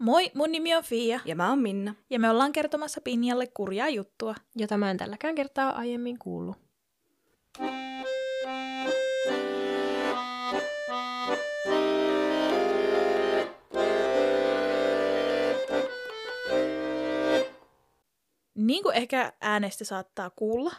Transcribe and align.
Moi, 0.00 0.30
mun 0.34 0.52
nimi 0.52 0.74
on 0.74 0.82
Fia 0.84 1.20
Ja 1.24 1.36
mä 1.36 1.48
oon 1.48 1.58
Minna. 1.58 1.94
ja 2.10 2.18
me 2.18 2.30
ollaan 2.30 2.52
kertomassa 2.52 3.00
Pinjalle 3.00 3.46
kurjaa 3.46 3.88
juttua. 3.88 4.34
jota 4.56 4.76
mä 4.78 4.90
en 4.90 4.96
tälläkään 4.96 5.34
kertaa 5.34 5.70
aiemmin 5.70 6.18
kuullut. 6.18 6.56
Niin 18.54 18.82
kuin 18.82 18.96
ehkä 18.96 19.32
äänestä 19.40 19.84
saattaa 19.84 20.30
kuulla, 20.30 20.72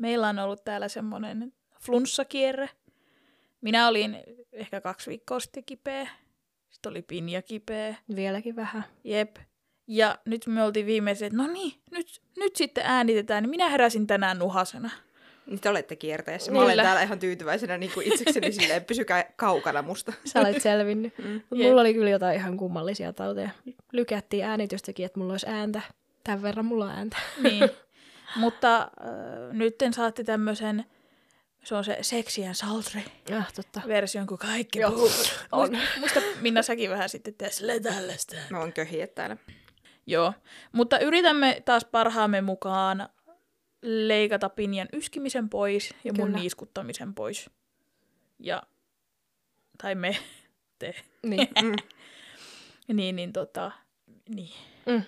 meillä 0.00 0.28
on 0.28 0.38
ollut 0.38 0.64
täällä 0.64 0.88
semmoinen 0.88 1.52
flunssakierre. 1.80 2.70
Minä 3.60 3.88
olin 3.88 4.16
ehkä 4.52 4.80
kaksi 4.80 5.10
viikkoa 5.10 5.40
sitten 5.40 5.64
kipeä. 5.64 6.08
Sitten 6.70 6.90
oli 6.90 7.02
Pinja 7.02 7.42
kipeä. 7.42 7.94
Vieläkin 8.16 8.56
vähän. 8.56 8.84
Jep. 9.04 9.36
Ja 9.86 10.18
nyt 10.24 10.46
me 10.46 10.62
oltiin 10.62 10.86
viimeiset, 10.86 11.26
että 11.26 11.36
no 11.36 11.46
niin, 11.46 11.72
nyt, 11.90 12.22
nyt 12.36 12.56
sitten 12.56 12.84
äänitetään. 12.86 13.42
Niin 13.42 13.50
minä 13.50 13.68
heräsin 13.68 14.06
tänään 14.06 14.38
nuhasena. 14.38 14.90
Nyt 15.46 15.66
olette 15.66 15.96
kierteessä. 15.96 16.52
Mä 16.52 16.60
olen 16.62 16.76
täällä 16.76 17.02
ihan 17.02 17.18
tyytyväisenä 17.18 17.78
niin 17.78 17.92
kuin 17.94 18.12
itsekseni 18.12 18.52
silleen, 18.52 18.84
pysykää 18.84 19.24
kaukana 19.36 19.82
musta. 19.82 20.12
Sä 20.24 20.40
olet 20.40 20.62
selvinnyt. 20.62 21.18
Mm. 21.18 21.40
Mut 21.50 21.58
mulla 21.58 21.80
oli 21.80 21.94
kyllä 21.94 22.10
jotain 22.10 22.36
ihan 22.36 22.56
kummallisia 22.56 23.12
tauteja. 23.12 23.50
Lykättiin 23.92 24.44
äänitystäkin, 24.44 25.06
että 25.06 25.20
mulla 25.20 25.32
olisi 25.32 25.46
ääntä. 25.48 25.80
Tämän 26.24 26.42
verran 26.42 26.64
mulla 26.64 26.84
on 26.84 26.90
ääntä. 26.90 27.16
Niin. 27.42 27.70
Mutta 28.36 28.76
äh, 28.76 29.52
nyt 29.52 29.74
saatte 29.90 30.24
tämmöisen, 30.24 30.84
se 31.64 31.74
on 31.74 31.84
se 31.84 31.98
sexy 32.02 32.44
and 32.44 32.54
sultry 32.54 33.00
Ah, 33.38 33.52
totta. 33.52 33.80
version, 33.88 34.26
kun 34.26 34.38
kaikki 34.38 34.78
Joo, 34.78 34.90
puhuvat. 34.90 35.46
on. 35.52 35.70
Muista, 35.70 35.98
muista 36.00 36.20
Minna 36.40 36.62
säkin 36.62 36.90
vähän 36.90 37.08
sitten 37.08 37.34
tässä 37.34 37.66
tällaista. 37.82 38.36
Mä 38.50 38.58
voin 38.58 38.72
köhiä 38.72 39.06
täällä. 39.06 39.36
Joo, 40.06 40.32
mutta 40.72 40.98
yritämme 40.98 41.62
taas 41.64 41.84
parhaamme 41.84 42.40
mukaan 42.40 43.08
leikata 43.82 44.48
Pinjan 44.48 44.88
yskimisen 44.92 45.48
pois 45.48 45.94
ja 46.04 46.12
mun 46.12 46.26
Kyllä. 46.26 46.38
niiskuttamisen 46.38 47.14
pois. 47.14 47.50
Ja, 48.38 48.62
tai 49.82 49.94
me, 49.94 50.16
te. 50.78 50.94
Niin. 51.22 51.48
Mm. 51.62 52.96
Niin, 52.96 53.16
niin 53.16 53.32
tota, 53.32 53.72
niin. 54.28 54.52
Mm. 54.86 55.02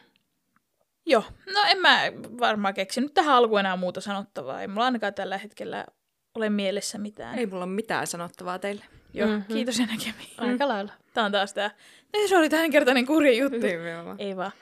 Joo, 1.06 1.25
no 1.55 1.61
en 1.69 1.78
mä 1.78 2.00
varmaan 2.41 2.75
keksinyt 2.75 3.14
tähän 3.14 3.34
alkuun 3.34 3.61
enää 3.61 3.77
muuta 3.77 4.00
sanottavaa. 4.00 4.61
Ei 4.61 4.69
mulla 4.69 4.84
ainakaan 4.84 5.14
tällä 5.14 5.39
hetkellä 5.39 5.87
ole 6.34 6.50
mielessä 6.50 6.98
mitään. 6.98 7.38
Ei 7.38 7.47
mulla 7.47 7.64
ole 7.64 7.72
mitään 7.72 8.06
sanottavaa 8.06 8.58
teille. 8.58 8.84
Joo, 9.14 9.28
Mhm. 9.28 9.36
mm-hmm. 9.36 9.55
kiitos 9.55 9.78
ja 9.78 9.86
näkemiin. 9.86 10.30
Aika 10.38 10.69
lailla. 10.69 10.92
Tää 11.14 11.25
on 11.25 11.33
taas 11.33 11.55
tää, 11.55 11.70
ei 12.14 12.28
se 12.28 12.36
oli 12.36 12.48
tämänkertainen 12.48 13.06
kurja 13.06 13.33
juttu. 13.33 13.58
Nimenomaan. 13.66 14.16
Ei 14.20 14.36
vaan. 14.36 14.53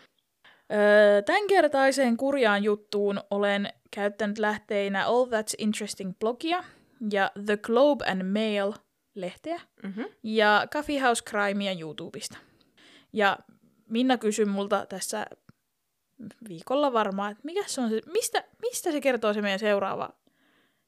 Öö, 0.72 1.22
tämänkertaiseen 1.22 2.16
kurjaan 2.16 2.62
juttuun 2.64 3.20
olen 3.30 3.72
käyttänyt 3.90 4.38
lähteinä 4.38 5.06
All 5.06 5.24
That's 5.26 5.54
Interesting 5.58 6.12
blogia 6.18 6.64
ja 7.12 7.30
The 7.46 7.56
Globe 7.56 8.04
and 8.10 8.22
Mail 8.22 8.72
lehteä 9.14 9.60
Mm-hmm. 9.82 10.04
ja 10.22 10.66
Coffee 10.72 11.00
House 11.00 11.24
Crimea 11.24 11.72
YouTubesta. 11.80 12.38
Ja 13.12 13.38
Minna 13.88 14.18
kysyi 14.18 14.44
multa 14.44 14.86
tässä 14.88 15.26
viikolla 16.48 16.92
varmaan, 16.92 17.32
että 17.32 17.40
mikä 17.44 17.62
se 17.66 17.80
on 17.80 17.90
se, 17.90 18.00
mistä, 18.06 18.44
mistä 18.62 18.92
se 18.92 19.00
kertoo 19.00 19.32
se 19.34 19.42
meidän 19.42 19.58
seuraava 19.58 20.10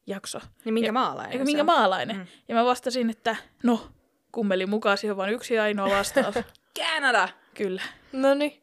jakso? 0.06 0.40
Niin 0.64 0.74
minkä 0.74 0.88
Ja- 0.88 0.92
maalainen 0.92 1.32
Eikö 1.32 1.44
se 1.44 1.46
minkä 1.46 1.64
maalainen? 1.64 2.16
Mm. 2.16 2.26
Ja 2.48 2.54
mä 2.54 2.64
vastasin, 2.64 3.10
että 3.10 3.36
no, 3.62 3.88
kummeli 4.32 4.66
mukaan 4.66 4.98
siihen 4.98 5.12
on 5.12 5.16
vain 5.16 5.34
yksi 5.34 5.58
ainoa 5.58 5.90
vastaus. 5.90 6.34
Kanada! 6.78 7.28
Kyllä. 7.54 7.82
No 8.12 8.34
niin. 8.34 8.62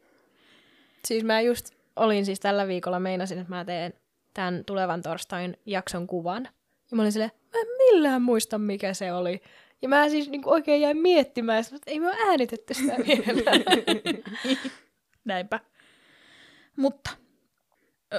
Siis 1.04 1.24
mä 1.24 1.40
just 1.40 1.70
olin 1.96 2.26
siis 2.26 2.40
tällä 2.40 2.66
viikolla, 2.68 3.00
meinasin, 3.00 3.38
että 3.38 3.50
mä 3.54 3.64
teen 3.64 3.94
tämän 4.34 4.64
tulevan 4.64 5.02
torstain 5.02 5.56
jakson 5.66 6.06
kuvan. 6.06 6.48
Ja 6.90 6.96
mä 6.96 7.02
olin 7.02 7.12
silleen, 7.12 7.30
mä 7.52 7.60
en 7.60 7.66
millään 7.78 8.22
muista, 8.22 8.58
mikä 8.58 8.94
se 8.94 9.12
oli. 9.12 9.40
Ja 9.82 9.88
mä 9.88 10.08
siis 10.08 10.28
niin 10.28 10.42
oikein 10.44 10.80
jäin 10.80 10.96
miettimään, 10.96 11.56
ja 11.56 11.62
sanoin, 11.62 11.76
että 11.76 11.90
ei 11.90 12.00
me 12.00 12.06
ole 12.08 12.16
äänitetty 12.28 12.74
sitä 12.74 12.92
vielä. 13.06 13.64
Näinpä. 15.24 15.60
Mutta 16.76 17.10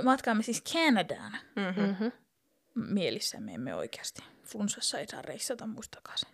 matkaamme 0.03 0.44
siis 0.44 0.63
Kanadaan. 0.73 1.38
Mm-hmm. 1.56 2.12
Mielissämme 2.76 3.54
emme 3.54 3.76
oikeasti. 3.76 4.24
Flunssassa 4.44 5.00
ei 5.00 5.08
saa 5.08 5.22
reissata, 5.22 5.68
muistakaa 5.68 6.18
se. 6.18 6.28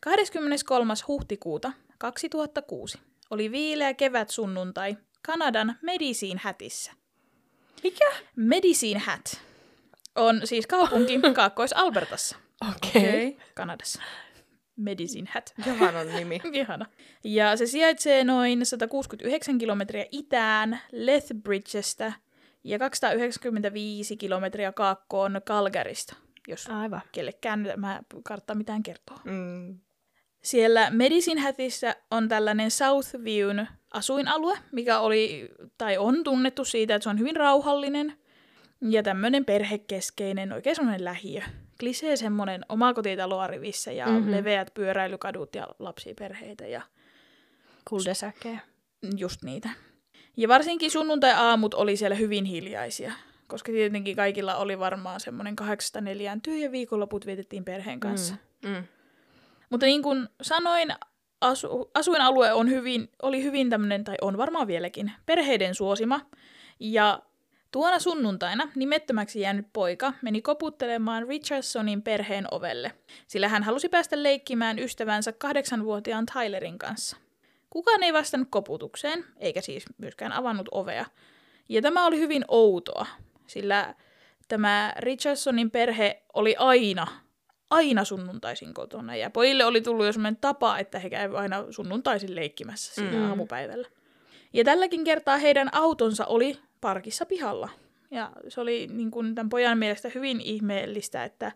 23. 0.00 0.94
huhtikuuta 1.08 1.72
2006 1.98 2.98
oli 3.30 3.50
viileä 3.50 3.94
kevät 3.94 4.30
sunnuntai 4.30 4.96
Kanadan 5.26 5.78
Medicine 5.82 6.40
Hatissa. 6.44 6.92
Mikä? 7.82 8.12
Medicine 8.36 9.00
Hat 9.00 9.40
on 10.16 10.40
siis 10.44 10.66
kaupunki 10.66 11.20
Kaakkois-Albertassa, 11.34 12.36
Okei. 12.70 13.28
Okay. 13.28 13.46
Kanadassa. 13.54 14.02
Medicine 14.76 15.30
Hat. 15.34 15.54
On 15.98 16.16
nimi. 16.16 16.40
Ihana. 16.52 16.86
Ja 17.24 17.56
se 17.56 17.66
sijaitsee 17.66 18.24
noin 18.24 18.66
169 18.66 19.58
kilometriä 19.58 20.06
itään 20.12 20.80
Lethbridgestä 20.92 22.12
ja 22.64 22.78
295 22.78 24.16
kilometriä 24.16 24.72
kaakkoon 24.72 25.40
Calgarysta, 25.46 26.16
jos 26.48 26.66
Aivan. 26.70 27.00
kellekään 27.12 27.64
tämä 27.64 28.02
kartta 28.24 28.54
mitään 28.54 28.82
kertoo. 28.82 29.16
Mm. 29.24 29.78
Siellä 30.42 30.90
Medicine 30.90 31.40
Hatissa 31.40 31.94
on 32.10 32.28
tällainen 32.28 32.70
Southviewn 32.70 33.66
asuinalue, 33.92 34.58
mikä 34.72 34.98
oli 35.00 35.48
tai 35.78 35.98
on 35.98 36.24
tunnettu 36.24 36.64
siitä, 36.64 36.94
että 36.94 37.02
se 37.04 37.10
on 37.10 37.18
hyvin 37.18 37.36
rauhallinen 37.36 38.18
ja 38.80 39.02
tämmöinen 39.02 39.44
perhekeskeinen, 39.44 40.52
oikein 40.52 40.76
semmoinen 40.76 41.04
lähiö. 41.04 41.42
Klisee 41.80 42.16
semmoinen 42.16 42.64
omakotitaloa 42.68 43.46
rivissä 43.46 43.92
ja 43.92 44.06
Mhm. 44.06 44.14
mm-hmm. 44.14 44.30
leveät 44.32 44.74
pyöräilykadut 44.74 45.54
ja 45.54 45.66
lapsiperheitä 45.78 46.66
ja 46.66 46.82
Kuldesäkkejä. 47.88 48.58
just 49.16 49.42
niitä. 49.42 49.68
Ja 50.36 50.48
varsinkin 50.48 50.90
sunnuntai-aamut 50.90 51.74
oli 51.74 51.96
siellä 51.96 52.16
hyvin 52.16 52.44
hiljaisia, 52.44 53.12
koska 53.46 53.72
tietenkin 53.72 54.16
kaikilla 54.16 54.56
oli 54.56 54.78
varmaan 54.78 55.20
semmoinen 55.20 55.56
kahdeksasta 55.56 56.00
neljään 56.00 56.40
työ 56.40 56.56
ja 56.56 56.72
viikonloput 56.72 57.26
vietettiin 57.26 57.64
perheen 57.64 58.00
kanssa. 58.00 58.34
Mm. 58.62 58.70
Mm. 58.70 58.84
Mutta 59.70 59.86
niin 59.86 60.02
kuin 60.02 60.28
sanoin, 60.42 60.94
asu, 61.40 61.90
asuinalue 61.94 62.52
on 62.52 62.70
hyvin, 62.70 63.10
oli 63.22 63.42
hyvin 63.42 63.70
tämmöinen, 63.70 64.04
tai 64.04 64.16
on 64.20 64.38
varmaan 64.38 64.66
vieläkin, 64.66 65.12
perheiden 65.26 65.74
suosima. 65.74 66.20
Ja 66.80 67.22
tuona 67.70 67.98
sunnuntaina 67.98 68.68
nimettömäksi 68.74 69.40
jäänyt 69.40 69.66
poika 69.72 70.12
meni 70.22 70.42
koputtelemaan 70.42 71.28
Richardsonin 71.28 72.02
perheen 72.02 72.46
ovelle, 72.50 72.92
sillä 73.26 73.48
hän 73.48 73.62
halusi 73.62 73.88
päästä 73.88 74.22
leikkimään 74.22 74.78
ystävänsä 74.78 75.32
kahdeksanvuotiaan 75.32 76.26
Tylerin 76.26 76.78
kanssa. 76.78 77.16
Kukaan 77.74 78.02
ei 78.02 78.12
vastannut 78.12 78.48
koputukseen, 78.50 79.24
eikä 79.36 79.60
siis 79.60 79.84
myöskään 79.98 80.32
avannut 80.32 80.68
ovea. 80.70 81.04
Ja 81.68 81.82
tämä 81.82 82.06
oli 82.06 82.18
hyvin 82.18 82.44
outoa, 82.48 83.06
sillä 83.46 83.94
tämä 84.48 84.94
Richardsonin 84.98 85.70
perhe 85.70 86.22
oli 86.34 86.56
aina, 86.58 87.06
aina 87.70 88.04
sunnuntaisin 88.04 88.74
kotona. 88.74 89.16
Ja 89.16 89.30
pojille 89.30 89.64
oli 89.64 89.80
tullut 89.80 90.06
jo 90.06 90.12
semmoinen 90.12 90.40
tapa, 90.40 90.78
että 90.78 90.98
he 90.98 91.10
käyvät 91.10 91.36
aina 91.36 91.64
sunnuntaisin 91.70 92.34
leikkimässä 92.34 92.94
siinä 92.94 93.16
mm. 93.16 93.28
aamupäivällä. 93.28 93.88
Ja 94.52 94.64
tälläkin 94.64 95.04
kertaa 95.04 95.36
heidän 95.36 95.68
autonsa 95.72 96.26
oli 96.26 96.58
parkissa 96.80 97.26
pihalla. 97.26 97.68
Ja 98.10 98.30
se 98.48 98.60
oli 98.60 98.86
niin 98.92 99.10
kuin 99.10 99.34
tämän 99.34 99.48
pojan 99.48 99.78
mielestä 99.78 100.10
hyvin 100.14 100.40
ihmeellistä, 100.40 101.24
että, 101.24 101.52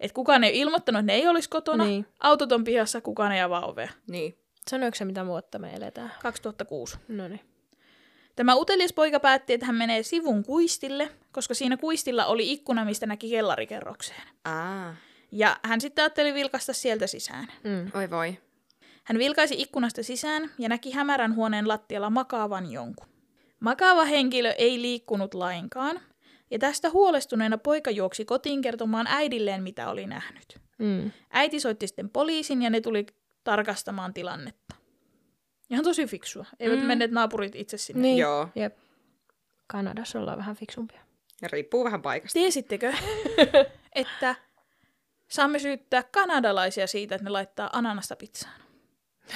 että 0.00 0.14
kukaan 0.14 0.44
ei 0.44 0.58
ilmoittanut, 0.58 1.00
että 1.00 1.12
ne 1.12 1.18
ei 1.18 1.28
olisi 1.28 1.50
kotona. 1.50 1.84
Niin. 1.84 2.06
Autot 2.20 2.52
on 2.52 2.64
pihassa, 2.64 3.00
kukaan 3.00 3.32
ei 3.32 3.40
avaa 3.40 3.66
ovea. 3.66 3.90
Niin. 4.06 4.38
Sanoiko 4.70 4.94
se, 4.94 5.04
mitä 5.04 5.26
vuotta 5.26 5.58
me 5.58 5.74
eletään? 5.74 6.12
2006. 6.22 6.98
No 7.08 7.28
niin. 7.28 7.40
Tämä 8.36 8.54
utelias 8.54 8.92
poika 8.92 9.20
päätti, 9.20 9.52
että 9.52 9.66
hän 9.66 9.74
menee 9.74 10.02
sivun 10.02 10.44
kuistille, 10.44 11.10
koska 11.32 11.54
siinä 11.54 11.76
kuistilla 11.76 12.26
oli 12.26 12.52
ikkuna, 12.52 12.84
mistä 12.84 13.06
näki 13.06 13.30
kellarikerrokseen. 13.30 14.22
Aa. 14.44 14.94
Ja 15.32 15.56
hän 15.62 15.80
sitten 15.80 16.02
ajatteli 16.02 16.34
vilkasta 16.34 16.72
sieltä 16.72 17.06
sisään. 17.06 17.46
Mm. 17.64 17.90
Oi 17.94 18.10
voi. 18.10 18.38
Hän 19.04 19.18
vilkaisi 19.18 19.54
ikkunasta 19.58 20.02
sisään 20.02 20.50
ja 20.58 20.68
näki 20.68 20.90
hämärän 20.90 21.34
huoneen 21.34 21.68
lattialla 21.68 22.10
makaavan 22.10 22.72
jonkun. 22.72 23.08
Makaava 23.60 24.04
henkilö 24.04 24.50
ei 24.50 24.82
liikkunut 24.82 25.34
lainkaan, 25.34 26.00
ja 26.50 26.58
tästä 26.58 26.90
huolestuneena 26.90 27.58
poika 27.58 27.90
juoksi 27.90 28.24
kotiin 28.24 28.62
kertomaan 28.62 29.06
äidilleen, 29.06 29.62
mitä 29.62 29.90
oli 29.90 30.06
nähnyt. 30.06 30.58
Mm. 30.78 31.10
Äiti 31.30 31.60
soitti 31.60 31.86
sitten 31.86 32.10
poliisin 32.10 32.62
ja 32.62 32.70
ne 32.70 32.80
tuli 32.80 33.06
tarkastamaan 33.46 34.14
tilannetta. 34.14 34.74
Ihan 35.70 35.84
tosi 35.84 36.06
fiksua. 36.06 36.44
Eivät 36.60 36.78
Mm. 36.80 36.84
menneet 36.86 37.10
naapurit 37.10 37.54
itse 37.54 37.78
sinne. 37.78 38.02
Niin. 38.02 38.18
Joo. 38.18 38.48
Jep. 38.54 38.76
Kanadassa 39.66 40.18
ollaan 40.18 40.38
vähän 40.38 40.56
fiksumpia. 40.56 41.00
Ja 41.42 41.48
riippuu 41.52 41.84
vähän 41.84 42.02
paikasta. 42.02 42.32
Tiesittekö, 42.38 42.92
että 43.94 44.34
saamme 45.30 45.58
syyttää 45.58 46.02
kanadalaisia 46.02 46.86
siitä, 46.86 47.14
että 47.14 47.24
ne 47.24 47.30
laittaa 47.30 47.70
ananasta 47.72 48.16
pizzaan? 48.16 48.60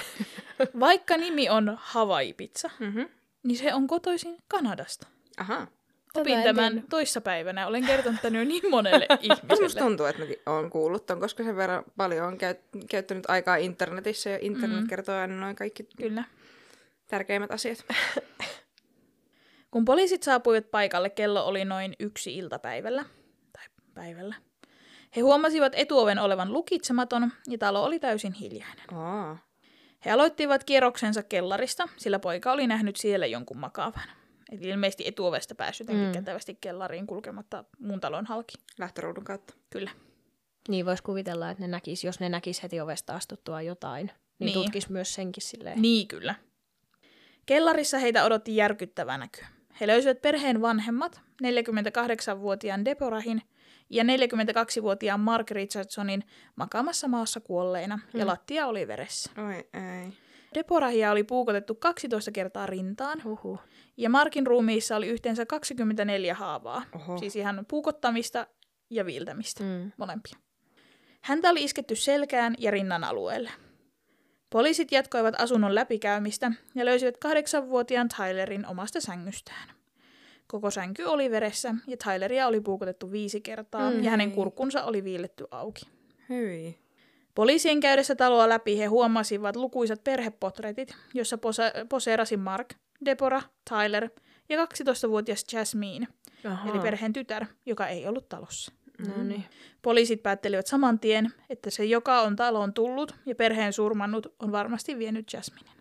Vaikka 0.80 1.16
nimi 1.16 1.48
on 1.48 1.78
Hawaii-pizza, 1.80 2.70
Mm-hmm. 2.78 3.08
niin 3.42 3.58
se 3.58 3.74
on 3.74 3.86
kotoisin 3.86 4.36
Kanadasta. 4.48 5.06
Aha. 5.38 5.66
Opin 6.14 6.42
tämän 6.42 6.82
toissapäivänä. 6.90 7.66
Olen 7.66 7.86
kertonut 7.86 8.20
tämän 8.22 8.38
jo 8.40 8.44
niin 8.44 8.70
monelle 8.70 9.06
Musta 9.28 9.54
ihmiselle. 9.54 9.80
tuntuu, 9.86 10.06
että 10.06 10.22
mäkin 10.22 10.36
olen 10.46 10.70
kuullut 10.70 11.06
ton, 11.06 11.20
koska 11.20 11.44
sen 11.44 11.56
verran 11.56 11.84
paljon 11.96 12.26
on 12.26 12.38
käyt- 12.38 12.84
käyttänyt 12.90 13.24
aikaa 13.30 13.56
internetissä 13.56 14.30
ja 14.30 14.38
internet 14.40 14.80
Mm. 14.80 14.86
kertoo 14.88 15.14
aina 15.16 15.34
noin 15.36 15.56
kaikki 15.56 15.86
Kyllä. 15.96 16.24
tärkeimmät 17.06 17.50
asiat. 17.50 17.84
Kun 19.70 19.84
poliisit 19.84 20.22
saapuivat 20.22 20.70
paikalle, 20.70 21.10
kello 21.10 21.44
oli 21.46 21.64
noin 21.64 21.96
yksi 22.00 22.36
iltapäivällä. 22.36 23.04
Tai 23.52 23.64
päivällä. 23.94 24.34
He 25.16 25.20
huomasivat 25.20 25.72
etuoven 25.76 26.18
olevan 26.18 26.52
lukitsematon 26.52 27.32
ja 27.48 27.58
talo 27.58 27.84
oli 27.84 27.98
täysin 27.98 28.32
hiljainen. 28.32 28.94
Aa. 28.94 29.38
He 30.04 30.10
aloittivat 30.10 30.64
kierroksensa 30.64 31.22
kellarista, 31.22 31.88
sillä 31.96 32.18
poika 32.18 32.52
oli 32.52 32.66
nähnyt 32.66 32.96
siellä 32.96 33.26
jonkun 33.26 33.58
makaavan. 33.58 34.08
Eli 34.50 34.68
ilmeisesti 34.68 35.06
etuovesta 35.06 35.54
päässyt 35.54 35.84
jotenkin 35.88 36.06
Mm. 36.08 36.12
kätevästi 36.12 36.58
kellariin 36.60 37.06
kulkematta 37.06 37.64
muun 37.78 38.00
talon 38.00 38.26
halki. 38.26 38.54
Lähtöruudun 38.78 39.24
kautta. 39.24 39.54
Kyllä. 39.70 39.90
Niin 40.68 40.86
voisi 40.86 41.02
kuvitella, 41.02 41.50
että 41.50 41.62
ne 41.62 41.68
näkis, 41.68 42.04
jos 42.04 42.20
ne 42.20 42.28
näkis 42.28 42.62
heti 42.62 42.80
ovesta 42.80 43.14
astuttua 43.14 43.62
jotain, 43.62 44.06
niin, 44.06 44.46
Niin. 44.46 44.54
tutkis 44.54 44.88
myös 44.88 45.14
senkin 45.14 45.42
silleen. 45.42 45.82
Niin 45.82 46.08
kyllä. 46.08 46.34
Kellarissa 47.46 47.98
heitä 47.98 48.24
odotti 48.24 48.56
järkyttävä 48.56 49.18
näky. 49.18 49.40
He 49.80 49.86
löysivät 49.86 50.22
perheen 50.22 50.60
vanhemmat, 50.62 51.20
48-vuotiaan 51.42 52.84
Deporahin 52.84 53.42
ja 53.90 54.04
42-vuotiaan 54.04 55.20
Mark 55.20 55.50
Richardsonin 55.50 56.24
makaamassa 56.56 57.08
maassa 57.08 57.40
kuolleina, 57.40 57.98
ja 58.14 58.20
Hmm. 58.20 58.26
lattia 58.26 58.66
oli 58.66 58.88
veressä. 58.88 59.30
Oi 59.46 59.54
ei. 59.56 60.12
Deporahia 60.54 61.10
oli 61.10 61.24
puukotettu 61.24 61.74
12 61.74 62.30
kertaa 62.32 62.66
rintaan, 62.66 63.24
Huhu. 63.24 63.58
ja 63.96 64.10
Markin 64.10 64.46
ruumiissa 64.46 64.96
oli 64.96 65.08
yhteensä 65.08 65.46
24 65.46 66.34
haavaa. 66.34 66.82
Oho. 66.94 67.18
Siis 67.18 67.36
ihan 67.36 67.66
puukottamista 67.68 68.46
ja 68.90 69.06
viiltämistä, 69.06 69.64
Mm. 69.64 69.92
molempia. 69.96 70.36
Häntä 71.20 71.50
oli 71.50 71.64
isketty 71.64 71.96
selkään 71.96 72.54
ja 72.58 72.70
rinnan 72.70 73.04
alueelle. 73.04 73.50
Poliisit 74.50 74.92
jatkoivat 74.92 75.34
asunnon 75.40 75.74
läpikäymistä 75.74 76.52
ja 76.74 76.84
löysivät 76.84 77.16
kahdeksanvuotiaan 77.16 78.08
Tylerin 78.16 78.66
omasta 78.66 79.00
sängystään. 79.00 79.68
Koko 80.46 80.70
sänky 80.70 81.04
oli 81.04 81.30
veressä 81.30 81.74
ja 81.86 81.96
Tyleria 81.96 82.46
oli 82.46 82.60
puukotettu 82.60 83.12
viisi 83.12 83.40
kertaa 83.40 83.90
Mm. 83.90 84.04
ja 84.04 84.10
hänen 84.10 84.32
kurkkunsa 84.32 84.84
oli 84.84 85.04
viilletty 85.04 85.46
auki. 85.50 85.88
Hyi. 86.28 86.78
Poliisien 87.40 87.80
käydessä 87.80 88.14
taloa 88.14 88.48
läpi 88.48 88.78
he 88.78 88.86
huomasivat 88.86 89.56
lukuisat 89.56 90.04
perhepotretit, 90.04 90.96
jossa 91.14 91.36
pose- 91.36 91.86
poseerasi 91.88 92.36
Mark, 92.36 92.74
Deborah, 93.04 93.50
Tyler 93.68 94.08
ja 94.48 94.64
12-vuotias 94.64 95.44
Jasmine, 95.52 96.06
Aha. 96.44 96.70
eli 96.70 96.78
perheen 96.78 97.12
tytär, 97.12 97.46
joka 97.66 97.86
ei 97.86 98.06
ollut 98.06 98.28
talossa. 98.28 98.72
No 99.08 99.22
niin. 99.22 99.44
Poliisit 99.82 100.22
päättelivät 100.22 100.66
saman 100.66 100.98
tien, 100.98 101.32
että 101.50 101.70
se, 101.70 101.84
joka 101.84 102.20
on 102.20 102.36
taloon 102.36 102.74
tullut 102.74 103.14
ja 103.26 103.34
perheen 103.34 103.72
surmannut, 103.72 104.34
on 104.38 104.52
varmasti 104.52 104.98
vienyt 104.98 105.32
Jasminen. 105.32 105.74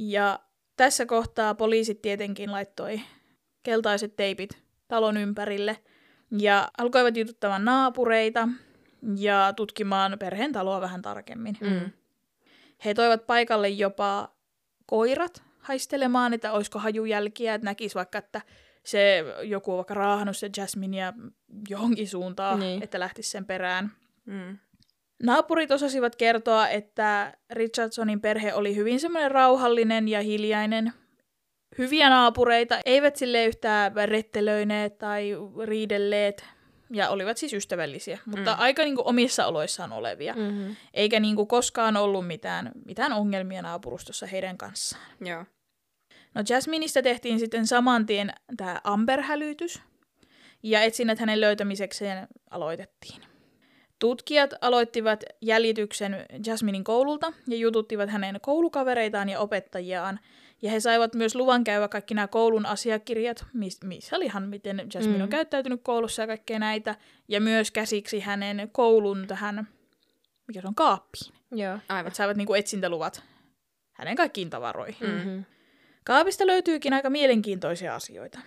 Ja 0.00 0.40
tässä 0.76 1.06
kohtaa 1.06 1.54
poliisit 1.54 2.02
tietenkin 2.02 2.52
laittoi 2.52 3.00
keltaiset 3.62 4.16
teipit 4.16 4.58
talon 4.88 5.16
ympärille 5.16 5.78
ja 6.38 6.68
alkoivat 6.78 7.16
jututtamaan 7.16 7.64
naapureita 7.64 8.48
ja 9.16 9.52
tutkimaan 9.56 10.16
perheen 10.18 10.52
taloa 10.52 10.80
vähän 10.80 11.02
tarkemmin. 11.02 11.56
Mm. 11.60 11.90
He 12.84 12.94
toivat 12.94 13.26
paikalle 13.26 13.68
jopa 13.68 14.32
koirat 14.86 15.42
haistelemaan, 15.58 16.34
että 16.34 16.52
olisiko 16.52 16.78
hajujälkiä, 16.78 17.54
että 17.54 17.64
näkisi 17.64 17.94
vaikka, 17.94 18.18
että 18.18 18.42
se 18.84 19.24
joku 19.42 19.70
on 19.70 19.76
vaikka 19.76 19.94
raahannut 19.94 20.36
se 20.36 20.50
Jasminia 20.56 21.12
johonkin 21.68 22.08
suuntaan, 22.08 22.60
Niin. 22.60 22.82
että 22.82 23.00
lähtisi 23.00 23.30
sen 23.30 23.44
perään. 23.44 23.92
Mm. 24.24 24.58
Naapurit 25.22 25.70
osasivat 25.70 26.16
kertoa, 26.16 26.68
että 26.68 27.36
Richardsonin 27.50 28.20
perhe 28.20 28.54
oli 28.54 28.76
hyvin 28.76 29.00
semmoinen 29.00 29.30
rauhallinen 29.30 30.08
ja 30.08 30.22
hiljainen. 30.22 30.92
Hyviä 31.78 32.10
naapureita, 32.10 32.78
eivät 32.84 33.16
sille 33.16 33.44
yhtään 33.44 33.92
rettelöineet 34.04 34.98
tai 34.98 35.32
riidelleet 35.64 36.44
ja 36.90 37.10
olivat 37.10 37.36
siis 37.36 37.52
ystävällisiä, 37.52 38.18
mutta 38.26 38.54
Mm. 38.54 38.60
aika 38.60 38.82
niin 38.82 38.96
kuin 38.96 39.06
omissa 39.06 39.46
oloissaan 39.46 39.92
olevia. 39.92 40.34
Mm-hmm. 40.34 40.76
Eikä 40.94 41.20
niin 41.20 41.36
kuin 41.36 41.48
koskaan 41.48 41.96
ollut 41.96 42.26
mitään, 42.26 42.72
mitään 42.84 43.12
ongelmia 43.12 43.62
naapurustossa 43.62 44.26
heidän 44.26 44.58
kanssaan. 44.58 45.02
Joo. 45.20 45.44
No 46.34 46.42
Jasminista 46.48 47.02
tehtiin 47.02 47.38
sitten 47.38 47.66
saman 47.66 48.06
tien 48.06 48.32
tämä 48.56 48.80
Amber-hälytys, 48.84 49.82
ja 50.62 50.80
etsinnät 50.82 51.18
hänen 51.18 51.40
löytämisekseen 51.40 52.28
aloitettiin. 52.50 53.22
Tutkijat 53.98 54.50
aloittivat 54.60 55.24
jäljityksen 55.42 56.26
Jasminin 56.46 56.84
koululta 56.84 57.32
ja 57.48 57.56
jututtivat 57.56 58.10
hänen 58.10 58.38
koulukavereitaan 58.42 59.28
ja 59.28 59.40
opettajiaan, 59.40 60.20
ja 60.62 60.70
he 60.70 60.80
saivat 60.80 61.14
myös 61.14 61.34
luvan 61.34 61.64
käydä 61.64 61.88
kaikki 61.88 62.14
nämä 62.14 62.28
koulun 62.28 62.66
asiakirjat, 62.66 63.44
mis- 63.52 63.84
missä 63.84 64.16
oli 64.16 64.24
ihan 64.24 64.48
miten 64.48 64.82
Jasmine 64.94 65.22
on 65.22 65.28
Mm. 65.28 65.30
käyttäytynyt 65.30 65.80
koulussa 65.82 66.22
ja 66.22 66.26
kaikkea 66.26 66.58
näitä, 66.58 66.94
ja 67.28 67.40
myös 67.40 67.70
käsiksi 67.70 68.20
hänen 68.20 68.70
koulun 68.72 69.26
tähän, 69.26 69.68
mikä 70.46 70.60
se 70.60 70.68
on, 70.68 70.74
kaappiin. 70.74 71.34
Joo. 71.50 71.78
Aivan. 71.88 72.06
Että 72.06 72.16
saivat 72.16 72.36
niinku 72.36 72.54
etsintäluvat 72.54 73.22
hänen 73.92 74.16
kaikkiin 74.16 74.50
tavaroihin. 74.50 75.08
Mm-hmm. 75.10 75.44
Kaapista 76.04 76.46
löytyykin 76.46 76.92
aika 76.92 77.10
mielenkiintoisia 77.10 77.94
asioita. 77.94 78.38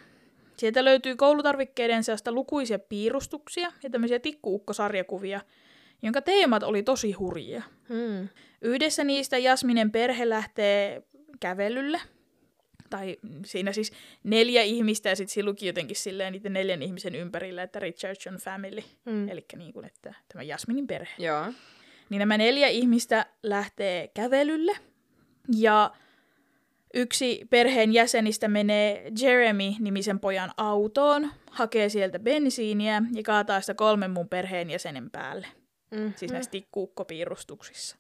Sieltä 0.58 0.86
löytyy 0.86 1.16
koulutarvikkeiden 1.16 2.04
seasta 2.04 2.32
lukuisia 2.32 2.80
piirustuksia 2.80 3.72
ja 3.84 3.90
tämmöisiä 3.90 4.20
tikkuukkosarjakuvia, 4.20 5.42
jonka 6.02 6.22
teemat 6.22 6.64
oli 6.64 6.84
tosi 6.84 7.12
hurjia. 7.12 7.64
Mm. 7.90 8.30
Yhdessä 8.62 9.04
niistä 9.04 9.38
Jasminen 9.38 9.92
perhe 9.92 10.30
lähtee 10.30 11.04
kävelylle. 11.40 12.02
Tai 12.90 13.18
siinä 13.46 13.72
siis 13.72 13.92
neljä 14.24 14.62
ihmistä 14.62 15.10
ja 15.10 15.16
sitten 15.16 15.34
se 15.34 15.44
luki 15.44 15.68
jotenkin 15.68 15.96
silleen 15.96 16.34
niiden 16.34 16.54
neljän 16.54 16.82
ihmisen 16.82 17.16
ympärillä, 17.16 17.64
että 17.64 17.80
Richardson 17.80 18.36
family. 18.36 18.82
Mm. 19.06 19.30
Eli 19.30 19.46
niin 19.58 19.74
kuin, 19.74 19.86
että 19.86 20.14
tämä 20.34 20.44
Jasminin 20.44 20.88
perhe. 20.88 21.12
Joo. 21.18 21.46
Niin 22.10 22.20
nämä 22.20 22.38
neljä 22.38 22.68
ihmistä 22.68 23.26
lähtee 23.44 24.08
kävelylle 24.08 24.72
ja 25.58 25.92
yksi 26.94 27.48
perheen 27.50 27.94
jäsenistä 27.94 28.48
menee 28.48 29.12
Jeremy-nimisen 29.22 30.20
pojan 30.20 30.52
autoon, 30.58 31.32
hakee 31.52 31.90
sieltä 31.90 32.20
bensiiniä 32.20 33.02
ja 33.14 33.24
kaataa 33.24 33.62
sitä 33.62 33.74
kolmen 33.74 34.12
mun 34.12 34.30
perheen 34.30 34.70
jäsenen 34.70 35.12
päälle. 35.12 35.48
Mm. 35.92 36.14
Siis 36.16 36.32
näissä 36.32 36.52
tikkuukkopiirustuksissa. 36.52 37.98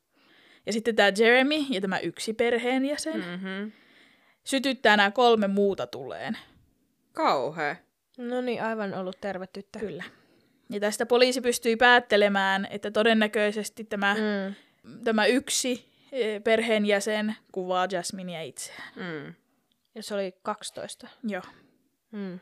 Ja 0.69 0.73
sitten 0.73 0.95
tämä 0.95 1.11
Jeremy 1.17 1.55
ja 1.69 1.81
tämä 1.81 1.99
yksi 1.99 2.33
perheenjäsen 2.33 3.15
mm. 3.15 3.29
Mm-hmm. 3.29 3.71
sytyttää 4.43 4.97
nämä 4.97 5.11
kolme 5.11 5.47
muuta 5.47 5.87
tuleen. 5.87 6.37
Kauhea. 7.13 7.75
No 8.17 8.41
niin, 8.41 8.63
aivan 8.63 8.93
ollut 8.93 9.21
terve 9.21 9.47
tyttö. 9.47 9.79
Kyllä. 9.79 10.03
Ja 10.69 10.79
tästä 10.79 11.05
poliisi 11.05 11.41
pystyi 11.41 11.75
päättelemään, 11.75 12.67
että 12.69 12.91
todennäköisesti 12.91 13.83
tämä, 13.83 14.15
mm. 14.15 14.55
Tämä 15.03 15.25
yksi 15.25 15.85
eh, 16.11 16.43
perheenjäsen 16.43 17.35
kuvaa 17.51 17.87
Jasminia 17.91 18.41
itseään. 18.41 18.93
Mm. 18.95 19.33
Ja 19.95 20.03
se 20.03 20.13
oli 20.13 20.35
12. 20.41 21.07
Joo. 21.23 21.43
Mm. 22.11 22.39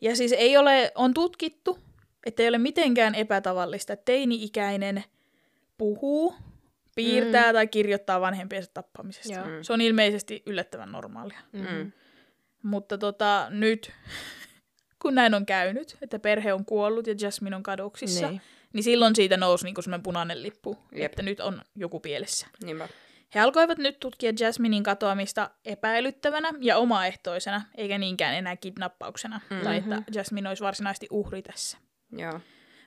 Ja 0.00 0.16
siis 0.16 0.32
ei 0.32 0.56
ole, 0.56 0.92
on 0.94 1.14
tutkittu, 1.14 1.78
että 2.26 2.42
ei 2.42 2.48
ole 2.48 2.58
mitenkään 2.58 3.14
epätavallista, 3.14 3.92
että 3.92 4.04
teini-ikäinen 4.04 5.04
puhuu, 5.78 6.34
piirtää 6.94 7.46
mm. 7.46 7.52
tai 7.54 7.66
kirjoittaa 7.66 8.20
vanhempiensa 8.20 8.70
tappamisesta. 8.74 9.32
Joo. 9.32 9.44
Mm. 9.44 9.62
Se 9.62 9.72
on 9.72 9.80
ilmeisesti 9.80 10.42
yllättävän 10.46 10.92
normaalia. 10.92 11.38
Mm. 11.52 11.92
Mutta 12.62 12.98
tota, 12.98 13.46
nyt, 13.50 13.92
kun 15.02 15.14
näin 15.14 15.34
on 15.34 15.46
käynyt, 15.46 15.96
että 16.02 16.18
perhe 16.18 16.52
on 16.52 16.64
kuollut 16.64 17.06
ja 17.06 17.14
Jasmine 17.20 17.56
on 17.56 17.62
kadoksissa, 17.62 18.26
niin, 18.26 18.30
Niin. 18.30 18.42
niin 18.72 18.84
silloin 18.84 19.16
siitä 19.16 19.36
nousi 19.36 19.64
niin 19.64 19.74
semmoinen 19.80 20.02
punainen 20.02 20.42
lippu, 20.42 20.78
Jep. 20.92 21.04
että 21.04 21.22
nyt 21.22 21.40
on 21.40 21.62
joku 21.76 22.00
pielessä. 22.00 22.46
Niinpä. 22.64 22.88
He 23.34 23.40
alkoivat 23.40 23.78
nyt 23.78 24.00
tutkia 24.00 24.32
Jasminin 24.40 24.82
katoamista 24.82 25.50
epäilyttävänä 25.64 26.52
ja 26.60 26.76
omaehtoisena, 26.76 27.62
eikä 27.74 27.98
niinkään 27.98 28.34
enää 28.34 28.56
kidnappauksena, 28.56 29.40
mm-hmm. 29.50 29.64
tai 29.64 29.76
että 29.76 30.02
Jasmine 30.14 30.48
olisi 30.48 30.62
varsinaisesti 30.62 31.06
uhri 31.10 31.42
tässä. 31.42 31.78
Joo. 32.12 32.40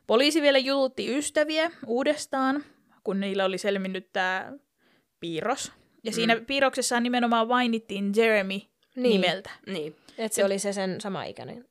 Poliisi 0.07 0.41
vielä 0.41 0.57
jututti 0.57 1.17
ystäviä 1.17 1.71
uudestaan, 1.85 2.63
kun 3.07 3.19
niillä 3.19 3.45
oli 3.45 3.57
selvinnyt 3.57 4.09
tämä 4.13 4.53
piirros. 5.19 5.71
Ja 6.03 6.11
siinä 6.11 6.35
Mm. 6.35 6.45
piirroksessa 6.45 6.99
nimenomaan 6.99 7.47
mainittiin 7.47 8.11
Jeremy 8.15 8.53
Niin. 8.53 8.67
nimeltä. 8.95 9.49
Niin. 9.67 9.95
Et 10.17 10.33
se 10.33 10.45
oli 10.45 10.59
se 10.59 10.73
sen 10.73 11.01
sama 11.01 11.23
ikäinen 11.23 11.65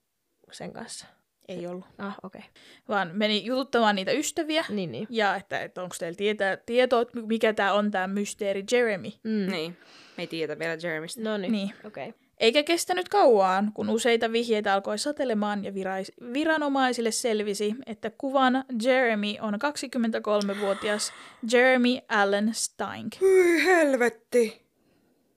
sen 0.53 0.73
kanssa. 0.73 1.07
Ei 1.49 1.67
ollut. 1.67 1.85
Ah, 1.99 2.17
okei. 2.23 2.39
Okay. 2.39 2.51
Vaan 2.89 3.11
meni 3.15 3.45
jututtamaan 3.45 3.97
niitä 3.97 4.13
ystäviä. 4.13 4.65
Niin, 4.69 4.93
niin. 4.93 5.07
Ja 5.11 5.37
että, 5.37 5.61
että 5.61 5.83
onko 5.83 5.97
teillä 5.99 6.17
tietää, 6.17 6.57
tietoa, 6.57 7.03
että 7.03 7.21
mikä 7.21 7.53
tämä 7.53 7.73
on 7.73 7.91
tämä 7.91 8.07
mysteeri 8.07 8.65
Jeremy. 8.73 9.09
Mm. 9.23 9.51
Niin. 9.51 9.77
Me 10.17 10.23
ei 10.23 10.27
tiedä 10.27 10.59
vielä 10.59 10.77
Jeremistä. 10.83 11.21
No 11.21 11.37
niin, 11.37 11.53
Niin. 11.53 11.71
okei. 11.85 12.09
Okay. 12.09 12.21
Eikä 12.39 12.63
kestänyt 12.63 13.09
kauaa, 13.09 13.65
kun 13.75 13.91
useita 13.91 14.33
vihjeitä 14.33 14.75
alkoi 14.75 14.99
satelemaan 14.99 15.65
ja 15.65 15.71
virais- 15.73 16.33
viranomaisille 16.33 17.11
selvisi, 17.11 17.75
että 17.87 18.11
kuvan 18.11 18.65
Jeremy 18.83 19.29
on 19.41 19.55
23-vuotias 19.55 21.13
Jeremy 21.53 21.99
Allen 22.09 22.55
Steink. 22.55 23.21
Hyi 23.21 23.65
helvetti. 23.65 24.63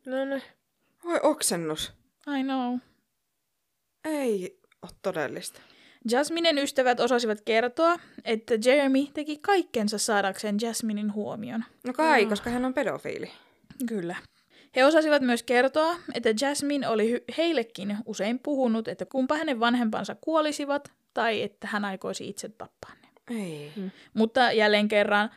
No 0.05 0.25
niin. 0.25 0.41
Voi 1.03 1.19
oksennus. 1.23 1.93
I 2.39 2.43
know. 2.43 2.77
Ei 4.05 4.59
ole 4.81 4.91
todellista. 5.01 5.61
Jasminen 6.11 6.57
ystävät 6.57 6.99
osasivat 6.99 7.41
kertoa, 7.41 7.99
että 8.25 8.53
Jeremy 8.65 8.99
teki 9.13 9.37
kaikkensa 9.37 9.97
saadakseen 9.97 10.57
Jasminin 10.61 11.13
huomion. 11.13 11.63
No 11.87 11.93
kai, 11.93 12.23
Mm. 12.25 12.29
koska 12.29 12.49
hän 12.49 12.65
on 12.65 12.73
pedofiili. 12.73 13.31
Kyllä. 13.87 14.15
He 14.75 14.85
osasivat 14.85 15.21
myös 15.21 15.43
kertoa, 15.43 15.95
että 16.13 16.29
Jasmine 16.41 16.87
oli 16.87 17.23
heillekin 17.37 17.97
usein 18.05 18.39
puhunut, 18.39 18.87
että 18.87 19.05
kumpa 19.05 19.37
hänen 19.37 19.59
vanhempansa 19.59 20.15
kuolisivat 20.21 20.91
tai 21.13 21.41
että 21.41 21.67
hän 21.67 21.85
aikoisi 21.85 22.29
itse 22.29 22.49
tappaa 22.49 22.91
ne. 23.01 23.37
Ei. 23.41 23.71
Mutta 24.13 24.51
jälleen 24.51 24.87
kerran 24.87 25.29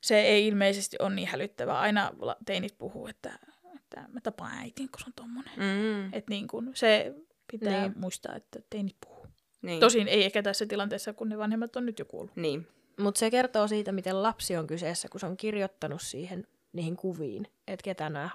se 0.00 0.20
ei 0.20 0.46
ilmeisesti 0.46 0.96
ole 1.00 1.14
niin 1.14 1.28
hälyttävää. 1.28 1.80
Aina 1.80 2.10
teinit 2.46 2.78
puhuu, 2.78 3.06
että, 3.06 3.38
että 3.76 4.04
mä 4.12 4.20
tapaan 4.20 4.52
äitin, 4.58 4.88
kun 4.88 5.00
se 5.00 5.04
on 5.06 5.12
tommonen. 5.16 5.52
Mm. 5.56 6.04
Että 6.06 6.30
niin 6.30 6.48
kun 6.48 6.70
se 6.74 7.14
pitää 7.52 7.80
Niin. 7.82 7.92
muistaa, 7.96 8.34
että 8.36 8.60
teinit 8.70 8.96
puhuu. 9.06 9.26
Niin. 9.62 9.80
Tosin 9.80 10.08
ei 10.08 10.24
ehkä 10.24 10.42
tässä 10.42 10.66
tilanteessa, 10.66 11.12
kun 11.12 11.28
ne 11.28 11.38
vanhemmat 11.38 11.76
on 11.76 11.86
nyt 11.86 11.98
jo 11.98 12.04
kuollut. 12.04 12.36
Niin. 12.36 12.66
Mutta 13.00 13.18
se 13.18 13.30
kertoo 13.30 13.68
siitä, 13.68 13.92
miten 13.92 14.22
lapsi 14.22 14.56
on 14.56 14.66
kyseessä, 14.66 15.08
kun 15.08 15.20
se 15.20 15.26
on 15.26 15.36
kirjoittanut 15.36 16.02
siihen 16.02 16.46
niihin 16.72 16.96
kuviin, 16.96 17.46
että 17.68 17.84
ketä 17.84 18.10
nämä 18.10 18.30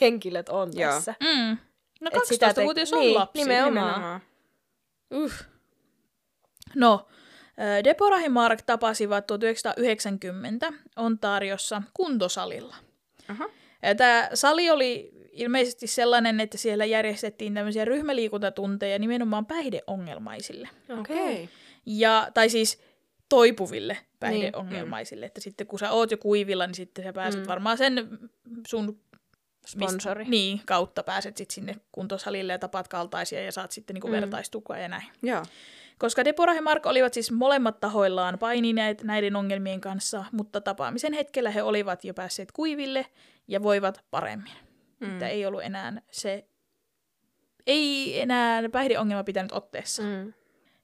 henkilöt 0.00 0.48
on 0.48 0.70
Joo. 0.74 0.90
tässä. 0.92 1.14
Mm. 1.20 1.56
No 2.00 2.10
Et 2.14 2.24
sitä 2.26 2.48
12-vuotias 2.48 2.90
te- 2.90 2.96
on 2.96 3.02
niin, 3.02 3.14
lapsi. 3.14 3.38
nimenomaan. 3.38 4.20
Uh. 5.14 5.32
No, 6.74 7.06
Deborah 7.84 8.22
ja 8.22 8.30
Mark 8.30 8.62
tapasivat 8.62 9.26
1990 9.26 10.72
Ontariossa 10.96 11.82
kuntosalilla. 11.94 12.76
Aha. 13.28 13.48
Tämä 13.96 14.28
sali 14.34 14.70
oli 14.70 15.10
ilmeisesti 15.32 15.86
sellainen, 15.86 16.40
että 16.40 16.58
siellä 16.58 16.84
järjestettiin 16.84 17.54
tämmöisiä 17.54 17.84
ryhmäliikuntatunteja 17.84 18.98
nimenomaan 18.98 19.46
päihdeongelmaisille. 19.46 20.68
Okei. 21.00 21.32
Okay. 21.34 21.48
Ja, 21.86 22.28
tai 22.34 22.48
siis 22.48 22.82
toipuville 23.28 23.98
päihdeongelmaisille. 24.20 25.26
Että 25.26 25.40
sitten 25.40 25.66
kun 25.66 25.78
sä 25.78 25.90
oot 25.90 26.10
jo 26.10 26.18
kuivilla, 26.18 26.66
niin 26.66 26.74
sitten 26.74 27.04
sä 27.04 27.12
pääset 27.12 27.40
Mm. 27.40 27.46
varmaan 27.48 27.78
sen 27.78 28.18
sun 28.66 29.00
Sponsori. 29.66 30.20
Mist, 30.24 30.30
niin, 30.30 30.60
kautta 30.66 31.02
pääset 31.02 31.36
sitten 31.36 31.54
sinne 31.54 31.76
kuntosalille 31.92 32.52
ja 32.52 32.58
tapaat 32.58 32.88
kaltaisia 32.88 33.42
ja 33.44 33.52
saat 33.52 33.72
sitten 33.72 33.94
niinku 33.94 34.06
Mm. 34.08 34.12
vertaistukua 34.12 34.78
ja 34.78 34.88
näin. 34.88 35.08
Joo. 35.22 35.42
Koska 35.98 36.24
Deborah 36.24 36.56
ja 36.56 36.62
Mark 36.62 36.86
olivat 36.86 37.14
siis 37.14 37.30
molemmat 37.32 37.80
tahoillaan 37.80 38.38
painineet 38.38 39.02
näiden 39.02 39.36
ongelmien 39.36 39.80
kanssa, 39.80 40.24
mutta 40.32 40.60
tapaamisen 40.60 41.12
hetkellä 41.12 41.50
he 41.50 41.62
olivat 41.62 42.04
jo 42.04 42.14
päässeet 42.14 42.52
kuiville 42.52 43.06
ja 43.48 43.62
voivat 43.62 44.04
paremmin. 44.10 44.52
Mm. 45.00 45.12
Että 45.12 45.28
ei 45.28 45.46
ollut 45.46 45.62
enää 45.62 46.02
se, 46.10 46.46
ei 47.66 48.20
enää 48.20 48.68
päihdeongelma 48.72 49.24
pitänyt 49.24 49.52
otteessa. 49.52 50.02
Mm. 50.02 50.32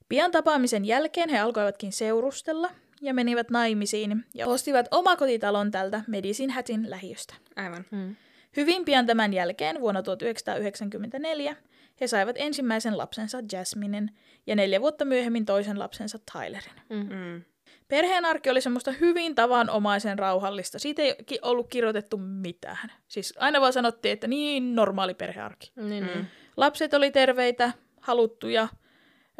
Pian 0.09 0.31
tapaamisen 0.31 0.85
jälkeen 0.85 1.29
he 1.29 1.39
alkoivatkin 1.39 1.91
seurustella 1.91 2.71
ja 3.01 3.13
menivät 3.13 3.49
naimisiin 3.49 4.25
ja 4.33 4.47
ostivat 4.47 4.87
omakotitalon 4.91 5.71
tältä 5.71 6.01
Medicine 6.07 6.53
Hatin 6.53 6.89
lähiöstä. 6.89 7.33
Aivan. 7.55 7.85
Mm. 7.91 8.15
Hyvin 8.57 8.85
pian 8.85 9.05
tämän 9.05 9.33
jälkeen, 9.33 9.81
vuonna 9.81 10.03
1994, 10.03 11.55
he 12.01 12.07
saivat 12.07 12.35
ensimmäisen 12.39 12.97
lapsensa 12.97 13.37
Jasminen 13.51 14.11
ja 14.47 14.55
neljä 14.55 14.81
vuotta 14.81 15.05
myöhemmin 15.05 15.45
toisen 15.45 15.79
lapsensa 15.79 16.19
Tylerin. 16.33 16.81
Mm. 16.89 17.41
Perheen 17.87 18.25
arki 18.25 18.49
oli 18.49 18.61
semmoista 18.61 18.91
hyvin 18.91 19.35
tavanomaisen 19.35 20.19
rauhallista. 20.19 20.79
Siitä 20.79 21.01
ei 21.01 21.15
ollut 21.41 21.67
kirjoitettu 21.69 22.17
mitään. 22.17 22.91
Siis 23.07 23.33
aina 23.37 23.61
vaan 23.61 23.73
sanottiin, 23.73 24.11
että 24.13 24.27
niin 24.27 24.75
normaali 24.75 25.13
perhearki. 25.13 25.71
Niin, 25.75 26.03
Mm. 26.03 26.09
niin. 26.09 26.27
Lapset 26.57 26.93
oli 26.93 27.11
terveitä, 27.11 27.71
haluttuja, 28.01 28.67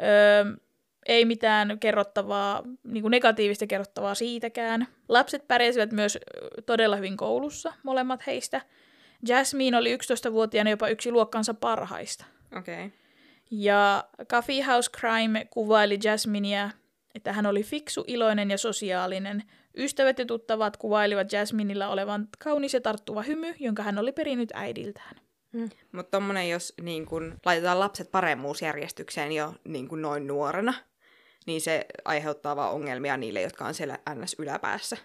öö, 0.02 0.44
ei 1.06 1.24
mitään 1.24 1.78
kerrottavaa, 1.78 2.62
niin 2.84 3.02
kuin 3.02 3.10
negatiivista 3.10 3.66
kerrottavaa 3.66 4.14
siitäkään. 4.14 4.86
Lapset 5.08 5.48
pärjäsivät 5.48 5.92
myös 5.92 6.18
todella 6.66 6.96
hyvin 6.96 7.16
koulussa, 7.16 7.72
molemmat 7.82 8.26
heistä. 8.26 8.60
Jasmine 9.28 9.76
oli 9.76 9.96
11-vuotiaana 9.96 10.70
jopa 10.70 10.88
yksi 10.88 11.12
luokkansa 11.12 11.54
parhaista. 11.54 12.24
Okei. 12.58 12.86
Okay. 12.86 12.90
Ja 13.50 14.04
Coffee 14.24 14.62
House 14.62 14.90
Crime 14.90 15.46
kuvaili 15.50 15.98
Jasminea, 16.04 16.70
että 17.14 17.32
hän 17.32 17.46
oli 17.46 17.62
fiksu, 17.62 18.04
iloinen 18.06 18.50
ja 18.50 18.58
sosiaalinen. 18.58 19.42
Ystävät 19.76 20.18
ja 20.18 20.26
tuttavat 20.26 20.76
kuvailivat 20.76 21.32
Jasminilla 21.32 21.88
olevan 21.88 22.28
kaunis 22.38 22.74
ja 22.74 22.80
tarttuva 22.80 23.22
hymy, 23.22 23.54
jonka 23.58 23.82
hän 23.82 23.98
oli 23.98 24.12
perinyt 24.12 24.50
äidiltään. 24.54 25.16
Mutta 25.92 26.10
tommonen, 26.10 26.48
jos 26.48 26.74
niin 26.82 27.06
kun, 27.06 27.36
laitetaan 27.46 27.80
lapset 27.80 28.10
paremmuusjärjestykseen 28.10 29.32
jo 29.32 29.54
niin 29.64 29.88
kun 29.88 30.02
noin 30.02 30.26
nuorena, 30.26 30.74
niin 31.46 31.60
se 31.60 31.86
aiheuttaa 32.04 32.56
vaan 32.56 32.72
ongelmia 32.72 33.16
niille, 33.16 33.42
jotka 33.42 33.64
on 33.64 33.74
siellä 33.74 33.98
NS-yläpäässä. 34.14 34.96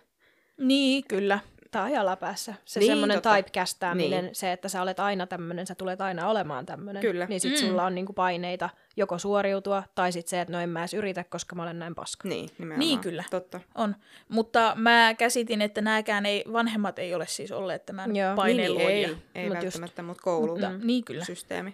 Niin, 0.57 1.03
kyllä. 1.07 1.39
Tai 1.75 1.95
alapäässä. 1.97 2.53
Se 2.65 2.79
Niin, 2.79 2.91
semmoinen 2.91 3.15
totta. 3.17 3.35
typecastääminen, 3.35 4.23
Niin. 4.25 4.35
se, 4.35 4.51
että 4.51 4.69
sä 4.69 4.81
olet 4.81 4.99
aina 4.99 5.27
tämmöinen, 5.27 5.67
sä 5.67 5.75
tulet 5.75 6.01
aina 6.01 6.29
olemaan 6.29 6.65
tämmöinen. 6.65 7.01
Kyllä. 7.01 7.25
Niin 7.25 7.41
sit 7.41 7.51
Mm. 7.51 7.57
sulla 7.57 7.83
on 7.85 7.95
niinku 7.95 8.13
paineita 8.13 8.69
joko 8.97 9.17
suoriutua, 9.17 9.83
tai 9.95 10.11
sit 10.11 10.27
se, 10.27 10.41
että 10.41 10.51
no 10.51 10.59
en 10.59 10.69
mä 10.69 10.79
edes 10.79 10.93
yritä, 10.93 11.23
koska 11.23 11.55
mä 11.55 11.63
olen 11.63 11.79
näin 11.79 11.95
paska. 11.95 12.29
Niin, 12.29 12.49
nimenomaan. 12.57 12.79
Niin, 12.79 12.99
kyllä. 12.99 13.23
Totta. 13.29 13.59
On. 13.75 13.95
Mutta 14.29 14.73
mä 14.75 15.13
käsitin, 15.17 15.61
että 15.61 15.81
nääkään 15.81 16.25
ei, 16.25 16.43
vanhemmat 16.53 16.99
ei 16.99 17.15
ole 17.15 17.27
siis 17.27 17.51
olleet 17.51 17.85
tämän 17.85 18.15
Joo. 18.15 18.35
paineen 18.35 18.71
niin, 18.71 18.81
ei, 18.89 19.17
ei 19.35 19.49
Mut 19.49 19.55
just. 19.55 19.63
välttämättä, 19.65 20.03
mutta 20.03 20.23
koululta 20.23 20.69
Mutta, 20.69 20.85
niin 20.85 21.03
kyllä. 21.03 21.25
systeemi. 21.25 21.73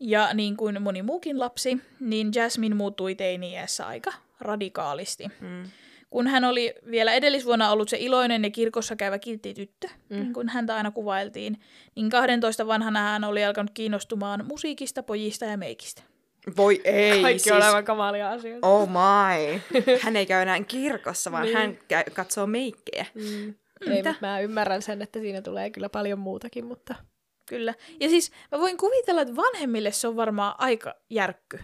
Ja 0.00 0.34
niin 0.34 0.56
kuin 0.56 0.82
moni 0.82 1.02
muukin 1.02 1.38
lapsi, 1.38 1.78
niin 2.00 2.30
Jasmine 2.34 2.74
muuttui 2.74 3.14
teini-iässä 3.14 3.86
aika 3.86 4.12
radikaalisti. 4.40 5.24
Mm. 5.40 5.62
Kun 6.10 6.26
hän 6.26 6.44
oli 6.44 6.74
vielä 6.90 7.12
edellisvuonna 7.12 7.70
ollut 7.70 7.88
se 7.88 7.96
iloinen 8.00 8.44
ja 8.44 8.50
kirkossa 8.50 8.96
käyvä 8.96 9.18
kiltti 9.18 9.54
tyttö, 9.54 9.88
Mm. 9.88 10.16
mm. 10.16 10.22
niin 10.22 10.32
kuin 10.32 10.48
häntä 10.48 10.76
aina 10.76 10.90
kuvailtiin, 10.90 11.60
niin 11.96 12.10
12 12.10 12.66
vanhana 12.66 13.00
hän 13.00 13.24
oli 13.24 13.44
alkanut 13.44 13.70
kiinnostumaan 13.74 14.44
musiikista, 14.46 15.02
pojista 15.02 15.44
ja 15.44 15.56
meikistä. 15.56 16.02
Voi 16.56 16.80
ei, 16.84 17.22
Kaikki 17.22 17.38
siis, 17.38 17.56
on 17.56 17.62
aivan 17.62 17.84
kamalia 17.84 18.30
asioita. 18.30 18.66
Oh 18.66 18.88
my. 18.88 19.60
Hän 20.02 20.16
ei 20.16 20.26
käy 20.26 20.42
enää 20.42 20.62
kirkossa, 20.64 21.32
vaan 21.32 21.42
Niin. 21.44 21.56
hän 21.56 21.78
käy, 21.88 22.04
katsoo 22.14 22.46
meikkejä. 22.46 23.06
Mm. 23.14 23.54
Ei, 23.90 24.02
mutta 24.02 24.14
mä 24.20 24.40
ymmärrän 24.40 24.82
sen, 24.82 25.02
että 25.02 25.20
siinä 25.20 25.42
tulee 25.42 25.70
kyllä 25.70 25.88
paljon 25.88 26.18
muutakin, 26.18 26.66
mutta... 26.66 26.94
Kyllä. 27.46 27.74
Ja 28.00 28.08
siis 28.08 28.32
mä 28.52 28.58
voin 28.58 28.76
kuvitella, 28.76 29.20
että 29.22 29.36
vanhemmille 29.36 29.92
se 29.92 30.08
on 30.08 30.16
varmaan 30.16 30.54
aika 30.58 30.94
järkky. 31.10 31.58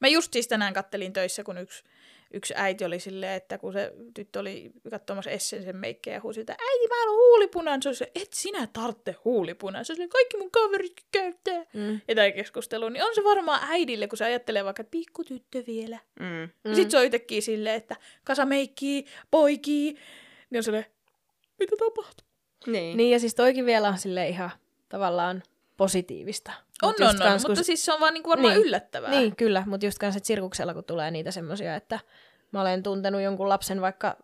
Mä 0.00 0.08
just 0.08 0.32
siis 0.32 0.48
tänään 0.48 0.74
kattelin 0.74 1.12
töissä, 1.12 1.44
kun 1.44 1.58
yksi, 1.58 1.84
yksi 2.30 2.54
äiti 2.56 2.84
oli 2.84 3.00
silleen, 3.00 3.32
että 3.32 3.58
kun 3.58 3.72
se 3.72 3.92
tyttö 4.14 4.40
oli 4.40 4.70
katsomassa 4.90 5.30
Essensen 5.30 5.76
meikkejä 5.76 6.16
ja 6.16 6.20
huusi, 6.20 6.40
että 6.40 6.52
äiti, 6.52 6.88
mä 6.88 7.00
haluan 7.00 7.16
huulipunan. 7.16 7.82
Se 7.82 7.88
oli 7.88 7.96
se, 7.96 8.10
et 8.14 8.32
sinä 8.32 8.68
tarvitse 8.72 9.14
huulipunaa. 9.24 9.84
Se 9.84 9.92
oli 9.92 10.08
kaikki 10.08 10.36
mun 10.36 10.50
kaverit 10.50 11.04
käyttää. 11.12 11.64
Mm. 11.74 12.00
Ja 12.08 12.14
tämä 12.14 12.30
keskustelu, 12.30 12.88
niin 12.88 13.04
on 13.04 13.14
se 13.14 13.24
varmaan 13.24 13.60
äidille, 13.62 14.08
kun 14.08 14.18
se 14.18 14.24
ajattelee 14.24 14.64
vaikka, 14.64 14.80
että 14.80 14.90
pikku 14.90 15.24
tyttö 15.24 15.64
vielä. 15.66 15.98
Mm. 16.20 16.48
Mm. 16.64 16.74
Sitten 16.74 16.90
se 16.90 16.98
on 16.98 17.04
yhtäkkiä 17.04 17.40
silleen, 17.40 17.76
että 17.76 17.96
kasameikki, 18.24 19.04
poikii. 19.30 19.96
Niin 20.50 20.58
on 20.58 20.62
silleen, 20.62 20.86
mitä 21.58 21.76
tapahtuu? 21.78 22.26
Niin. 22.66 22.96
Niin, 22.96 23.10
ja 23.10 23.18
siis 23.18 23.34
toikin 23.34 23.66
vielä 23.66 23.88
on 23.88 23.98
sille 23.98 24.28
ihan 24.28 24.50
tavallaan 24.88 25.42
positiivista. 25.78 26.52
On, 26.82 26.88
Mut 26.88 27.00
on, 27.00 27.06
on, 27.06 27.18
kans, 27.18 27.42
kun 27.42 27.50
mutta 27.50 27.64
siis 27.64 27.84
se 27.84 27.92
on 27.92 28.00
vaan 28.00 28.14
niinku 28.14 28.30
varmaan 28.30 28.54
Niin. 28.54 28.66
yllättävää. 28.66 29.10
Niin, 29.10 29.36
kyllä, 29.36 29.62
mutta 29.66 29.86
just 29.86 29.98
kanssa 29.98 30.20
sirkuksella, 30.22 30.74
kun 30.74 30.84
tulee 30.84 31.10
niitä 31.10 31.30
semmoisia, 31.30 31.74
että 31.74 32.00
mä 32.52 32.60
olen 32.60 32.82
tuntenut 32.82 33.22
jonkun 33.22 33.48
lapsen 33.48 33.80
vaikka 33.80 34.16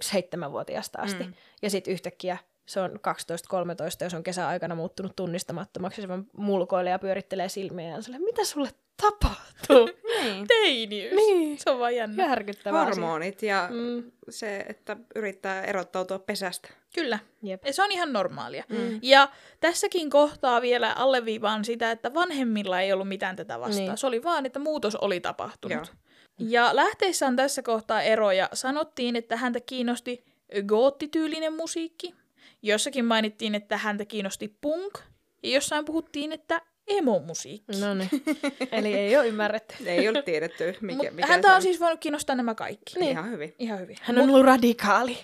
seitsemänvuotiaasta 0.00 0.98
asti, 1.02 1.24
mm. 1.24 1.34
ja 1.62 1.70
sitten 1.70 1.92
yhtäkkiä 1.92 2.38
se 2.70 2.80
on 2.80 2.90
12-13, 2.90 4.04
jos 4.04 4.14
on 4.14 4.22
kesäaikana 4.22 4.74
muuttunut 4.74 5.16
tunnistamattomaksi, 5.16 6.02
se 6.02 6.08
vaan 6.08 6.26
mulkoilee 6.36 6.90
ja 6.90 6.98
pyörittelee 6.98 7.48
silmiä 7.48 7.88
ja 7.88 7.94
on 7.94 8.02
silleen, 8.02 8.22
mitä 8.22 8.44
sulle 8.44 8.70
tapahtuu? 9.02 9.90
niin. 10.22 10.46
Teiniys. 10.46 11.14
Niin. 11.14 11.58
Se 11.58 11.70
on 11.70 11.78
vaan 11.78 11.96
jännä. 11.96 12.26
Järkyttävä 12.26 12.80
asia. 12.80 12.90
Hormonit 13.04 13.42
ja 13.42 13.68
Mm, 13.70 14.10
se, 14.28 14.64
että 14.68 14.96
yrittää 15.14 15.64
erottautua 15.64 16.18
pesästä. 16.18 16.68
Kyllä. 16.94 17.18
jep. 17.42 17.62
Se 17.70 17.82
on 17.82 17.92
ihan 17.92 18.12
normaalia. 18.12 18.64
Mm. 18.68 18.98
Ja 19.02 19.28
tässäkin 19.60 20.10
kohtaa 20.10 20.62
vielä 20.62 20.92
alleviivaan 20.92 21.64
sitä, 21.64 21.90
että 21.90 22.14
vanhemmilla 22.14 22.80
ei 22.80 22.92
ollut 22.92 23.08
mitään 23.08 23.36
tätä 23.36 23.60
vastaan. 23.60 23.86
Niin. 23.86 23.98
Se 23.98 24.06
oli 24.06 24.22
vaan, 24.22 24.46
että 24.46 24.58
muutos 24.58 24.96
oli 24.96 25.20
tapahtunut. 25.20 25.76
Joo. 25.76 25.96
Ja 26.38 26.76
lähteissä 26.76 27.26
on 27.26 27.36
tässä 27.36 27.62
kohtaa 27.62 28.02
eroja. 28.02 28.48
Sanottiin, 28.52 29.16
että 29.16 29.36
häntä 29.36 29.60
kiinnosti 29.60 30.24
goottityylinen 30.66 31.52
musiikki. 31.52 32.14
Jossakin 32.62 33.04
mainittiin, 33.04 33.54
että 33.54 33.76
häntä 33.78 34.04
kiinnosti 34.04 34.56
punk. 34.60 34.98
Ja 35.42 35.50
jossain 35.50 35.84
puhuttiin, 35.84 36.32
että 36.32 36.62
emo-musiikki. 36.86 37.80
No 37.80 37.94
niin. 37.94 38.10
Eli 38.72 38.94
ei 38.94 39.16
ole 39.16 39.26
ymmärretty. 39.26 39.74
Ei 39.86 40.08
ollut 40.08 40.24
tiedetty, 40.24 40.76
mikä, 40.80 40.96
Mut 41.02 41.12
mikä 41.16 41.26
häntä 41.26 41.48
se 41.48 41.54
on 41.54 41.62
siis 41.62 41.80
voinut 41.80 42.00
kiinnostaa 42.00 42.36
nämä 42.36 42.54
kaikki. 42.54 42.98
Niin. 42.98 43.10
Ihan 43.10 43.30
hyvin. 43.30 43.54
Ihan 43.58 43.80
hyvin. 43.80 43.96
Hän 44.02 44.18
on 44.18 44.28
ollut 44.30 44.44
radikaali. 44.46 45.18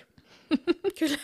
Kyllä. 0.99 1.17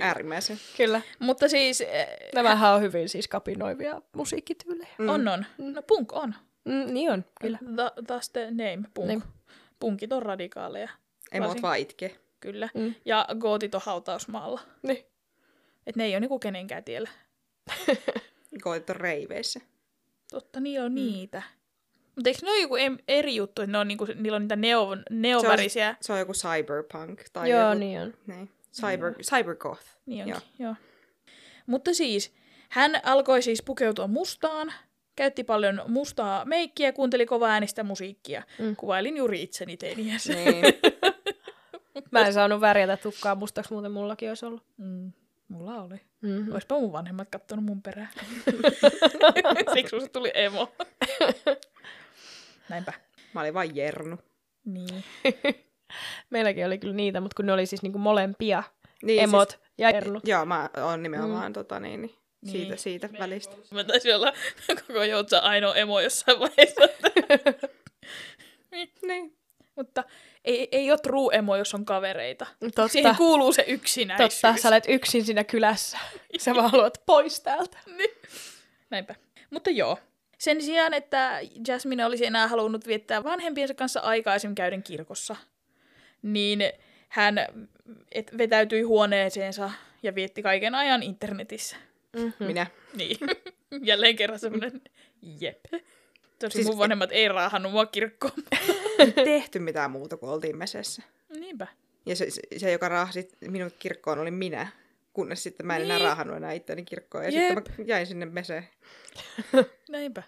Äärimmäisen. 0.00 0.56
Kyllä. 0.76 1.00
Mutta 1.18 1.48
siis 1.48 1.80
eh, 1.80 2.06
Nämähän 2.34 2.74
on 2.74 2.82
hyvin 2.82 3.08
siis 3.08 3.28
kapinoivia 3.28 4.02
musiikkityylejä. 4.16 4.88
Mm. 4.98 5.08
on 5.08 5.28
on. 5.28 5.46
No 5.58 5.82
punk 5.82 6.12
on. 6.12 6.34
Mm, 6.64 6.94
niin 6.94 7.10
on, 7.10 7.24
kyllä. 7.40 7.58
Th- 7.62 8.02
that's 8.02 8.30
the 8.32 8.46
name, 8.50 8.82
punk. 8.94 9.08
Niin. 9.08 9.22
Punkit 9.80 10.12
on 10.12 10.22
radikaaleja. 10.22 10.88
Emot 11.32 11.48
Varsin- 11.48 11.62
vaan 11.62 11.78
itkee. 11.78 12.16
Kyllä. 12.42 12.68
Mm. 12.74 12.94
Ja 13.04 13.26
gootit 13.38 13.74
on 13.74 13.80
hautausmaalla. 13.84 14.60
Niin. 14.82 15.06
Et 15.86 15.96
ne 15.96 16.04
ei 16.04 16.12
ole 16.12 16.20
niinku 16.20 16.38
kenenkään 16.38 16.84
tiellä. 16.84 17.08
Koet 18.62 18.90
on 18.90 18.96
reiveissä. 18.96 19.60
Totta, 20.30 20.60
niillä 20.60 20.86
on 20.86 20.92
mm. 20.92 20.96
niitä. 20.96 21.42
Mutta 22.16 22.30
eikö 22.30 22.40
ne 22.42 22.50
ole 22.50 22.60
joku 22.60 22.74
eri 23.08 23.36
juttu, 23.36 23.62
että 23.62 23.72
ne 23.72 23.78
on 23.78 23.88
niinku, 23.88 24.06
niillä 24.14 24.36
on 24.36 24.42
niitä 24.42 24.56
neo, 24.56 24.88
neovärisiä? 25.10 25.96
Se 26.00 26.12
on 26.12 26.18
joku 26.18 26.32
cyberpunk. 26.32 27.20
Tai 27.32 27.50
Joo, 27.50 27.68
joku, 27.68 27.78
niin 27.78 28.00
on. 28.00 28.14
Niin. 28.26 28.50
Cyber, 28.72 29.14
cybergoth. 29.22 29.84
Niin 30.06 30.24
onkin, 30.24 30.48
Joo. 30.58 30.68
joo. 30.68 30.74
Mutta 31.66 31.94
siis, 31.94 32.32
hän 32.68 33.00
alkoi 33.02 33.42
siis 33.42 33.62
pukeutua 33.62 34.06
mustaan, 34.06 34.72
käytti 35.16 35.44
paljon 35.44 35.82
mustaa 35.86 36.44
meikkiä, 36.44 36.92
kuunteli 36.92 37.26
kovaa 37.26 37.50
äänistä 37.50 37.82
musiikkia. 37.82 38.42
Mm. 38.58 38.76
Kuvailin 38.76 39.16
juuri 39.16 39.42
itseni 39.42 39.76
teiniässä. 39.76 40.32
Niin. 40.32 40.64
Mä 42.10 42.26
en 42.26 42.32
saanut 42.32 42.60
värjätä 42.60 42.96
tukkaa 42.96 43.34
mustaksi, 43.34 43.72
muuten 43.72 43.92
mullakin 43.92 44.28
olisi 44.28 44.46
ollut. 44.46 44.62
Mm. 44.76 45.12
Mulla 45.48 45.82
oli. 45.82 46.00
Mm-hmm. 46.20 46.52
Oispa 46.54 46.78
mun 46.78 46.92
vanhemmat 46.92 47.28
kattonut 47.30 47.64
mun 47.64 47.82
perään. 47.82 48.08
Siksi 49.74 50.00
se 50.00 50.08
tuli 50.08 50.30
emo. 50.34 50.72
Näinpä. 52.68 52.92
Mä 53.34 53.40
olin 53.40 53.54
vain 53.54 53.76
jernu. 53.76 54.18
Niin. 54.64 55.04
Meilläkin 56.30 56.66
oli 56.66 56.78
kyllä 56.78 56.94
niitä, 56.94 57.20
mutta 57.20 57.34
kun 57.34 57.46
ne 57.46 57.52
oli 57.52 57.66
siis 57.66 57.82
niinku 57.82 57.98
molempia 57.98 58.62
Niin, 59.02 59.22
emot 59.22 59.50
Siis, 59.50 59.62
ja 59.78 59.90
ernut. 59.90 60.28
joo, 60.28 60.44
mä 60.44 60.70
oon 60.76 61.02
nimenomaan 61.02 61.46
mm. 61.46 61.52
tota, 61.52 61.80
niin, 61.80 62.02
niin, 62.02 62.14
siitä, 62.46 62.68
Niin. 62.68 62.78
siitä 62.78 63.08
välistä. 63.18 63.56
Mä 63.70 63.84
taisin 63.84 64.16
olla 64.16 64.32
koko 64.86 65.02
joutsa 65.04 65.38
ainoa 65.38 65.74
emo 65.74 66.00
jossain 66.00 66.40
vaiheessa. 66.40 66.82
Niin. 69.02 69.36
Mutta 69.76 70.04
ei, 70.44 70.68
ei 70.72 70.90
ole 70.90 70.98
true 70.98 71.34
emo, 71.34 71.56
jos 71.56 71.74
on 71.74 71.84
kavereita. 71.84 72.46
Totta. 72.60 72.88
Siihen 72.88 73.16
kuuluu 73.16 73.52
se 73.52 73.64
yksinäisyys. 73.68 74.40
Totta, 74.40 74.62
sä 74.62 74.68
olet 74.68 74.84
yksin 74.88 75.24
siinä 75.24 75.44
kylässä. 75.44 75.98
Sä 76.38 76.54
vaan 76.54 76.70
haluat 76.70 77.02
pois 77.06 77.40
täältä. 77.40 77.78
Niin. 77.98 78.10
Näinpä. 78.90 79.14
Mutta 79.50 79.70
joo. 79.70 79.98
Sen 80.38 80.62
sijaan, 80.62 80.94
että 80.94 81.40
Jasmine 81.68 82.04
olisi 82.06 82.26
enää 82.26 82.48
halunnut 82.48 82.86
viettää 82.86 83.24
vanhempiensa 83.24 83.74
kanssa 83.74 84.00
aikaa 84.00 84.34
esim. 84.34 84.54
käyden 84.54 84.82
kirkossa, 84.82 85.36
niin 86.22 86.62
hän 87.08 87.38
et, 88.12 88.38
vetäytyi 88.38 88.82
huoneeseensa 88.82 89.70
ja 90.02 90.14
vietti 90.14 90.42
kaiken 90.42 90.74
ajan 90.74 91.02
internetissä. 91.02 91.76
Mm-hmm. 92.16 92.46
Minä. 92.46 92.66
Niin. 92.94 93.16
Jälleen 93.88 94.16
kerran 94.16 94.38
semmoinen 94.38 94.80
jep. 95.40 95.64
Tosi 96.38 96.52
Siis- 96.52 96.66
mun 96.66 96.78
vanhemmat 96.78 97.12
ei 97.12 97.28
raahannut 97.28 97.72
mua 97.72 97.86
kirkkoon. 97.86 98.32
tehty 99.14 99.58
mitään 99.58 99.90
muuta 99.90 100.16
kuin 100.16 100.30
oltiin 100.30 100.56
mesessä. 100.56 101.02
Niinpä. 101.40 101.66
Ja 102.06 102.16
se, 102.16 102.30
se, 102.30 102.42
se 102.56 102.72
joka 102.72 102.88
raahasi 102.88 103.28
minut 103.48 103.72
kirkkoon, 103.78 104.18
oli 104.18 104.30
minä. 104.30 104.66
Kunnes 105.12 105.42
sitten 105.42 105.66
mä 105.66 105.76
en 105.76 105.82
enää 105.82 105.96
Niin. 105.96 106.06
raahannut 106.06 106.36
enää 106.36 106.52
itteni 106.52 106.84
kirkkoon. 106.84 107.24
Ja 107.24 107.30
Jep. 107.30 107.54
sitten 107.58 107.74
mä 107.78 107.84
jäin 107.86 108.06
sinne 108.06 108.26
meseen. 108.26 108.68
Näinpä. 109.90 110.22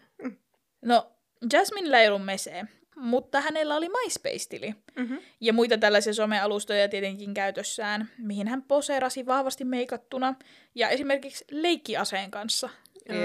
No, 0.82 1.10
Jasminella 1.52 1.98
ei 1.98 2.08
ollut 2.08 2.24
meseä, 2.24 2.66
mutta 2.96 3.40
hänellä 3.40 3.76
oli 3.76 3.88
MySpace-tili. 3.88 4.74
Mm-hmm. 4.96 5.18
ja 5.40 5.52
muita 5.52 5.78
tällaisia 5.78 6.14
somealustoja 6.14 6.88
tietenkin 6.88 7.34
käytössään, 7.34 8.10
mihin 8.18 8.48
hän 8.48 8.62
poseerasi 8.62 9.26
vahvasti 9.26 9.64
meikattuna 9.64 10.34
ja 10.74 10.88
esimerkiksi 10.88 11.44
leikkiaseen 11.50 12.30
kanssa. 12.30 12.68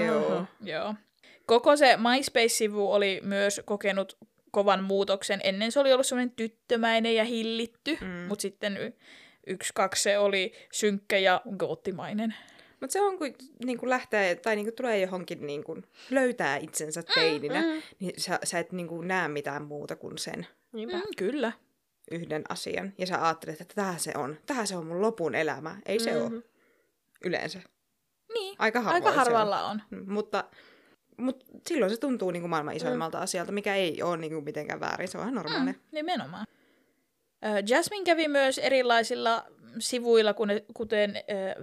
Joo. 0.06 0.44
Joo. 0.60 0.94
Koko 1.46 1.76
se 1.76 1.96
MySpace-sivu 1.96 2.92
oli 2.92 3.20
myös 3.24 3.60
kokenut 3.64 4.18
kovan 4.50 4.84
muutoksen. 4.84 5.40
Ennen 5.44 5.72
se 5.72 5.80
oli 5.80 5.92
ollut 5.92 6.06
semmoinen 6.06 6.34
tyttömäinen 6.36 7.14
ja 7.14 7.24
hillitty, 7.24 7.98
Mm. 8.00 8.06
mm. 8.06 8.12
mutta 8.12 8.42
sitten 8.42 8.76
y- 8.76 8.92
yksi, 9.46 9.72
kaksi 9.74 10.02
se 10.02 10.18
oli 10.18 10.52
synkkä 10.72 11.18
ja 11.18 11.40
goottimainen. 11.58 12.34
Mutta 12.80 12.92
se 12.92 13.00
on, 13.00 13.18
kun 13.18 13.34
niin 13.64 13.78
kun 13.78 13.90
lähtee, 13.90 14.34
tai 14.34 14.56
niin 14.56 14.66
kun 14.66 14.74
tulee 14.76 15.00
johonkin, 15.00 15.46
niin 15.46 15.64
kun 15.64 15.86
löytää 16.10 16.56
itsensä 16.56 17.02
teininä, 17.14 17.60
mm. 17.62 17.82
niin 18.00 18.20
sä, 18.20 18.38
sä 18.44 18.58
et 18.58 18.72
niin 18.72 18.88
kun 18.88 19.08
näe 19.08 19.28
mitään 19.28 19.62
muuta 19.64 19.96
kuin 19.96 20.18
sen 20.18 20.46
Niinpä. 20.72 20.96
Mm, 20.96 21.02
kyllä. 21.16 21.52
yhden 22.10 22.42
asian. 22.48 22.92
Ja 22.98 23.06
sä 23.06 23.24
ajattelet, 23.24 23.60
että 23.60 23.74
tähän 23.74 24.00
se 24.00 24.12
on. 24.16 24.38
Tähän 24.46 24.66
se 24.66 24.76
on 24.76 24.86
mun 24.86 25.00
lopun 25.00 25.34
elämä. 25.34 25.76
Ei 25.86 25.98
se 25.98 26.12
Mhm. 26.14 26.34
ole. 26.34 26.42
Yleensä. 27.24 27.60
Niin, 28.34 28.56
Aika 28.58 28.78
aika 28.86 29.06
se 29.06 29.10
on. 29.10 29.16
harvalla 29.16 29.64
on. 29.66 29.82
Mm, 29.90 30.12
Mutta, 30.12 30.44
mutta 31.20 31.46
silloin 31.68 31.90
se 31.90 31.96
tuntuu 31.96 32.30
niin 32.30 32.42
kuin 32.42 32.50
maailman 32.50 32.76
isoimmalta 32.76 33.18
Mm. 33.18 33.22
asialta, 33.24 33.52
mikä 33.52 33.74
ei 33.74 34.02
ole 34.02 34.16
niin 34.16 34.32
kuin 34.32 34.44
mitenkään 34.44 34.80
väärin. 34.80 35.08
Se 35.08 35.18
on 35.18 35.22
ihan 35.24 35.34
normaalia. 35.34 35.72
Mm, 35.72 35.78
nimenomaan. 35.92 36.46
Jasmine 37.68 38.04
kävi 38.04 38.28
myös 38.28 38.58
erilaisilla 38.58 39.44
sivuilla, 39.78 40.34
kuten 40.74 41.14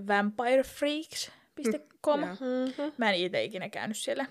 vampirefreaks.com. 0.08 2.20
Joo. 2.22 2.30
Mm-hmm. 2.30 2.92
Mä 2.98 3.10
en 3.12 3.16
itse 3.16 3.44
ikinä 3.44 3.70
käynyt 3.70 3.98
siellä. 3.98 4.26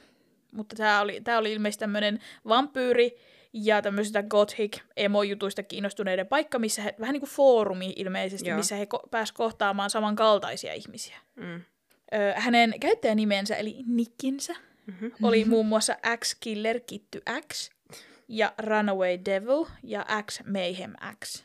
Mutta 0.52 0.76
tämä 0.76 1.00
oli, 1.00 1.20
tää 1.20 1.38
oli 1.38 1.52
ilmeisesti 1.52 1.80
tämmöinen 1.80 2.20
vampyyri 2.48 3.16
ja 3.52 3.82
tämmöisistä 3.82 4.22
gothic 4.22 4.78
emo-jutuista 4.96 5.62
kiinnostuneiden 5.62 6.26
paikka, 6.26 6.58
missä 6.58 6.82
he, 6.82 6.94
vähän 7.00 7.12
niin 7.12 7.20
kuin 7.20 7.30
foorumi 7.30 7.92
ilmeisesti, 7.96 8.48
Joo. 8.48 8.56
missä 8.56 8.76
he 8.76 8.86
ko- 8.96 9.08
pääs 9.10 9.32
kohtaamaan 9.32 9.90
samankaltaisia 9.90 10.74
ihmisiä. 10.74 11.16
Mm. 11.36 11.54
Ö, 11.54 11.62
hänen 12.36 12.74
käyttäjänimensä, 12.80 13.56
eli 13.56 13.76
nickinsä, 13.86 14.54
Mm-hmm. 14.86 15.10
oli 15.22 15.44
muun 15.44 15.66
muassa 15.66 15.96
X-Killer 16.18 16.80
Kitty 16.80 17.22
X 17.52 17.70
ja 18.28 18.52
Runaway 18.58 19.18
Devil 19.24 19.64
ja 19.82 20.06
X 20.30 20.40
Mayhem 20.46 20.92
X. 21.24 21.44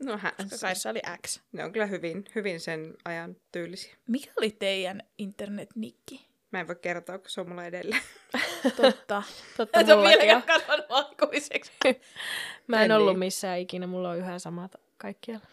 No 0.00 0.16
hän, 0.18 0.32
Koska 0.36 0.58
Kaissa 0.60 0.90
oli 0.90 1.00
X. 1.26 1.40
ne 1.52 1.64
on 1.64 1.72
kyllä 1.72 1.86
hyvin, 1.86 2.24
hyvin 2.34 2.60
sen 2.60 2.94
ajan 3.04 3.36
tyylisiä. 3.52 3.94
Mikä 4.08 4.32
oli 4.38 4.50
teidän 4.50 5.02
internetnikki? 5.18 6.26
Mä 6.50 6.60
en 6.60 6.66
voi 6.66 6.76
kertoa, 6.76 7.18
kun 7.18 7.30
se 7.30 7.40
on 7.40 7.48
mulla 7.48 7.64
edelleen. 7.64 8.02
Totta. 8.76 9.22
Totta 9.56 9.80
Et 9.80 9.86
ole 9.88 9.96
mullakin 9.96 10.18
vieläkään 10.20 10.36
on. 10.36 10.60
kasvanut 10.60 10.86
aikuiseksi. 10.88 11.72
Mä 12.66 12.76
en 12.84 12.90
En 12.90 12.96
ollut 12.96 13.12
niin. 13.12 13.18
missään 13.18 13.58
ikinä, 13.58 13.86
mulla 13.86 14.10
on 14.10 14.18
yhä 14.18 14.38
samat 14.38 14.74
kaikkialla. 14.98 15.46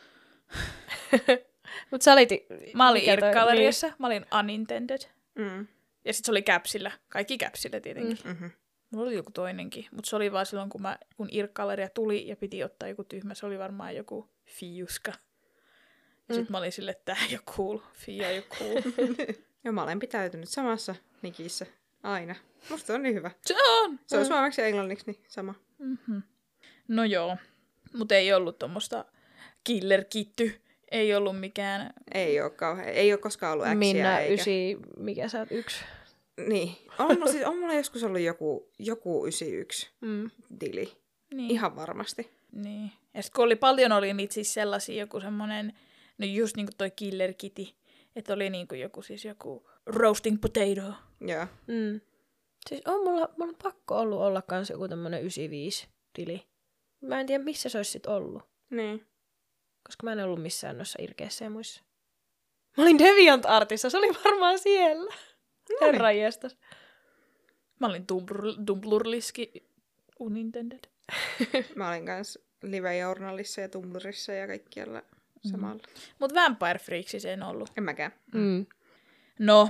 Mut 1.92 2.02
sä 2.02 2.14
olit... 2.14 2.30
Mä 2.74 2.90
olin 2.90 3.02
toi- 3.06 3.14
Irk-galleriassa, 3.14 3.94
mä 3.98 4.08
olin 4.08 4.26
unintended. 4.40 5.00
Mm. 5.36 5.68
Ja 6.10 6.14
sitten 6.14 6.26
se 6.26 6.32
oli 6.32 6.42
käpsillä. 6.42 6.92
Kaikki 7.10 7.38
käpsillä 7.38 7.80
tietenkin. 7.80 8.18
Mm. 8.24 8.30
Mm-hmm. 8.30 8.52
Mulla 8.92 9.06
oli 9.08 9.16
joku 9.16 9.32
toinenkin, 9.32 9.86
mutta 9.92 10.10
se 10.10 10.16
oli 10.16 10.32
vaan 10.32 10.46
silloin, 10.46 10.70
kun, 10.70 10.82
mä, 10.82 10.98
kun 11.18 11.30
Irk-galleria 11.32 11.90
tuli 11.94 12.28
ja 12.28 12.36
piti 12.36 12.64
ottaa 12.64 12.90
joku 12.90 13.04
tyhmä. 13.04 13.34
Se 13.34 13.46
oli 13.46 13.60
varmaan 13.60 13.96
joku 13.96 14.30
Fiuska. 14.46 15.12
Ja 15.12 16.36
Mm. 16.36 16.36
sit 16.36 16.50
mä 16.50 16.58
olin 16.58 16.72
sille, 16.72 16.92
että 16.92 17.06
tää 17.16 17.26
ei 17.30 17.36
oo 17.36 17.54
cool. 17.56 17.78
Fia 17.94 18.30
ei 18.30 18.40
oo 18.40 18.46
cool. 18.58 18.82
Ja 19.64 19.72
mä 19.72 19.84
olen 19.84 20.00
pitäytynyt 20.00 20.50
samassa 20.50 20.96
nikissä 21.22 21.66
aina. 22.04 22.36
Musta 22.70 22.88
se 22.88 22.94
on 22.94 23.04
niin 23.04 23.16
hyvä. 23.16 23.32
se 23.42 23.56
on! 23.64 24.00
Se 24.08 24.18
on 24.18 24.26
suomeksi 24.26 24.62
ja 24.62 24.68
englanniksi 24.68 25.06
niin 25.12 25.24
sama. 25.28 25.56
Mm-hmm. 25.80 26.22
No 26.88 27.04
joo, 27.04 27.38
mutta 27.94 28.16
ei 28.16 28.34
ollut 28.34 28.60
tuommoista 28.60 29.06
killer 29.64 30.04
kitty. 30.10 30.62
Ei 30.92 31.16
ollut 31.16 31.40
mikään... 31.40 31.94
Ei 32.14 32.42
ole 32.42 32.50
kauhean. 32.50 32.88
Ei 32.90 33.14
ole 33.14 33.20
koskaan 33.22 33.54
ollut 33.54 33.66
äksiä 33.66 33.76
Minna 33.80 34.20
eikä... 34.20 34.42
ysi, 34.42 34.78
mikä 34.98 35.28
sä 35.28 35.40
oot 35.40 35.52
yksi? 35.52 35.78
Niin. 36.48 36.76
On, 37.00 37.14
mulla 37.14 37.32
siis, 37.32 37.46
on 37.46 37.58
mulla 37.60 37.74
joskus 37.74 38.04
ollut 38.04 38.22
joku, 38.22 38.70
joku 38.80 39.26
91 39.26 39.90
Mm. 40.02 40.32
tili. 40.60 40.92
Niin. 41.34 41.52
Ihan 41.52 41.76
varmasti. 41.76 42.32
Niin. 42.52 42.92
Ja 43.14 43.24
sitten 43.24 43.36
kun 43.36 43.46
oli 43.46 43.56
paljon, 43.56 43.92
oli 43.92 44.14
niitä 44.14 44.34
siis 44.34 44.54
sellaisia, 44.54 45.00
joku 45.00 45.20
semmoinen, 45.20 45.74
no 46.18 46.26
just 46.26 46.56
niinku 46.56 46.72
toi 46.78 46.92
Killer 46.92 47.34
Kitty, 47.34 47.68
että 48.16 48.34
oli 48.34 48.50
niinku 48.50 48.76
joku 48.76 49.02
siis 49.02 49.26
joku 49.26 49.70
roasting 49.86 50.42
potato. 50.42 50.94
Joo. 51.22 51.48
Mm. 51.68 52.02
Siis 52.70 52.82
on 52.88 53.04
mulla, 53.04 53.30
mulla 53.38 53.50
on 53.50 53.56
pakko 53.64 53.96
ollut 54.00 54.20
olla 54.20 54.42
kans 54.42 54.70
joku 54.70 54.88
tämmönen 54.88 55.24
95-tili. 55.24 56.44
Mä 57.02 57.20
en 57.20 57.26
tiedä, 57.26 57.44
missä 57.44 57.70
se 57.70 57.78
olisi 57.78 57.92
sit 57.92 58.06
ollut. 58.06 58.44
Niin. 58.70 59.06
Koska 59.84 60.04
mä 60.04 60.12
en 60.12 60.24
ollut 60.24 60.42
missään 60.42 60.78
noissa 60.78 61.00
irkeissä 61.02 61.46
ja 61.46 61.50
muissa. 61.50 61.84
Mä 62.78 62.84
olin 62.84 63.00
Deviant 63.00 63.46
Artissa, 63.46 63.90
se 63.90 63.98
oli 63.98 64.08
varmaan 64.26 64.60
siellä. 64.60 65.14
Niin. 65.70 65.80
Herra 65.82 66.12
jestas. 66.12 66.58
Mä 67.80 67.88
olin 67.88 68.06
Tumblr- 68.12 68.64
Tumblrliski 68.66 69.68
Unintended. 70.20 70.80
Mä 71.76 71.90
olin 71.90 72.06
kans 72.06 72.40
live-journalissa 72.64 73.62
ja 73.62 73.70
Tumblrissa 73.70 74.34
ja 74.34 74.48
kaikkialla 74.48 75.02
samalla. 75.52 75.84
Mutta 76.20 76.42
Vampire 76.42 76.80
Freaks 76.80 77.26
en 77.26 77.44
ollut. 77.44 77.72
En 77.78 77.84
mäkään. 77.84 78.12
Mm. 78.34 78.66
No, 79.40 79.70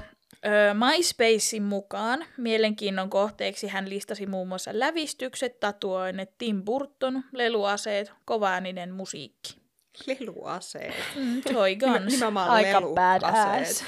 MySpacein 0.73 1.63
mukaan 1.63 2.25
mielenkiinnon 2.37 3.09
kohteeksi 3.09 3.67
hän 3.67 3.89
listasi 3.89 4.25
muun 4.25 4.47
muassa 4.47 4.71
lävistykset, 4.73 5.59
tatuoinnit, 5.59 6.29
Tim 6.37 6.63
Burton, 6.63 7.23
leluaseet, 7.31 8.11
kovaääninen 8.25 8.93
musiikki. 8.93 9.58
Leluaseet. 10.07 10.93
Mm, 11.15 11.41
toy 11.41 11.69
Nimen- 11.69 11.77
guns. 11.79 12.05
Nimenomaan 12.13 12.49
Aika 12.49 12.81
leluaseet. 12.81 12.95
badass. 12.95 13.83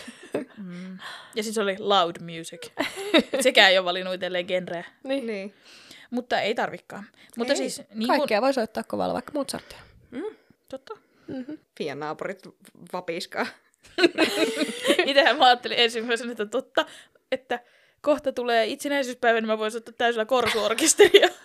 Mm. 0.58 0.98
Ja 1.36 1.44
sitten 1.44 1.54
se 1.54 1.62
oli 1.62 1.76
loud 1.80 2.16
music. 2.22 2.72
Sekään 3.44 3.72
ei 3.72 3.78
ole 3.78 3.86
valinnut 3.86 4.14
itselleen 4.14 4.46
genreä. 4.46 4.84
Niin. 5.04 5.28
Niin. 5.28 5.54
Mutta 6.12 6.42
ei 6.42 6.56
tarvikaan. 6.56 7.04
Mutta 7.38 7.54
Ei. 7.54 7.58
siis, 7.58 7.82
niin 7.94 8.08
Kaikkea 8.08 8.42
voi 8.42 8.54
soittaa 8.54 8.84
kovalla, 8.84 9.14
vaikka 9.14 9.32
Mozartia. 9.34 9.80
totta. 10.70 10.98
Fian 11.78 12.00
naapurit 12.00 12.40
vapiskaa. 12.94 13.46
Itsehän 15.06 15.38
mä 15.38 15.46
ajattelin 15.46 15.80
ensimmäisenä, 15.80 16.32
että 16.32 16.46
totta, 16.46 16.86
että 17.32 17.60
kohta 18.02 18.32
tulee 18.32 18.66
itsenäisyyspäivä, 18.66 19.40
niin 19.42 19.48
mä 19.48 19.58
voin 19.58 19.78
ottaa 19.78 19.94
täysillä 19.98 20.26
korsuorkesteria. 20.26 21.28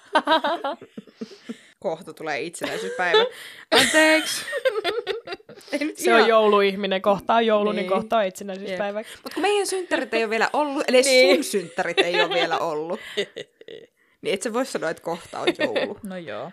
Kohta 1.79 2.13
tulee 2.15 2.41
itsenäisyyspäivä. 2.41 3.19
Anteeksi. 3.81 4.45
Se 5.95 6.15
on 6.15 6.29
jouluihminen, 6.29 7.03
kohta 7.03 7.35
on 7.35 7.47
joulu, 7.47 7.73
niin, 7.73 7.77
Niin. 7.83 7.91
kohta 7.91 8.17
on 8.19 8.25
itsenäisyyspäivä. 8.27 8.99
Mutta 9.23 9.35
kun 9.35 9.43
meidän 9.43 9.67
synttärit 9.67 10.15
ei 10.15 10.25
ole 10.25 10.31
vielä 10.31 10.51
ollut, 10.53 10.85
eli 10.89 11.03
Niin. 11.03 11.35
sun 11.37 11.45
synttärit 11.45 11.99
ei 11.99 12.21
ole 12.21 12.35
vielä 12.35 12.59
ollut, 12.59 13.01
niin 14.23 14.35
et 14.35 14.43
sä 14.43 14.53
voi 14.53 14.67
sanoa, 14.67 14.91
että 14.91 15.03
kohta 15.03 15.41
on 15.41 15.49
joulu. 15.59 15.99
No 16.03 16.17
joo. 16.17 16.51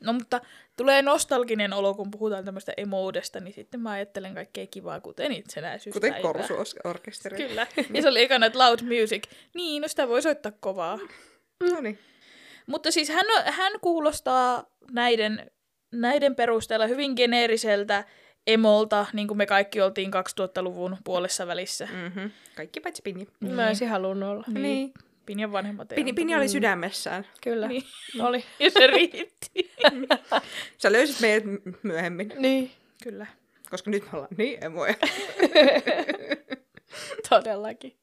No 0.00 0.12
mutta 0.12 0.40
tulee 0.76 1.02
nostalginen 1.02 1.72
olo, 1.72 1.94
kun 1.94 2.10
puhutaan 2.10 2.44
tämmöistä 2.44 2.72
emoudesta, 2.76 3.40
niin 3.40 3.54
sitten 3.54 3.80
mä 3.80 3.90
ajattelen 3.90 4.34
kaikkea 4.34 4.66
kivaa, 4.66 5.00
kuten 5.00 5.32
itsenäisyyspäivää. 5.32 6.20
Kuten 6.20 6.46
korsuorkesteri. 6.46 7.36
Kyllä. 7.36 7.66
Ja 7.94 8.02
se 8.02 8.08
oli 8.08 8.22
ekana, 8.22 8.46
että 8.46 8.58
loud 8.58 8.78
music. 9.00 9.22
Niin, 9.54 9.82
no 9.82 9.88
sitä 9.88 10.08
voi 10.08 10.22
soittaa 10.22 10.52
kovaa. 10.60 10.98
No 11.70 11.80
niin. 11.80 11.98
Mutta 12.66 12.90
siis 12.90 13.08
hän, 13.08 13.26
hän 13.44 13.72
kuulostaa 13.80 14.64
näiden, 14.90 15.50
näiden 15.92 16.34
perusteella 16.34 16.86
hyvin 16.86 17.12
geneeriseltä 17.16 18.04
emolta, 18.46 19.06
niin 19.12 19.28
kuin 19.28 19.38
me 19.38 19.46
kaikki 19.46 19.80
oltiin 19.80 20.10
2000-luvun 20.14 20.96
puolessa 21.04 21.46
välissä. 21.46 21.88
Mm-hmm. 21.92 22.30
Kaikki 22.56 22.80
paitsi 22.80 23.02
Pini. 23.02 23.26
Mä 23.40 23.66
olisin 23.66 23.88
halunnut 23.88 24.28
olla. 24.28 24.44
Niin. 24.46 24.62
niin. 24.62 24.92
Pinjan 25.26 25.52
vanhemmat 25.52 25.88
Pini. 25.88 26.12
Pini 26.12 26.36
oli 26.36 26.48
sydämessään. 26.48 27.26
Kyllä. 27.42 27.68
Niin. 27.68 27.82
Oli. 28.26 28.44
Ja 28.58 28.70
se 28.70 28.86
riitti. 28.86 29.72
Sä 30.78 30.92
löysit 30.92 31.20
meidät 31.20 31.44
myöhemmin, 31.82 32.32
Niin. 32.38 32.70
Kyllä. 33.02 33.26
koska 33.70 33.90
nyt 33.90 34.02
me 34.02 34.08
ollaan 34.12 34.34
niin 34.38 34.64
emoja. 34.64 34.94
Todellakin. 37.28 37.96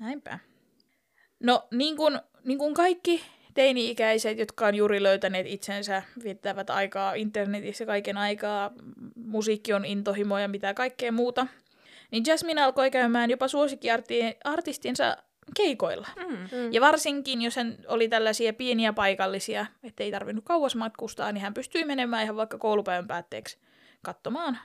Näinpä. 0.00 0.38
No, 1.40 1.68
niin 1.70 1.96
kuin, 1.96 2.20
niin 2.44 2.58
kuin 2.58 2.74
kaikki 2.74 3.22
teini-ikäiset, 3.54 4.38
jotka 4.38 4.66
on 4.66 4.74
juuri 4.74 5.02
löytäneet 5.02 5.46
itsensä, 5.46 6.02
viettävät 6.24 6.70
aikaa 6.70 7.14
internetissä 7.14 7.86
kaiken 7.86 8.16
aikaa, 8.16 8.70
musiikki 9.16 9.72
on 9.72 9.84
intohimo 9.84 10.38
ja 10.38 10.48
mitä 10.48 10.74
kaikkea 10.74 11.12
muuta, 11.12 11.46
niin 12.10 12.24
Jasmine 12.26 12.62
alkoi 12.62 12.90
käymään 12.90 13.30
jopa 13.30 13.48
suosikkiartistinsa 13.48 15.16
keikoilla. 15.56 16.08
Mm. 16.28 16.36
Mm. 16.36 16.72
Ja 16.72 16.80
varsinkin, 16.80 17.42
jos 17.42 17.56
hän 17.56 17.78
oli 17.88 18.08
tällaisia 18.08 18.52
pieniä 18.52 18.92
paikallisia, 18.92 19.66
ettei 19.82 20.10
tarvinnut 20.10 20.44
kauas 20.44 20.76
matkustaa, 20.76 21.32
niin 21.32 21.42
hän 21.42 21.54
pystyi 21.54 21.84
menemään 21.84 22.22
ihan 22.22 22.36
vaikka 22.36 22.58
koulupäivän 22.58 23.06
päätteeksi 23.06 23.58
katsomaan 24.02 24.58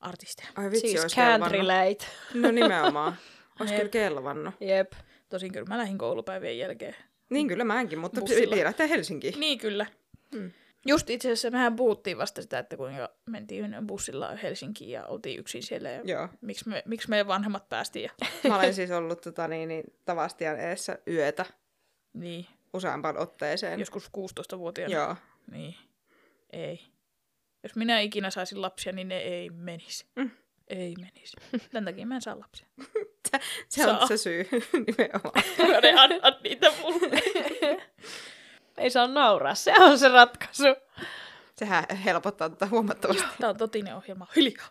artisteja. 0.00 0.48
Ai 0.56 0.64
vitsi, 0.70 0.80
Siis 0.88 1.00
olisi 1.02 1.16
can't 1.16 1.24
kelvannut. 1.24 1.50
relate. 1.52 2.04
No 2.34 2.50
nimenomaan. 2.50 3.16
Olisi 3.60 3.74
kyllä 3.78 3.88
kelvannut. 3.88 4.54
Jep. 4.60 4.92
Tosin 5.28 5.52
kyllä 5.52 5.66
mä 5.66 5.78
lähdin 5.78 5.98
koulupäivien 5.98 6.58
jälkeen. 6.58 6.94
Niin 7.32 7.48
kyllä 7.48 7.64
mäkin, 7.64 7.98
mutta 7.98 8.20
Bussilla. 8.20 8.86
Helsinkiin. 8.88 9.40
Niin 9.40 9.58
kyllä. 9.58 9.86
Mm. 10.34 10.50
Just 10.86 11.10
itse 11.10 11.28
asiassa 11.28 11.50
mehän 11.50 11.76
puhuttiin 11.76 12.18
vasta 12.18 12.42
sitä, 12.42 12.58
että 12.58 12.76
kuinka 12.76 13.10
mentiin 13.26 13.74
bussilla 13.86 14.36
Helsinkiin 14.36 14.90
ja 14.90 15.06
oltiin 15.06 15.38
yksin 15.38 15.62
siellä. 15.62 15.90
Ja 15.90 16.00
Joo. 16.04 16.28
miksi, 16.40 16.68
me, 16.68 16.82
miksi 16.86 17.10
meidän 17.10 17.26
vanhemmat 17.26 17.68
päästiin. 17.68 18.02
Ja... 18.02 18.26
Mä 18.48 18.56
olen 18.58 18.74
siis 18.74 18.90
ollut 18.90 19.20
tota, 19.20 19.48
niin, 19.48 19.68
niin, 19.68 19.84
Tavastian 20.04 20.60
eessä 20.60 20.98
yötä 21.08 21.46
Niin, 22.12 22.46
useampaan 22.74 23.18
otteeseen. 23.18 23.80
joskus 23.80 24.10
16-vuotiaana. 24.18 24.94
Joo. 24.94 25.16
Niin, 25.50 25.74
ei. 26.50 26.80
Jos 27.62 27.76
minä 27.76 28.00
ikinä 28.00 28.30
saisin 28.30 28.62
lapsia, 28.62 28.92
niin 28.92 29.08
ne 29.08 29.18
ei 29.18 29.50
menisi. 29.50 30.06
Mm. 30.16 30.30
Ei 30.68 30.94
menisi. 31.00 31.36
Tämän 31.72 31.84
takia 31.84 32.06
mä 32.06 32.14
en 32.14 32.22
saa 32.22 32.38
lapsia. 32.40 32.66
Se 33.68 33.86
on 33.86 33.96
Saa. 33.98 34.06
se 34.06 34.16
syy 34.16 34.48
nimenomaan. 34.86 35.44
Mä 35.58 35.80
ne 35.80 35.92
anna 36.00 36.38
niitä 36.44 36.72
mulle. 36.82 37.22
Ei 38.78 38.90
saa 38.90 39.06
nauraa, 39.06 39.54
se 39.54 39.74
on 39.78 39.98
se 39.98 40.08
ratkaisu. 40.08 40.62
Sehän 41.56 41.84
helpottaa 42.04 42.48
tätä 42.50 42.66
huomattavasti. 42.66 43.22
Tää 43.40 43.50
on 43.50 43.56
totinen 43.56 43.96
ohjelma. 43.96 44.26
Hiljaa. 44.36 44.68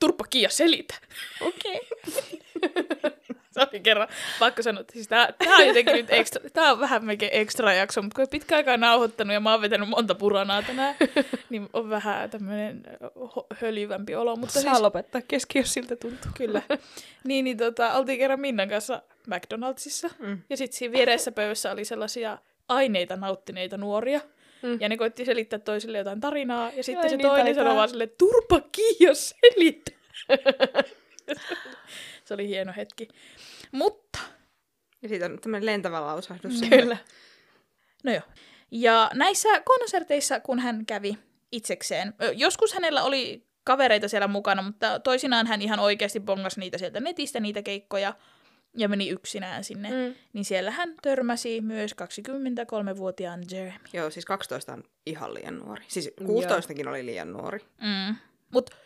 Turpa 0.00 0.24
Kiia, 0.30 0.48
selitä. 0.50 0.94
Okei. 1.40 1.80
Se 2.08 2.38
oli 3.72 3.80
kerran 3.80 4.08
pakko 4.38 4.62
sanoa, 4.62 4.80
että 4.80 4.92
siis 4.92 5.08
tää, 5.08 5.32
tää 5.32 5.56
on 5.56 5.66
jotenkin 5.66 5.94
nyt 5.94 6.06
ekstra, 6.10 6.50
tää 6.52 6.72
on 6.72 6.80
vähän 6.80 7.04
melkein 7.04 7.32
ekstra 7.34 7.72
jakso, 7.74 8.02
mutta 8.02 8.14
kun 8.14 8.22
ei 8.22 8.26
pitkä 8.30 8.56
aikaa 8.56 8.76
nauhoittanut 8.76 9.34
ja 9.34 9.40
mä 9.40 9.50
oon 9.52 9.60
vetänyt 9.60 9.88
monta 9.88 10.14
puranaa 10.14 10.62
tänään, 10.62 10.94
niin 11.50 11.68
on 11.72 11.90
vähän 11.90 12.30
tämmönen 12.30 12.82
ho- 13.16 13.46
höljyvämpi 13.60 14.14
olo, 14.14 14.36
mutta 14.36 14.52
Saa 14.60 14.72
siis 14.72 14.80
lopettaa 14.82 15.20
kesken, 15.28 15.60
jos 15.60 15.74
siltä 15.74 15.96
tuntuu. 15.96 16.30
kyllä. 16.36 16.62
Niin, 17.24 17.44
niin 17.44 17.56
tota, 17.56 17.92
oltiin 17.92 18.18
kerran 18.18 18.40
Minnan 18.40 18.68
kanssa 18.68 19.02
McDonaldsissa 19.26 20.08
Mm. 20.18 20.38
ja 20.50 20.56
sitten 20.56 20.78
siinä 20.78 20.92
viereessä 20.92 21.32
pöydässä 21.32 21.72
oli 21.72 21.84
sellaisia 21.84 22.38
aineita 22.68 23.16
nauttineita 23.16 23.76
nuoria. 23.76 24.20
Mm. 24.62 24.78
Ja 24.80 24.88
ne 24.88 24.96
koitti 24.96 25.24
selittää 25.24 25.58
toisille 25.58 25.98
jotain 25.98 26.20
tarinaa, 26.20 26.70
ja 26.76 26.84
sitten 26.84 27.02
Ai 27.04 27.10
se 27.10 27.16
niin, 27.16 27.26
toinen 27.28 27.54
sanoi 27.54 27.74
vaan 27.76 27.88
silleen, 27.88 28.10
turpa 28.18 28.60
kiia, 28.72 29.14
selitä. 29.14 29.90
Se 32.28 32.34
oli 32.34 32.48
hieno 32.48 32.72
hetki. 32.76 33.08
Mutta 33.72 34.18
Ja 35.02 35.08
siitä 35.08 35.26
on 35.26 35.38
tämmöinen 35.40 35.66
lentävä 35.66 36.00
lausahdus. 36.00 36.60
Kyllä. 36.70 36.96
No 38.04 38.12
joo. 38.12 38.22
Ja 38.70 39.10
näissä 39.14 39.48
konserteissa, 39.60 40.40
kun 40.40 40.58
hän 40.58 40.86
kävi 40.86 41.18
itsekseen, 41.52 42.14
joskus 42.34 42.74
hänellä 42.74 43.02
oli 43.02 43.46
kavereita 43.64 44.08
siellä 44.08 44.28
mukana, 44.28 44.62
mutta 44.62 45.00
toisinaan 45.00 45.46
hän 45.46 45.62
ihan 45.62 45.80
oikeasti 45.80 46.20
bongasi 46.20 46.60
niitä 46.60 46.78
sieltä 46.78 47.00
netistä, 47.00 47.40
niitä 47.40 47.62
keikkoja, 47.62 48.14
ja 48.76 48.88
meni 48.88 49.08
yksinään 49.08 49.64
sinne. 49.64 49.90
Mm. 49.90 49.96
Mm. 49.96 50.14
Niin 50.32 50.44
siellä 50.44 50.70
hän 50.70 50.94
törmäsi 51.02 51.60
myös 51.60 51.94
23-vuotiaan 52.02 53.40
Jeremy. 53.50 53.78
Joo, 53.92 54.10
siis 54.10 54.24
12 54.24 54.72
on 54.72 54.84
ihan 55.06 55.34
liian 55.34 55.58
nuori. 55.58 55.84
Siis 55.88 56.10
16kin 56.22 56.88
oli 56.88 57.06
liian 57.06 57.32
nuori. 57.32 57.58
Mm. 57.58 58.16
Mutta 58.52 58.76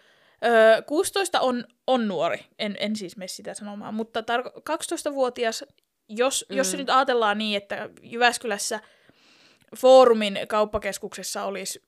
ö, 0.45 0.83
16 0.87 1.41
on, 1.41 1.65
on 1.87 2.09
nuori, 2.09 2.39
en, 2.59 2.77
en 2.81 2.97
siis 2.97 3.17
mene 3.17 3.29
sitä 3.29 3.55
sanomaan, 3.55 3.95
mutta 3.95 4.21
tar- 4.21 4.61
12-vuotias, 4.71 5.65
jos, 6.09 6.47
mm. 6.51 6.57
jos 6.57 6.71
se 6.71 6.77
nyt 6.77 6.91
ajatellaan 6.91 7.39
niin, 7.39 7.57
että 7.57 7.91
Jyväskylässä 8.03 8.81
Foorumin 9.77 10.39
kauppakeskuksessa 10.49 11.45
olisi 11.45 11.83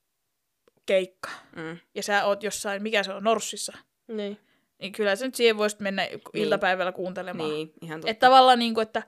keikka, 0.87 1.31
Mm. 1.57 1.79
ja 1.95 2.03
sä 2.03 2.25
oot 2.25 2.43
jossain, 2.43 2.83
mikä 2.83 3.03
se 3.03 3.12
on, 3.12 3.25
Norssissa, 3.25 3.73
Niin. 4.09 4.38
niin 4.79 4.93
kyllä 4.93 5.17
sä 5.17 5.27
nyt 5.27 5.35
siihen 5.35 5.57
voisit 5.59 5.81
mennä 5.81 6.09
iltapäivällä 6.35 6.93
kuuntelemaan. 6.93 7.51
Niin, 7.51 7.73
ihan 7.83 8.01
totta. 8.01 8.11
Että 8.11 8.27
tavallaan 8.27 8.59
niin 8.59 8.75
kuin, 8.75 8.83
että 8.83 9.03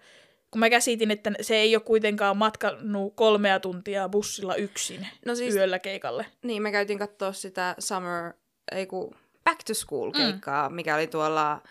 kun 0.50 0.60
mä 0.60 0.70
käsitin, 0.70 1.10
että 1.10 1.32
se 1.40 1.56
ei 1.56 1.76
ole 1.76 1.82
kuitenkaan 1.82 2.36
matkannut 2.36 3.12
kolmea 3.16 3.60
tuntia 3.60 4.08
bussilla 4.08 4.54
yksin 4.54 5.06
no 5.26 5.34
siis, 5.34 5.54
yöllä 5.54 5.78
keikalle. 5.78 6.26
niin, 6.42 6.62
me 6.62 6.72
käytiin 6.72 6.98
katsoa 6.98 7.32
sitä 7.32 7.74
Summer, 7.78 8.32
ei 8.72 8.86
kun 8.86 9.16
Back 9.46 9.60
to 9.66 9.74
School 9.74 10.10
keikkaa, 10.10 10.68
mm. 10.68 10.74
mikä 10.74 10.94
oli 10.94 11.06
tuolla 11.06 11.62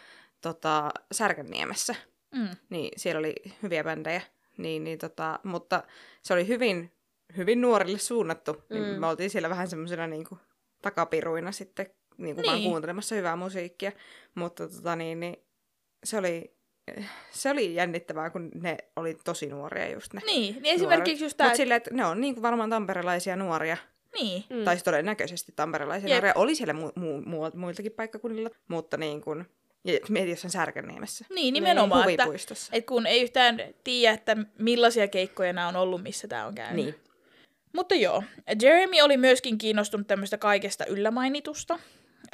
tota, 0.42 0.90
Särkänniemessä. 1.12 1.96
Mm. 2.36 2.50
Niin 2.70 2.92
siellä 2.98 3.20
oli 3.20 3.36
hyviä 3.64 3.84
bändejä. 3.84 4.22
Niin, 4.58 4.84
niin 4.84 4.98
tota, 5.00 5.40
mutta 5.44 5.84
se 6.22 6.34
oli 6.34 6.48
hyvin, 6.48 6.92
hyvin 7.38 7.62
nuorille 7.62 7.98
suunnattu. 7.98 8.64
Niin 8.70 8.84
Mm. 8.84 9.00
me 9.00 9.08
oltiin 9.08 9.30
siellä 9.30 9.50
vähän 9.50 9.68
semmoisena 9.68 10.08
niinku 10.08 10.38
takapiruina 10.82 11.52
sitten 11.52 11.86
niin 12.18 12.36
kuin 12.36 12.46
vaan 12.46 12.58
Niin. 12.58 12.70
kuuntelemassa 12.70 13.16
hyvää 13.16 13.36
musiikkia. 13.36 13.92
Mutta 14.36 14.68
tota, 14.68 14.96
niin, 14.96 15.20
niin, 15.20 15.36
se 16.04 16.18
oli 16.18 16.56
se 17.32 17.52
oli 17.52 17.76
jännittävää, 17.76 18.30
kun 18.30 18.52
ne 18.54 18.78
oli 18.96 19.18
tosi 19.24 19.48
nuoria 19.48 19.90
just 19.90 20.14
ne. 20.14 20.22
Niin, 20.26 20.62
niin 20.62 20.76
esimerkiksi 20.76 21.24
just 21.26 21.38
tää, 21.38 21.48
Mutta 21.48 21.58
silleen, 21.58 21.78
että 21.78 21.90
ne 21.94 22.06
on 22.06 22.22
niin 22.22 22.34
kuin 22.36 22.42
varmaan 22.42 22.70
tamperelaisia 22.70 23.36
nuoria, 23.36 23.78
niin, 24.20 24.44
mm. 24.50 24.64
Tai 24.64 24.76
siis 24.76 24.84
todennäköisesti 24.84 25.54
tamperelaisia 25.56 26.10
Jep. 26.10 26.16
nuoria. 26.16 26.34
Oli 26.36 26.56
siellä 26.56 26.74
mu- 26.74 27.00
mu- 27.00 27.26
mu- 27.26 27.58
muiltakin 27.58 27.92
paikkakunnilla, 27.92 28.50
mutta 28.68 28.98
niin 28.98 29.22
kuin, 29.22 29.46
Ja 29.84 30.00
mieti 30.10 30.30
jossain 30.30 30.52
Särkänniemessä. 30.52 31.26
Niin, 31.30 31.54
nimenomaan, 31.54 32.10
että, 32.10 32.24
Huvipuistossa. 32.24 32.70
että 32.76 32.88
kun 32.88 33.08
ei 33.08 33.22
yhtään 33.22 33.62
tiedä, 33.84 34.14
että 34.14 34.38
millaisia 34.60 35.08
keikkoja 35.08 35.54
nämä 35.54 35.68
on 35.68 35.76
ollut, 35.76 36.04
missä 36.04 36.28
tämä 36.28 36.46
on 36.46 36.56
käynyt. 36.56 36.86
Niin. 36.86 36.96
Mutta 37.74 37.96
joo, 37.96 38.24
Jeremy 38.62 39.02
oli 39.02 39.18
myöskin 39.18 39.58
kiinnostunut 39.58 40.08
tämmöistä 40.08 40.38
kaikesta 40.38 40.86
yllämainitusta. 40.86 41.80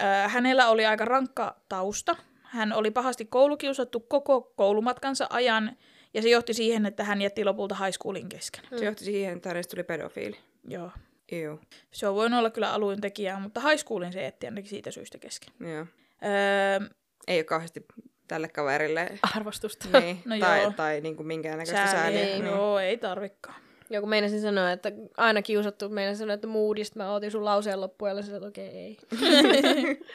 Äh, 0.01 0.31
Hänellä 0.31 0.69
oli 0.69 0.85
aika 0.85 1.05
rankka 1.05 1.55
tausta. 1.69 2.15
Hän 2.41 2.73
oli 2.73 2.91
pahasti 2.91 3.25
koulukiusattu 3.25 3.99
koko 3.99 4.41
koulumatkansa 4.55 5.27
ajan, 5.29 5.77
ja 6.13 6.21
se 6.21 6.29
johti 6.29 6.53
siihen, 6.53 6.85
että 6.85 7.03
hän 7.03 7.21
jätti 7.21 7.45
lopulta 7.45 7.75
high 7.75 7.91
schoolin 7.97 8.29
kesken. 8.29 8.63
Se 8.79 8.85
johti 8.85 9.03
siihen, 9.05 9.37
että 9.37 9.49
hänestä 9.49 9.71
tuli 9.71 9.83
pedofiili. 9.83 10.37
Joo. 10.67 10.91
Joo. 11.31 11.59
Se 11.91 12.07
on 12.07 12.15
voinut 12.15 12.39
olla 12.39 12.49
kyllä 12.49 12.73
alun 12.73 13.01
tekijää, 13.01 13.39
mutta 13.39 13.59
high 13.61 13.77
schoolin 13.79 14.13
se 14.13 14.21
jätti 14.23 14.45
ainakin 14.47 14.69
siitä 14.69 14.91
syystä 14.91 15.17
kesken. 15.17 15.53
Joo. 15.59 15.85
Öö, 16.25 16.89
Ei 17.27 17.37
ole 17.37 17.43
kauheasti 17.43 17.85
tälle 18.27 18.47
kaverille 18.47 19.09
Arvostusta. 19.35 19.99
niin, 19.99 20.21
No 20.25 20.39
tai, 20.39 20.61
joo. 20.61 20.71
tai 20.75 21.01
niin 21.01 21.15
kuin 21.15 21.27
minkäännäköistä 21.27 21.75
sääli, 21.85 21.91
sääliä. 21.91 22.19
ei, 22.27 22.39
Niin. 22.39 22.45
joo, 22.51 22.79
ei 22.79 22.97
tarvikaan. 22.97 23.61
Joku 23.89 24.07
meinasin 24.07 24.41
sanoa, 24.41 24.71
että 24.71 24.91
aina 25.17 25.41
kiusattu, 25.41 25.89
meinasin 25.89 26.19
sanoa, 26.19 26.33
että 26.33 26.47
moodista 26.47 26.99
mä 26.99 27.11
ootin 27.11 27.31
sun 27.31 27.45
lauseen 27.45 27.81
loppuun, 27.81 28.09
ja 28.11 28.21
sanoin, 28.21 28.35
että 28.37 28.47
okei, 28.47 28.67
ei. 28.77 28.97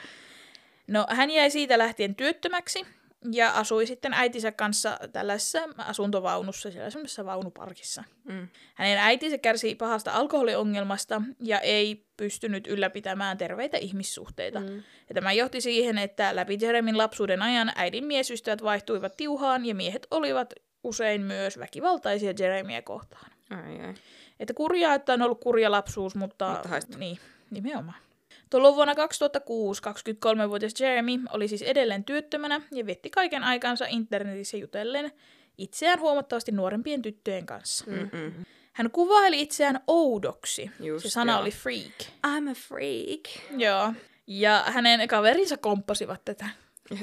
No, 0.87 1.07
hän 1.11 1.31
jäi 1.31 1.51
siitä 1.51 1.79
lähtien 1.79 2.15
työttömäksi 2.15 2.87
ja 3.33 3.51
asui 3.51 3.87
sitten 3.87 4.15
äitinsä 4.15 4.53
kanssa 4.53 4.99
tällaisessa 5.13 5.59
asuntovaunussa, 5.79 6.71
siellä 6.71 6.91
semmoisessa 6.91 7.25
vaunuparkissa. 7.25 8.05
Mm. 8.25 8.49
Hänen 8.75 8.99
äitinsä 8.99 9.39
kärsi 9.39 9.75
pahasta 9.75 10.13
alkoholiongelmasta 10.13 11.23
ja 11.41 11.61
ei 11.61 12.07
pystynyt 12.17 12.67
ylläpitämään 12.67 13.39
terveitä 13.39 13.77
ihmissuhteita. 13.77 14.61
Mm. 14.61 14.83
Ja 15.09 15.15
tämä 15.15 15.33
johti 15.33 15.61
siihen, 15.61 15.99
että 15.99 16.37
läpi 16.37 16.59
Jeremin 16.61 16.99
lapsuuden 16.99 17.43
ajan 17.43 17.73
äidin 17.77 18.05
miesystävät 18.05 18.63
vaihtuivat 18.63 19.17
tiuhaan 19.17 19.67
ja 19.67 19.75
miehet 19.75 20.07
olivat 20.11 20.55
usein 20.85 21.21
myös 21.21 21.59
väkivaltaisia 21.59 22.35
Jeremiä 22.39 22.83
kohtaan. 22.83 23.31
Ai, 23.51 23.81
ai. 23.81 23.95
Että 24.41 24.55
kurjaa, 24.55 24.95
että 24.95 25.13
on 25.13 25.23
ollut 25.23 25.41
kurja 25.41 25.71
lapsuus, 25.71 26.15
mutta... 26.15 26.53
Mutta 26.53 26.69
haistaa. 26.69 26.99
niin, 26.99 27.19
nimenomaan. 27.51 28.06
Tuolloin 28.51 28.75
vuonna 28.75 28.95
2006 28.95 29.83
23-vuotias 29.83 30.81
Jeremy 30.81 31.13
oli 31.31 31.49
siis 31.49 31.63
edelleen 31.63 32.05
työttömänä 32.05 32.61
ja 32.73 32.87
vietti 32.87 33.11
kaiken 33.11 33.45
aikansa 33.45 33.87
internetissä 33.89 34.57
jutellen 34.57 35.13
itseään 35.59 36.01
huomattavasti 36.01 36.53
nuorempien 36.53 37.03
tyttöjen 37.03 37.47
kanssa. 37.47 37.85
Mm-mm. 37.87 38.33
Hän 38.73 38.91
kuvaili 38.91 39.43
itseään 39.43 39.81
oudoksi. 39.87 40.71
Just, 40.81 41.03
Se 41.03 41.11
sana 41.11 41.33
joo. 41.33 41.41
oli 41.41 41.51
freak. 41.51 42.01
I'm 42.27 42.51
a 42.51 42.55
freak. 42.55 43.59
Joo. 43.61 43.93
Ja 44.27 44.65
hänen 44.67 45.09
kaverinsa 45.09 45.57
komppasivat 45.57 46.25
tätä. 46.25 46.49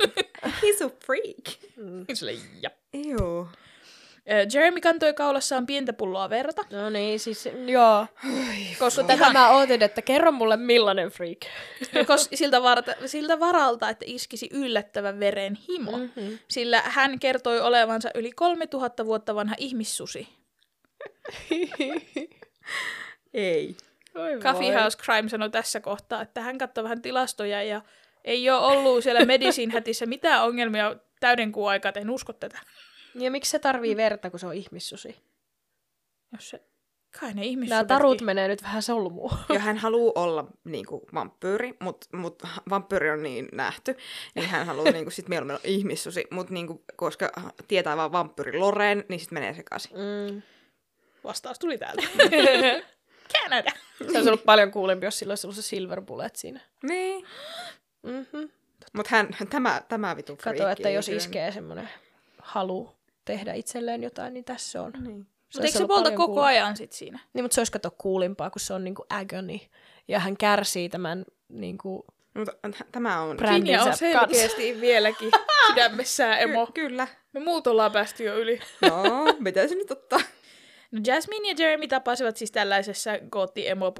He's 0.62 0.86
a 0.86 0.90
freak. 1.06 1.74
Sille, 2.14 2.34
ja. 2.62 2.70
Joo. 2.94 3.48
Jeremy 4.54 4.82
kantoi 4.82 5.14
kaulassaan 5.14 5.66
pientä 5.66 5.94
pulloa 5.94 6.30
verta, 6.30 6.62
No 6.72 6.90
niin, 6.90 7.20
siis 7.20 7.50
joo. 7.68 8.08
koska 8.80 9.02
Tätä 9.02 9.14
ihan, 9.14 9.34
mä 9.34 9.50
ootin, 9.50 9.82
että 9.82 10.02
kerro 10.02 10.32
mulle 10.32 10.58
millainen 10.58 11.10
freak. 11.10 11.38
kos, 12.08 12.30
siltä, 12.34 12.64
varalta, 12.64 12.92
siltä 13.06 13.40
varalta, 13.40 13.90
että 13.90 14.06
iskisi 14.08 14.50
yllättävän 14.52 15.20
veren 15.20 15.56
himo. 15.70 15.98
Mm-hmm. 15.98 16.40
Sillä 16.48 16.82
hän 16.86 17.20
kertoi 17.20 17.60
olevansa 17.62 18.10
yli 18.16 18.32
3000 18.32 19.06
vuotta 19.06 19.36
vanha 19.36 19.56
ihmissusi. 19.58 20.28
Ei. 23.34 23.76
Coffee 24.40 24.82
House 24.82 24.98
Crime 24.98 25.30
sanoi 25.30 25.50
tässä 25.50 25.80
kohtaa, 25.80 26.22
että 26.22 26.42
hän 26.42 26.58
katsoi 26.58 26.84
vähän 26.84 27.02
tilastoja 27.02 27.64
ja 27.64 27.82
ei 28.24 28.50
ole 28.50 28.60
ollut 28.60 29.04
siellä 29.04 29.26
Medicine 29.26 29.74
hätissä 29.74 30.06
mitään 30.06 30.44
ongelmia 30.44 30.96
täyden 31.20 31.52
kuun 31.52 31.70
aikaa, 31.70 31.90
että 31.90 32.00
en 32.00 32.10
usko 32.10 32.34
tätä. 32.34 32.60
Ja 33.16 33.32
miksi 33.32 33.52
se 33.52 33.60
tarvii 33.60 33.98
verta, 33.98 34.30
kun 34.30 34.40
se 34.40 34.48
on 34.48 34.54
ihmissusi? 34.54 35.16
Jos 36.32 36.50
se, 36.50 36.62
kai 37.20 37.34
ne 37.34 37.46
ihmissudet. 37.46 37.70
Nämä 37.70 38.00
tarut 38.00 38.22
menee 38.22 38.48
nyt 38.48 38.64
vähän 38.64 38.82
solmuun. 38.82 39.32
Ja 39.50 39.60
hän 39.60 39.78
haluaa 39.78 40.14
olla 40.24 40.48
niinku 40.64 41.08
vampyyri, 41.14 41.74
mutta 41.80 42.18
mut 42.18 42.44
vampyyri 42.70 43.10
on 43.10 43.24
niin 43.24 43.50
nähty, 43.52 43.98
niin 44.36 44.46
hän 44.46 44.66
haluaa 44.66 44.92
niinku 44.92 45.12
sit 45.12 45.30
mieluummin 45.30 45.56
olla 45.56 45.64
ihmissusi, 45.68 46.28
mutta 46.32 46.54
niinku, 46.54 46.84
koska 46.96 47.32
tietää 47.68 47.98
vaan 47.98 48.12
vampyyri 48.12 48.60
Loren, 48.60 49.06
niin 49.10 49.20
sitten 49.20 49.36
menee 49.36 49.54
sekaisin. 49.54 49.92
Mm. 49.92 50.42
Vastaus 51.24 51.60
tuli 51.60 51.78
täältä. 51.78 52.02
Canada. 53.34 53.72
Se 53.98 54.18
olisi 54.18 54.30
ollut 54.30 54.46
paljon 54.46 54.72
kuulempi, 54.72 55.06
jos 55.06 55.20
sillä 55.20 55.32
olisi 55.32 55.48
ollut 55.48 55.56
se 55.56 55.62
silver 55.62 56.02
bullet 56.02 56.36
siinä. 56.36 56.60
Niin. 56.84 57.26
Mm-hmm. 58.04 58.50
Mutta 58.94 59.10
hän, 59.16 59.28
tämä, 59.50 59.82
tämä 59.90 60.16
vitu 60.16 60.38
Kato, 60.44 60.70
että 60.70 60.90
jos 60.90 61.10
iskee 61.10 61.52
semmoinen 61.52 61.90
halu 62.40 62.96
tehdä 63.26 63.54
itselleen 63.54 64.04
jotain, 64.04 64.34
niin 64.34 64.46
tässä 64.46 64.82
on. 64.82 64.92
Niin. 65.04 65.28
Se 65.50 65.60
Mutta 65.60 65.68
eikö 65.68 65.78
se 65.78 65.88
polta 65.88 66.12
koko 66.12 66.26
kuulempi. 66.34 66.48
ajan 66.58 66.78
sit 66.78 66.92
siinä? 66.92 67.20
Niin, 67.34 67.44
mutta 67.44 67.56
se 67.56 67.62
olisi 67.62 67.72
kato 67.72 67.92
kuulimpaa, 67.98 68.50
kun 68.50 68.60
se 68.60 68.74
on 68.74 68.84
niinku 68.84 69.06
agony. 69.10 69.60
Ja 70.08 70.20
hän 70.20 70.38
kärsii 70.38 70.90
tämän 70.90 71.26
niinku 71.50 72.06
Mutta 72.34 72.54
tämä 72.92 73.22
on... 73.22 73.38
brändinsä 73.38 73.64
Finja 73.66 73.82
on 73.82 73.86
kanssa. 73.88 74.06
selkeästi 74.06 74.82
vieläkin 74.82 75.32
sydämessään 75.68 76.40
emo. 76.42 76.66
Ky- 76.66 76.72
kyllä. 76.72 77.08
Me 77.34 77.40
muut 77.40 77.68
ollaan 77.68 77.92
päästy 77.92 78.24
jo 78.24 78.38
yli. 78.38 78.60
No, 78.82 79.26
mitä 79.40 79.68
se 79.68 79.76
nyt 79.76 79.92
ottaa? 79.92 80.20
No 80.92 81.02
Jasmine 81.08 81.50
ja 81.50 81.56
Jeremy 81.58 81.88
tapasivat 81.88 82.38
siis 82.38 82.52
tällaisessa 82.52 83.12
gootti 83.32 83.68
emo 83.70 83.92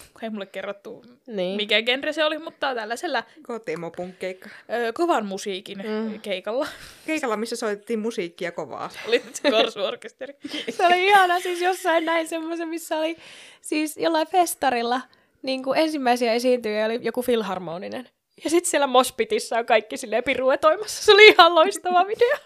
keikalla. 0.00 0.20
Ei 0.22 0.30
mulle 0.30 0.46
kerrottu, 0.46 1.04
Niin. 1.26 1.56
mikä 1.56 1.82
genre 1.82 2.12
se 2.12 2.24
oli, 2.24 2.38
mutta 2.38 2.74
tällaisella 2.74 3.24
Kotiimopunkkeikka. 3.46 4.48
ö, 4.48 4.92
kovan 4.92 5.26
musiikin 5.26 5.78
mm. 5.78 6.20
keikalla. 6.20 6.66
Keikalla, 7.06 7.36
missä 7.36 7.56
soitettiin 7.56 7.98
musiikkia 7.98 8.52
kovaa. 8.52 8.90
Oli 9.08 9.22
korsuorkesteri. 9.50 10.34
Se 10.76 10.86
oli 10.86 11.06
ihana, 11.06 11.40
siis 11.40 11.60
jossain 11.60 12.04
näin 12.04 12.28
semmoisen, 12.28 12.68
missä 12.68 12.96
oli 12.98 13.16
siis 13.60 13.96
jollain 13.96 14.26
festarilla 14.26 15.00
niin 15.42 15.62
kuin 15.62 15.78
ensimmäisiä 15.78 16.32
esiintyjiä 16.32 16.86
oli 16.86 16.98
joku 17.02 17.22
filharmoninen. 17.22 18.08
Ja 18.44 18.50
sitten 18.50 18.70
siellä 18.70 18.86
Mospitissä 18.86 19.58
on 19.58 19.66
kaikki 19.66 19.96
silleen 19.96 20.24
piruetoimassa. 20.24 21.04
Se 21.04 21.12
oli 21.12 21.26
ihan 21.28 21.54
loistava 21.54 22.06
video. 22.06 22.36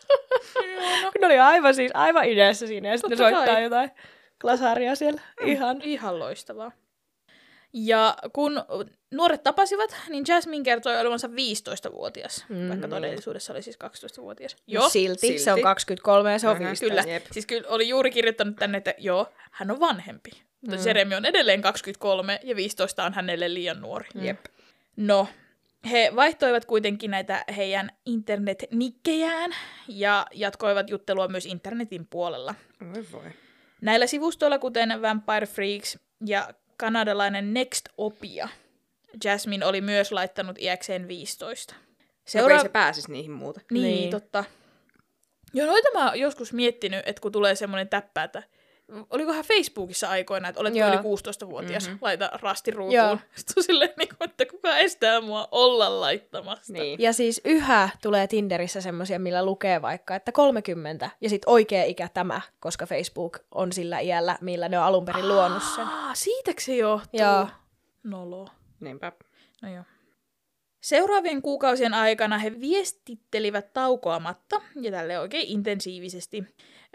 Kun 1.13 1.21
ne 1.21 1.27
oli 1.27 1.39
aivan 1.39 1.75
siis 1.75 1.91
aivan 1.95 2.25
ideassa 2.25 2.67
siinä 2.67 2.89
ja 2.89 2.99
sitten 2.99 3.19
soittaa 3.19 3.45
kai. 3.47 3.63
jotain 3.63 3.91
glasaria 4.41 4.95
siellä. 4.95 5.21
Ihan. 5.45 5.83
Ihan 5.83 6.19
loistavaa. 6.19 6.73
Ja 7.77 8.17
kun 8.33 8.63
nuoret 9.11 9.43
tapasivat, 9.43 9.97
niin 10.09 10.25
Jasmine 10.29 10.65
kertoi 10.65 11.01
olevansa 11.01 11.29
15-vuotias, 11.29 12.45
mm. 12.49 12.69
vaikka 12.69 12.89
todellisuudessa 12.89 13.53
oli 13.53 13.63
siis 13.63 13.79
12-vuotias. 13.85 14.57
Joo, 14.67 14.89
silti, 14.89 15.21
silti. 15.21 15.39
Se 15.39 15.53
on 15.53 15.63
23 15.63 16.33
ja 16.33 16.39
se 16.39 16.49
on 16.49 16.57
Mhm, 16.57 16.65
15. 16.65 16.87
Kyllä. 17.03 17.13
Jep. 17.15 17.27
Siis 17.33 17.47
kyllä 17.47 17.69
oli 17.69 17.89
juuri 17.89 18.11
kirjoittanut 18.11 18.57
tänne, 18.57 18.79
että 18.79 18.95
joo, 18.99 19.33
hän 19.51 19.71
on 19.71 19.81
vanhempi. 19.81 20.31
Mutta 20.61 20.77
Mm. 20.77 20.87
Jeremy 20.87 21.15
on 21.15 21.25
edelleen 21.25 21.63
23 21.63 22.41
ja 22.43 22.57
15 22.57 23.05
on 23.05 23.15
hänelle 23.15 23.55
liian 23.55 23.81
nuori. 23.81 24.09
Jep. 24.15 24.45
No, 24.97 25.29
he 25.91 26.13
vaihtoivat 26.17 26.65
kuitenkin 26.65 27.11
näitä 27.11 27.45
heidän 27.57 27.91
internet-nikkejään 28.07 29.51
ja 29.89 30.27
jatkoivat 30.35 30.91
juttelua 30.91 31.29
myös 31.29 31.47
internetin 31.47 32.07
puolella. 32.07 32.55
Voi 32.95 33.05
voi. 33.13 33.31
Näillä 33.81 34.07
sivustoilla, 34.07 34.59
kuten 34.59 35.03
Vampire 35.03 35.47
Freaks 35.47 35.99
ja 36.27 36.49
kanadalainen 36.77 37.55
Nextopia, 37.55 38.49
Jasmine 39.25 39.67
oli 39.67 39.81
myös 39.81 40.13
laittanut 40.13 40.59
iäkseen 40.59 41.09
15. 41.09 41.75
Seura... 42.25 42.55
No, 42.55 42.59
ei 42.59 42.63
se 42.63 42.69
pääsisi 42.69 43.13
niihin 43.13 43.31
muuta. 43.33 43.61
Niin, 43.71 43.83
Niin. 43.83 43.95
niin, 43.97 44.11
totta. 44.11 44.45
Joo, 45.55 45.67
noita 45.67 45.89
mä 45.95 46.07
oon 46.09 46.21
joskus 46.21 46.53
miettinyt, 46.53 47.03
että 47.07 47.21
kun 47.21 47.33
tulee 47.33 47.55
semmoinen 47.55 47.89
täppä, 47.89 48.23
että 48.23 48.43
olikohan 49.11 49.45
Facebookissa 49.45 50.09
aikoina, 50.09 50.49
että 50.49 50.61
Joo. 50.61 50.89
yli 50.89 50.97
16-vuotias, 50.97 51.87
mm-hmm. 51.87 51.99
laita 52.03 52.31
rasti 52.43 52.71
Joo. 52.71 52.79
ruutuun. 52.79 53.21
Sitten 53.37 53.55
on 53.57 53.63
silleen, 53.63 53.91
niin 53.99 54.09
kuin, 54.09 54.31
että 54.31 54.47
kuka 54.47 54.79
estää 54.79 55.21
mua 55.21 55.49
olla 55.51 56.01
laittamasta. 56.01 56.73
Niin. 56.73 57.01
Ja 57.01 57.13
siis 57.13 57.41
yhä 57.45 57.89
tulee 58.03 58.27
Tinderissä 58.27 58.81
semmosia, 58.81 59.19
millä 59.19 59.45
lukee 59.45 59.83
vaikka, 59.83 60.17
että 60.17 60.33
30 60.33 61.11
ja 61.21 61.29
sitten 61.29 61.51
oikea 61.51 61.85
ikä 61.85 62.09
tämä, 62.15 62.41
koska 62.61 62.87
Facebook 62.87 63.39
on 63.51 63.73
sillä 63.73 64.01
iällä, 64.01 64.39
millä 64.41 64.69
ne 64.69 64.79
on 64.79 64.85
alun 64.85 65.05
perin 65.05 65.29
luonut 65.29 65.63
sen. 65.75 65.85
Aa, 65.85 66.15
siitäkö 66.15 66.61
se 66.63 66.77
johtuu? 66.77 67.21
Joo. 67.21 67.49
Nolo. 68.05 68.49
Niinpä. 68.81 69.13
No 69.63 69.75
joo. 69.75 69.85
Seuraavien 70.81 71.43
kuukausien 71.43 71.95
aikana 71.95 72.39
he 72.39 72.61
viestittelivät 72.61 73.73
taukoamatta 73.73 74.63
ja 74.81 74.91
tälle 74.91 75.19
oikein 75.19 75.49
intensiivisesti. 75.49 76.45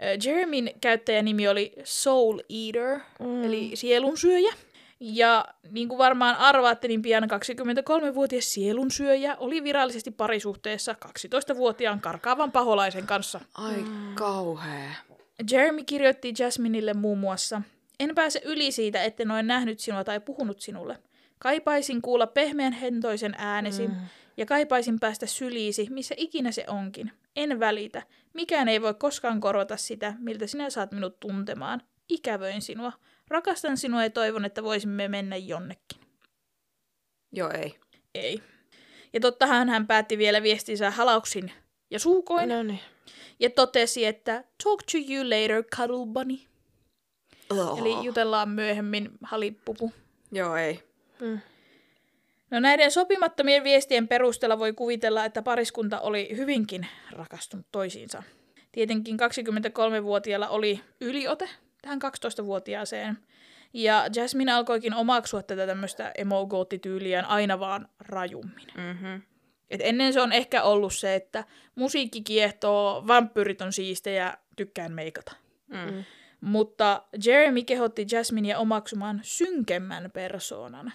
Ö, 0.02 0.16
Jeremyn 0.24 0.70
käyttäjänimi 0.80 1.48
oli 1.48 1.72
Soul 1.84 2.38
Eater, 2.48 3.00
mm. 3.20 3.44
eli 3.44 3.70
sielunsyöjä. 3.74 4.54
Ja 5.00 5.44
niin 5.70 5.88
kuin 5.88 5.98
varmaan 5.98 6.36
arvaatte, 6.36 6.88
niin 6.88 7.02
pian 7.02 7.24
23-vuotias 7.24 8.52
sielunsyöjä 8.54 9.36
oli 9.36 9.64
virallisesti 9.64 10.10
parisuhteessa 10.10 10.94
12-vuotiaan 11.06 12.00
karkaavan 12.00 12.52
paholaisen 12.52 13.06
kanssa. 13.06 13.40
Ai 13.54 13.84
kauhea. 14.14 14.90
Jeremy 15.50 15.84
kirjoitti 15.84 16.34
Jasminille 16.38 16.94
muun 16.94 17.18
muassa, 17.18 17.62
en 18.00 18.14
pääse 18.14 18.42
yli 18.44 18.72
siitä, 18.72 19.02
etten 19.02 19.30
ole 19.30 19.42
nähnyt 19.42 19.80
sinua 19.80 20.04
tai 20.04 20.20
puhunut 20.20 20.60
sinulle. 20.60 20.98
Kaipaisin 21.38 22.02
kuulla 22.02 22.26
pehmeän 22.26 22.72
hentoisen 22.72 23.34
äänesi 23.38 23.88
mm. 23.88 23.94
ja 24.36 24.46
kaipaisin 24.46 25.00
päästä 25.00 25.26
syliisi, 25.26 25.86
missä 25.90 26.14
ikinä 26.18 26.52
se 26.52 26.64
onkin. 26.68 27.12
En 27.36 27.60
välitä. 27.60 28.02
Mikään 28.34 28.68
ei 28.68 28.82
voi 28.82 28.94
koskaan 28.94 29.40
korvata 29.40 29.76
sitä, 29.76 30.14
miltä 30.18 30.46
sinä 30.46 30.70
saat 30.70 30.92
minut 30.92 31.20
tuntemaan. 31.20 31.82
Ikävöin 32.08 32.62
sinua. 32.62 32.92
Rakastan 33.28 33.76
sinua 33.76 34.02
ja 34.02 34.10
toivon, 34.10 34.44
että 34.44 34.62
voisimme 34.62 35.08
mennä 35.08 35.36
jonnekin. 35.36 36.00
Joo, 37.32 37.50
ei. 37.50 37.78
Ei. 38.14 38.42
Ja 39.12 39.20
tottahan 39.20 39.68
hän 39.68 39.86
päätti 39.86 40.18
vielä 40.18 40.42
viestinsä 40.42 40.90
halauksin 40.90 41.52
ja 41.90 41.98
suukoin. 41.98 42.48
No 42.48 42.62
niin. 42.62 42.80
Ja 43.40 43.50
totesi, 43.50 44.06
että 44.06 44.44
talk 44.64 44.82
to 44.82 44.98
you 45.10 45.24
later, 45.24 45.64
cuddle 45.76 46.06
bunny. 46.06 46.38
Oh. 47.50 47.78
Eli 47.78 48.04
jutellaan 48.04 48.48
myöhemmin, 48.48 49.10
halippupu. 49.22 49.92
Joo, 50.32 50.56
ei. 50.56 50.82
Mm. 51.20 51.40
No 52.50 52.60
näiden 52.60 52.90
sopimattomien 52.90 53.64
viestien 53.64 54.08
perusteella 54.08 54.58
voi 54.58 54.72
kuvitella, 54.72 55.24
että 55.24 55.42
pariskunta 55.42 56.00
oli 56.00 56.36
hyvinkin 56.36 56.86
rakastunut 57.10 57.66
toisiinsa. 57.72 58.22
Tietenkin 58.72 59.16
23-vuotiaalla 59.20 60.48
oli 60.48 60.80
yliote 61.00 61.48
tähän 61.82 62.00
12-vuotiaaseen. 62.04 63.18
Ja 63.72 64.06
Jasmine 64.16 64.52
alkoikin 64.52 64.94
omaksua 64.94 65.42
tätä 65.42 65.66
tämmöistä 65.66 66.12
emo-goottityyliään 66.18 67.24
aina 67.24 67.60
vaan 67.60 67.88
rajummin. 68.00 68.66
Mm-hmm. 68.76 69.22
Et 69.70 69.80
ennen 69.84 70.12
se 70.12 70.20
on 70.20 70.32
ehkä 70.32 70.62
ollut 70.62 70.94
se, 70.94 71.14
että 71.14 71.44
musiikki 71.74 72.20
kiehtoo, 72.20 73.06
vampyyrit 73.06 73.62
on 73.62 73.72
siistejä, 73.72 74.36
tykkään 74.56 74.92
meikata. 74.92 75.32
Mm. 75.68 75.94
Mm. 75.94 76.04
Mutta 76.40 77.02
Jeremy 77.24 77.62
kehotti 77.62 78.06
Jasminea 78.12 78.58
omaksumaan 78.58 79.20
synkemmän 79.22 80.10
persoonan. 80.10 80.92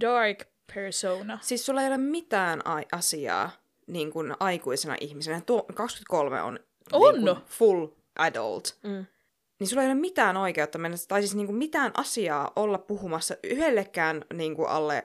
Dark 0.00 0.55
persona. 0.74 1.38
Siis 1.42 1.66
sulla 1.66 1.82
ei 1.82 1.88
ole 1.88 1.98
mitään 1.98 2.66
ai- 2.66 2.86
asiaa 2.92 3.50
niin 3.86 4.10
kuin 4.12 4.34
aikuisena 4.40 4.96
ihmisenä. 5.00 5.40
Tuo 5.40 5.62
23 5.74 6.42
on 6.42 6.58
On. 6.92 7.14
Niin 7.14 7.24
kuin 7.24 7.36
full 7.46 7.86
adult. 8.18 8.76
Mm. 8.82 9.06
Niin 9.60 9.68
sulla 9.68 9.82
ei 9.82 9.88
ole 9.88 9.94
mitään 9.94 10.36
oikeutta 10.36 10.78
mennä, 10.78 10.96
tai 11.08 11.22
siis 11.22 11.34
niin 11.34 11.46
kuin 11.46 11.56
mitään 11.56 11.92
asiaa 11.96 12.52
olla 12.56 12.78
puhumassa 12.78 13.36
yhdellekään 13.44 14.24
niin 14.34 14.54
kuin 14.56 14.68
alle 14.68 15.04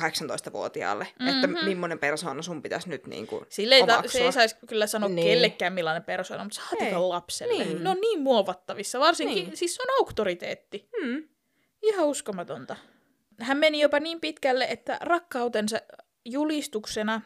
18-vuotiaalle, 0.00 1.04
mm-hmm. 1.04 1.34
että 1.34 1.46
Mhm. 1.46 1.64
millainen 1.64 1.98
persoona 1.98 2.42
sun 2.42 2.62
pitäisi 2.62 2.88
nyt 2.88 3.06
niin 3.06 3.26
kuin 3.26 3.46
Sille 3.48 3.74
ei, 3.74 3.86
ta- 3.86 4.02
se 4.06 4.18
ei 4.24 4.32
saisi 4.32 4.56
kyllä 4.68 4.86
sanoa 4.86 5.08
Niin. 5.08 5.16
niin. 5.16 5.28
kellekään 5.28 5.72
millainen 5.72 6.04
persona, 6.04 6.44
mutta 6.44 6.60
Ei. 6.72 6.78
saatika 6.78 7.08
lapselle. 7.08 7.64
Niin. 7.64 7.84
Ne 7.84 7.90
on 7.90 8.00
niin 8.00 8.20
muovattavissa, 8.20 9.00
varsinkin, 9.00 9.34
Niin. 9.34 9.46
niin. 9.46 9.56
siis 9.56 9.74
se 9.74 9.82
on 9.82 9.88
auktoriteetti. 9.98 10.88
Hmm. 11.00 11.28
Ihan 11.82 12.06
uskomatonta. 12.06 12.76
Hän 13.40 13.56
meni 13.58 13.80
jopa 13.80 14.00
niin 14.00 14.20
pitkälle, 14.20 14.64
että 14.64 14.98
rakkautensa 15.00 15.76
julistuksena 16.24 17.20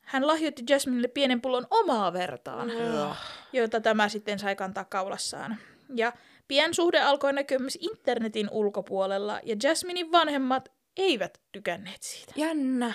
hän 0.00 0.26
lahjoitti 0.26 0.62
Jasminelle 0.70 1.08
pienen 1.08 1.40
pullon 1.40 1.66
omaa 1.70 2.12
vertaan, 2.12 2.68
Mm. 2.68 3.14
jota 3.52 3.80
tämä 3.80 4.08
sitten 4.08 4.38
sai 4.38 4.56
kantaa 4.56 4.84
kaulassaan. 4.84 5.56
Ja 5.94 6.12
pian 6.48 6.74
suhde 6.74 7.00
alkoi 7.00 7.32
näkyä 7.32 7.58
myös 7.58 7.78
internetin 7.80 8.48
ulkopuolella, 8.50 9.40
ja 9.42 9.56
Jasminin 9.62 10.12
vanhemmat 10.12 10.72
eivät 10.96 11.40
tykänneet 11.52 12.02
siitä. 12.02 12.32
Jännä. 12.36 12.92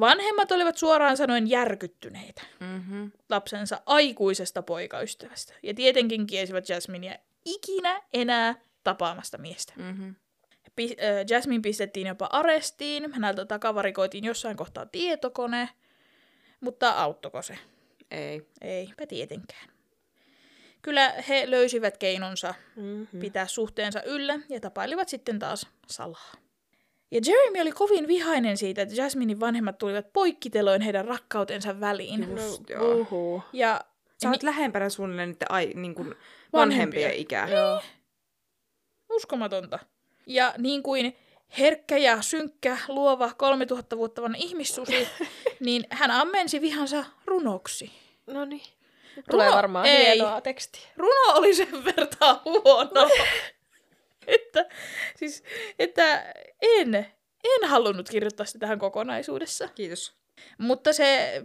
Vanhemmat 0.00 0.52
olivat 0.52 0.76
suoraan 0.76 1.16
sanoen 1.16 1.50
järkyttyneitä 1.50 2.42
Mm-hmm. 2.60 3.12
lapsensa 3.28 3.80
aikuisesta 3.86 4.62
poikaystävästä, 4.62 5.54
ja 5.62 5.74
tietenkin 5.74 6.26
kiesivät 6.26 6.68
Jasminia 6.68 7.16
ikinä 7.44 8.02
enää 8.12 8.54
tapaamasta 8.84 9.38
miestä. 9.38 9.72
Mm-hmm. 9.76 10.14
Pi- 10.76 10.96
äh, 11.02 11.24
Jasmine 11.30 11.60
pistettiin 11.62 12.06
jopa 12.06 12.28
arestiin, 12.32 13.12
häneltä 13.12 13.44
takavarikoitiin 13.44 14.24
jossain 14.24 14.56
kohtaa 14.56 14.86
tietokone, 14.86 15.68
mutta 16.60 16.90
auttoiko 16.90 17.42
se? 17.42 17.58
Ei. 18.10 18.46
Eipä 18.60 19.06
tietenkään. 19.06 19.68
Kyllä 20.82 21.08
he 21.28 21.50
löysivät 21.50 21.98
keinonsa 21.98 22.54
Mm-hmm. 22.76 23.20
pitää 23.20 23.46
suhteensa 23.46 24.02
yllä 24.02 24.38
ja 24.48 24.60
tapailivat 24.60 25.08
sitten 25.08 25.38
taas 25.38 25.66
salaa. 25.86 26.32
Ja 27.10 27.20
Jeremy 27.26 27.60
oli 27.60 27.72
kovin 27.72 28.08
vihainen 28.08 28.56
siitä, 28.56 28.82
että 28.82 28.94
Jasminin 28.94 29.40
vanhemmat 29.40 29.78
tulivat 29.78 30.12
poikkiteloin 30.12 30.82
heidän 30.82 31.04
rakkautensa 31.04 31.80
väliin. 31.80 32.28
Just, 32.30 32.70
joo. 32.70 32.94
Uhu. 32.94 33.42
Ja 33.52 33.80
Sä 34.22 34.30
oot 34.30 34.42
lähempänä 34.42 34.88
suunnilleen 34.88 35.28
niiden 35.28 35.50
ai, 35.50 35.72
niin 35.74 35.94
kuin 35.94 36.06
Vanhempia. 36.08 36.60
vanhempien 36.60 37.14
ikää. 37.14 37.48
Joo. 37.48 37.82
uskomatonta. 39.10 39.78
Ja 40.26 40.54
niin 40.58 40.82
kuin 40.82 41.16
herkkä 41.58 41.96
ja 41.96 42.22
synkkä, 42.22 42.78
luova 42.88 43.32
3000 43.36 43.96
vuotta 43.96 44.22
vanha 44.22 44.36
ihmissusi, 44.40 45.08
niin 45.60 45.84
hän 45.90 46.10
ammensi 46.10 46.60
vihansa 46.60 47.04
runoksi. 47.24 47.92
No 48.26 48.44
niin. 48.44 48.62
Tulee 49.30 49.50
Runo- 49.50 49.54
varmaan 49.54 49.86
ei. 49.86 50.04
hienoa 50.04 50.40
tekstiä. 50.40 50.82
Runo 50.96 51.34
oli 51.34 51.54
sen 51.54 51.84
verran 51.84 52.40
huono, 52.44 53.10
että, 54.26 54.68
siis, 55.16 55.44
että 55.78 56.34
en, 56.62 56.94
en 57.44 57.68
halunnut 57.68 58.08
kirjoittaa 58.08 58.46
sitä 58.46 58.58
tähän 58.58 58.78
kokonaisuudessa. 58.78 59.68
Kiitos. 59.68 60.14
Mutta 60.58 60.92
se 60.92 61.42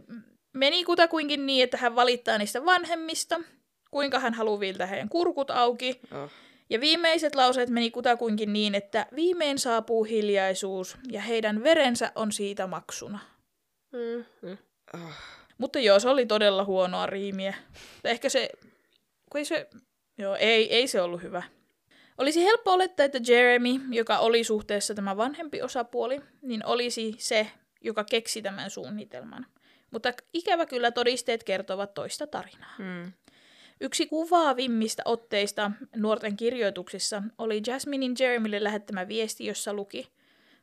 meni 0.54 0.84
kutakuinkin 0.84 1.46
niin, 1.46 1.64
että 1.64 1.78
hän 1.78 1.96
valittaa 1.96 2.38
niistä 2.38 2.66
vanhemmista, 2.66 3.40
kuinka 3.92 4.20
hän 4.20 4.34
haluaa 4.34 4.60
viiltää 4.60 4.88
heidän 4.88 5.10
kurkut 5.10 5.52
auki. 5.52 6.00
Oh. 6.12 6.32
Ja 6.70 6.82
viimeiset 6.82 7.36
lauseet 7.36 7.70
meni 7.70 7.92
kutakuinkin 7.92 8.54
niin, 8.54 8.76
että 8.76 9.06
viimein 9.16 9.60
saapuu 9.60 10.04
hiljaisuus 10.04 10.98
ja 11.12 11.22
heidän 11.22 11.64
verensä 11.64 12.12
on 12.16 12.32
siitä 12.32 12.68
maksuna. 12.68 13.20
Mm-hmm. 13.92 14.58
Oh. 14.94 15.14
Mutta 15.58 15.80
joo, 15.80 16.00
se 16.00 16.10
oli 16.10 16.26
todella 16.26 16.64
huonoa 16.64 17.06
riimiä. 17.06 17.54
Ehkä 18.04 18.30
se, 18.30 18.50
kun 19.32 19.40
ei 19.40 19.46
se, 19.46 19.70
joo, 20.18 20.36
ei, 20.36 20.74
ei 20.74 20.88
se 20.88 21.02
ollut 21.02 21.22
hyvä. 21.22 21.44
Olisi 22.18 22.44
helppo 22.44 22.74
olettaa, 22.74 23.06
että 23.06 23.20
Jeremy, 23.28 23.70
joka 23.92 24.18
oli 24.18 24.44
suhteessa 24.44 24.94
tämä 24.94 25.18
vanhempi 25.18 25.62
osapuoli, 25.62 26.22
niin 26.42 26.66
olisi 26.66 27.16
se, 27.18 27.52
joka 27.82 28.04
keksi 28.04 28.42
tämän 28.42 28.70
suunnitelman. 28.70 29.46
Mutta 29.92 30.14
ikävä 30.34 30.66
kyllä 30.66 30.92
todisteet 30.92 31.44
kertovat 31.44 31.94
toista 31.94 32.28
tarinaa. 32.28 32.74
Mm. 32.80 33.14
Yksi 33.82 34.06
kuvaavimmista 34.06 35.02
otteista 35.06 35.72
nuorten 35.96 36.38
kirjoituksissa 36.38 37.24
oli 37.38 37.62
Jasminin 37.68 38.16
Jeremylle 38.20 38.64
lähettämä 38.64 39.08
viesti, 39.08 39.46
jossa 39.46 39.74
luki 39.74 40.12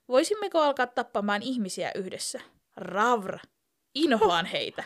Voisimmeko 0.09 0.61
alkaa 0.61 0.87
tappamaan 0.87 1.43
ihmisiä 1.43 1.93
yhdessä? 1.95 2.41
Ravr. 2.77 3.39
Inhoan 3.95 4.47
heitä. 4.47 4.85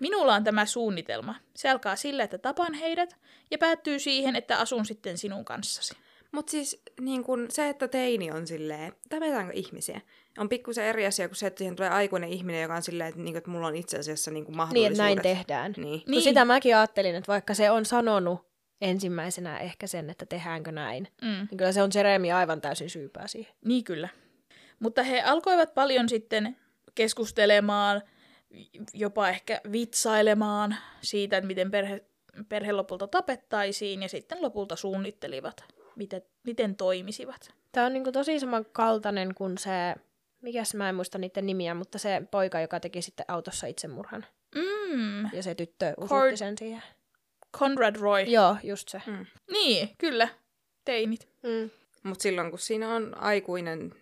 Minulla 0.00 0.34
on 0.34 0.44
tämä 0.44 0.66
suunnitelma. 0.66 1.34
Se 1.56 1.68
alkaa 1.68 1.96
sillä, 1.96 2.24
että 2.24 2.38
tapan 2.38 2.74
heidät 2.74 3.16
ja 3.50 3.58
päättyy 3.58 3.98
siihen, 3.98 4.36
että 4.36 4.58
asun 4.58 4.86
sitten 4.86 5.18
sinun 5.18 5.44
kanssasi. 5.44 5.94
Mutta 6.32 6.50
siis 6.50 6.82
niin 7.00 7.24
kun 7.24 7.46
se, 7.50 7.68
että 7.68 7.88
teini 7.88 8.30
on 8.30 8.46
silleen, 8.46 8.92
tapetaanko 9.08 9.52
ihmisiä, 9.54 10.00
on 10.38 10.48
pikkusen 10.48 10.84
eri 10.84 11.06
asia 11.06 11.28
kuin 11.28 11.36
se, 11.36 11.46
että 11.46 11.58
siihen 11.58 11.76
tulee 11.76 11.90
aikuinen 11.90 12.30
ihminen, 12.30 12.62
joka 12.62 12.74
on 12.74 12.82
silleen, 12.82 13.08
että, 13.08 13.20
niin, 13.20 13.36
että 13.36 13.50
mulla 13.50 13.66
on 13.66 13.76
itse 13.76 13.98
asiassa 13.98 14.30
niin 14.30 14.44
Niin, 14.44 14.56
mahdollisuudet. 14.56 14.92
että 14.92 15.02
näin 15.02 15.22
tehdään. 15.22 15.72
Niin. 15.76 15.82
Niin. 15.84 16.02
Niin. 16.06 16.22
sitä 16.22 16.44
mäkin 16.44 16.76
ajattelin, 16.76 17.14
että 17.14 17.32
vaikka 17.32 17.54
se 17.54 17.70
on 17.70 17.84
sanonut 17.84 18.46
ensimmäisenä 18.80 19.58
ehkä 19.58 19.86
sen, 19.86 20.10
että 20.10 20.26
tehdäänkö 20.26 20.72
näin, 20.72 21.08
Mm. 21.22 21.28
niin 21.50 21.56
kyllä 21.58 21.72
se 21.72 21.82
on 21.82 21.90
Jeremy 21.94 22.30
aivan 22.32 22.60
täysin 22.60 22.90
syypää 22.90 23.26
siihen. 23.26 23.54
Niin 23.64 23.84
kyllä. 23.84 24.08
Mutta 24.80 25.02
he 25.02 25.22
alkoivat 25.22 25.74
paljon 25.74 26.08
sitten 26.08 26.56
keskustelemaan, 26.94 28.02
jopa 28.94 29.28
ehkä 29.28 29.60
vitsailemaan 29.72 30.76
siitä, 31.02 31.36
että 31.36 31.46
miten 31.46 31.70
perhe, 31.70 32.04
perhe 32.48 32.72
lopulta 32.72 33.06
tapettaisiin 33.08 34.02
ja 34.02 34.08
sitten 34.08 34.42
lopulta 34.42 34.76
suunnittelivat, 34.76 35.64
miten, 35.96 36.22
miten 36.42 36.76
toimisivat. 36.76 37.54
Tämä 37.72 37.86
on 37.86 37.92
niinku 37.92 38.12
tosi 38.12 38.40
samankaltainen 38.40 39.34
kuin 39.34 39.58
se, 39.58 39.94
mikäs 40.42 40.74
mä 40.74 40.88
en 40.88 40.94
muista 40.94 41.18
niiden 41.18 41.46
nimiä, 41.46 41.74
mutta 41.74 41.98
se 41.98 42.22
poika, 42.30 42.60
joka 42.60 42.80
teki 42.80 43.02
sitten 43.02 43.24
autossa 43.28 43.66
itsemurhan. 43.66 44.26
Mm, 44.54 45.24
Ja 45.32 45.42
se 45.42 45.54
tyttö 45.54 45.90
Cord- 46.00 46.04
usutti 46.04 46.36
sen 46.36 46.58
siihen. 46.58 46.82
Conrad 47.58 47.96
Roy. 47.96 48.22
Joo, 48.22 48.56
just 48.62 48.88
se. 48.88 49.02
Mm. 49.06 49.26
Niin, 49.52 49.88
kyllä. 49.98 50.28
Teinit. 50.84 51.28
Mm. 51.42 51.70
Mutta 52.02 52.22
silloin, 52.22 52.50
kun 52.50 52.58
siinä 52.58 52.94
on 52.94 53.18
aikuinen 53.18 53.94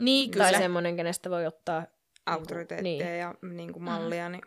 Niin, 0.00 0.30
kyllä. 0.30 0.44
Tai 0.50 0.54
semmoinen, 0.60 0.96
kenestä 0.96 1.30
voi 1.30 1.46
ottaa, 1.46 1.86
autoriteettia 2.26 2.82
niin. 3.06 3.18
ja 3.18 3.34
niin 3.42 3.72
kuin 3.72 3.82
mallia, 3.82 4.28
niin 4.28 4.42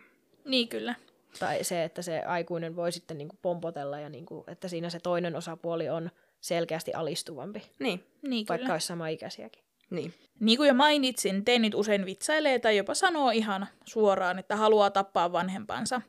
Niin, 0.45 0.67
kyllä. 0.67 0.95
tai 1.39 1.63
se, 1.63 1.84
että 1.84 2.01
se 2.01 2.20
aikuinen 2.22 2.76
voi 2.76 2.91
sitten 2.91 3.17
niinku 3.17 3.36
pompotella 3.41 3.99
ja 3.99 4.09
niinku, 4.09 4.43
että 4.47 4.67
siinä 4.67 4.89
se 4.89 4.99
toinen 4.99 5.36
osapuoli 5.36 5.89
on 5.89 6.11
selkeästi 6.41 6.93
alistuvampi, 6.93 7.61
niin, 7.80 8.03
Niin, 8.22 8.45
vaikka 8.49 8.63
kyllä. 8.63 8.74
olisi 8.74 8.88
samaikäisiäkin. 8.88 9.64
Niin. 9.89 10.13
Niin 10.39 10.57
kuin 10.57 10.67
jo 10.67 10.73
mainitsin, 10.73 11.45
teinit 11.45 11.75
usein 11.75 12.05
vitsailee 12.05 12.59
tai 12.59 12.77
jopa 12.77 12.93
sanoo 12.93 13.29
ihan 13.29 13.67
suoraan, 13.86 14.39
että 14.39 14.55
haluaa 14.55 14.89
tappaa 14.89 15.31
vanhempansa. 15.31 16.01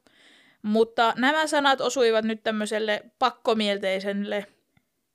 Mutta 0.63 1.15
nämä 1.17 1.47
sanat 1.47 1.81
osuivat 1.81 2.25
nyt 2.25 2.43
tämmöiselle 2.43 3.03
pakkomielteiselle 3.19 4.47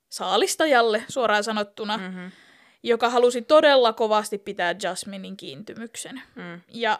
saalistajalle 0.10 1.04
suoraan 1.08 1.44
sanottuna, 1.44 1.98
mm. 1.98 2.04
Mm-hmm. 2.04 2.32
joka 2.84 3.10
halusi 3.10 3.42
todella 3.42 3.94
kovasti 3.94 4.38
pitää 4.38 4.76
Jasminin 4.84 5.38
kiintymyksen. 5.38 6.22
Mm. 6.36 6.62
Ja 6.68 7.00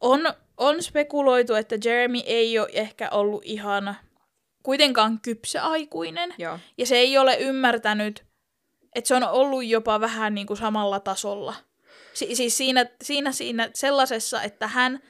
On, 0.00 0.20
on 0.56 0.82
spekuloitu, 0.82 1.54
että 1.54 1.76
Jeremy 1.84 2.18
ei 2.26 2.58
ole 2.58 2.68
ehkä 2.72 3.08
ollut 3.10 3.42
ihan 3.44 3.96
kuitenkaan 4.62 5.20
kypsä 5.20 5.62
aikuinen. 5.64 6.34
Joo. 6.38 6.58
Ja 6.78 6.86
se 6.86 6.96
ei 6.96 7.18
ole 7.18 7.36
ymmärtänyt, 7.36 8.24
että 8.94 9.08
se 9.08 9.14
on 9.14 9.22
ollut 9.22 9.64
jopa 9.64 10.00
vähän 10.00 10.34
niin 10.34 10.46
kuin 10.46 10.56
samalla 10.56 11.00
tasolla. 11.00 11.54
Si- 12.14 12.34
siis 12.34 12.56
siinä, 12.56 12.86
siinä, 13.02 13.32
siinä 13.32 13.70
sellaisessa, 13.74 14.42
että 14.42 14.66
hän 14.68 15.00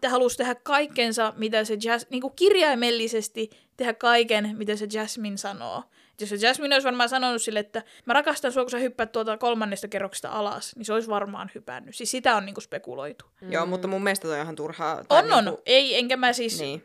te 0.00 0.08
halusi 0.08 0.36
tehdä 0.36 0.54
kaikkensa, 0.54 1.32
mitä 1.36 1.64
se 1.64 1.74
Jas- 1.74 2.06
niin 2.10 2.20
kuin 2.20 2.32
kirjaimellisesti 2.36 3.50
tehdä 3.76 3.94
kaiken, 3.94 4.54
mitä 4.56 4.76
se 4.76 4.86
Jasmine 4.92 5.36
sanoo. 5.36 5.82
Et 6.12 6.20
jos 6.20 6.30
se 6.30 6.46
Jasmine 6.46 6.74
olisi 6.74 6.84
varmaan 6.84 7.08
sanonut 7.08 7.42
sille, 7.42 7.58
että 7.58 7.82
mä 8.04 8.12
rakastan 8.12 8.52
sua, 8.52 8.62
kun 8.62 8.70
sä 8.70 8.78
hyppäät 8.78 9.12
tuolta 9.12 9.36
kolmannesta 9.36 9.88
kerroksesta 9.88 10.28
alas, 10.28 10.76
niin 10.76 10.84
se 10.84 10.92
olisi 10.92 11.08
varmaan 11.08 11.50
hypännyt. 11.54 11.96
Siis 11.96 12.10
sitä 12.10 12.36
on 12.36 12.46
niin 12.46 12.54
kuin 12.54 12.64
spekuloitu. 12.64 13.24
Mm. 13.40 13.52
Joo, 13.52 13.66
mutta 13.66 13.88
mun 13.88 14.02
mielestä 14.02 14.28
toi 14.28 14.36
on 14.36 14.42
ihan 14.42 14.56
turhaa. 14.56 15.04
On, 15.10 15.32
on. 15.32 15.44
Niinku, 15.44 15.62
Ei, 15.66 15.98
enkä 15.98 16.16
mä 16.16 16.32
siis 16.32 16.60
niin. 16.60 16.82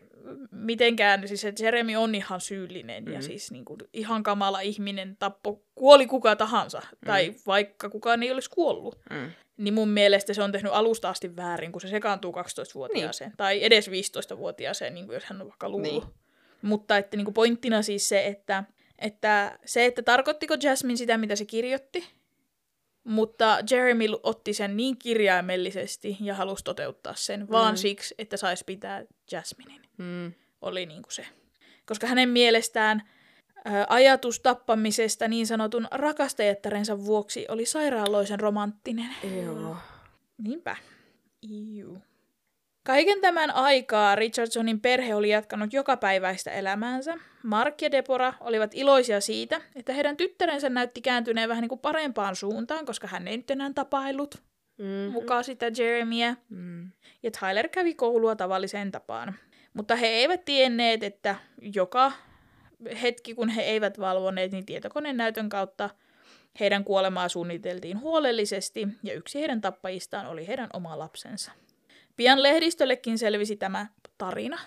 Mitenkään, 0.51 1.27
siis 1.27 1.45
että 1.45 1.63
Jeremy 1.63 1.95
on 1.95 2.15
ihan 2.15 2.41
syyllinen 2.41 3.03
mm. 3.05 3.11
ja 3.11 3.19
Mm. 3.19 3.23
siis 3.23 3.51
niin 3.51 3.65
kuin, 3.65 3.79
ihan 3.93 4.23
kamala 4.23 4.59
ihminen, 4.59 5.15
tappo, 5.19 5.61
kuoli 5.75 6.07
kuka 6.07 6.35
tahansa, 6.35 6.79
mm. 6.79 7.05
tai 7.05 7.33
vaikka 7.47 7.89
kukaan 7.89 8.23
ei 8.23 8.31
olisi 8.31 8.49
kuollut. 8.49 8.99
Mm. 9.09 9.31
Niin 9.57 9.73
mun 9.73 9.89
mielestä 9.89 10.33
se 10.33 10.43
on 10.43 10.51
tehnyt 10.51 10.71
alusta 10.73 11.09
asti 11.09 11.35
väärin, 11.35 11.71
kun 11.71 11.81
se 11.81 11.87
sekaantuu 11.87 12.31
12-vuotiaaseen, 12.31 13.29
niin. 13.29 13.37
tai 13.37 13.63
edes 13.63 13.89
15-vuotiaaseen, 13.89 14.93
niin 14.93 15.05
kuin 15.05 15.13
jos 15.13 15.25
hän 15.25 15.41
on 15.41 15.47
vaikka 15.47 15.69
luullut. 15.69 16.03
Niin. 16.03 16.13
Mutta 16.61 16.97
että 16.97 17.17
niin 17.17 17.25
kuin 17.25 17.33
pointtina 17.33 17.81
siis 17.81 18.09
se, 18.09 18.27
että, 18.27 18.63
että 18.99 19.59
se, 19.65 19.85
että 19.85 20.01
tarkoittiko 20.01 20.55
Jasmine 20.63 20.95
sitä, 20.95 21.17
mitä 21.17 21.35
se 21.35 21.45
kirjoitti, 21.45 22.07
mutta 23.03 23.57
Jeremy 23.71 24.05
otti 24.23 24.53
sen 24.53 24.77
niin 24.77 24.97
kirjaimellisesti 24.97 26.17
ja 26.21 26.35
halusi 26.35 26.63
toteuttaa 26.63 27.13
sen, 27.15 27.49
vaan 27.49 27.73
Mm. 27.73 27.77
siksi, 27.77 28.15
että 28.17 28.37
saisi 28.37 28.63
pitää 28.65 29.03
Jasminin 29.31 29.81
Mm. 29.97 30.33
oli 30.61 30.85
niin 30.85 31.01
kuin 31.01 31.13
se. 31.13 31.25
Koska 31.85 32.07
hänen 32.07 32.29
mielestään 32.29 33.01
ä, 33.57 33.85
ajatus 33.89 34.39
tappamisesta 34.39 35.27
niin 35.27 35.47
sanotun 35.47 35.87
rakastajattarensa 35.91 37.05
vuoksi 37.05 37.45
oli 37.49 37.65
sairaaloisen 37.65 38.39
romanttinen. 38.39 39.09
Joo. 39.43 39.77
Niinpä. 40.37 40.75
Iu. 41.51 41.97
Kaiken 42.83 43.21
tämän 43.21 43.51
aikaa 43.51 44.15
Richardsonin 44.15 44.81
perhe 44.81 45.15
oli 45.15 45.29
jatkanut 45.29 45.73
jokapäiväistä 45.73 46.51
elämäänsä. 46.51 47.17
Mark 47.43 47.81
ja 47.81 47.91
Deborah 47.91 48.37
olivat 48.39 48.71
iloisia 48.73 49.21
siitä, 49.21 49.61
että 49.75 49.93
heidän 49.93 50.17
tyttärensä 50.17 50.69
näytti 50.69 51.01
kääntyneen 51.01 51.49
vähän 51.49 51.61
niin 51.61 51.69
kuin 51.69 51.79
parempaan 51.79 52.35
suuntaan, 52.35 52.85
koska 52.85 53.07
hän 53.07 53.27
ei 53.27 53.37
nyt 53.37 53.51
enää 53.51 53.71
tapaillut 53.75 54.41
Mm. 54.79 55.11
mukaan 55.11 55.43
sitä 55.43 55.71
Jeremiä. 55.77 56.35
Mm. 56.49 56.91
Ja 57.23 57.31
Tyler 57.31 57.67
kävi 57.67 57.93
koulua 57.93 58.35
tavalliseen 58.35 58.91
tapaan. 58.91 59.35
Mutta 59.73 59.95
he 59.95 60.07
eivät 60.07 60.45
tienneet, 60.45 61.03
että 61.03 61.35
joka 61.61 62.11
hetki, 63.01 63.35
kun 63.35 63.49
he 63.49 63.61
eivät 63.61 63.99
valvoneet, 63.99 64.51
niin 64.51 64.65
tietokoneen 64.65 65.17
näytön 65.17 65.49
kautta 65.49 65.89
heidän 66.59 66.83
kuolemaa 66.83 67.29
suunniteltiin 67.29 67.99
huolellisesti, 67.99 68.87
ja 69.03 69.13
yksi 69.13 69.39
heidän 69.39 69.61
tappajistaan 69.61 70.27
oli 70.27 70.47
heidän 70.47 70.69
oma 70.73 70.99
lapsensa. 70.99 71.51
Pian 72.15 72.43
lehdistöllekin 72.43 73.17
selvisi 73.17 73.55
tämä 73.55 73.87
tarina, 74.17 74.59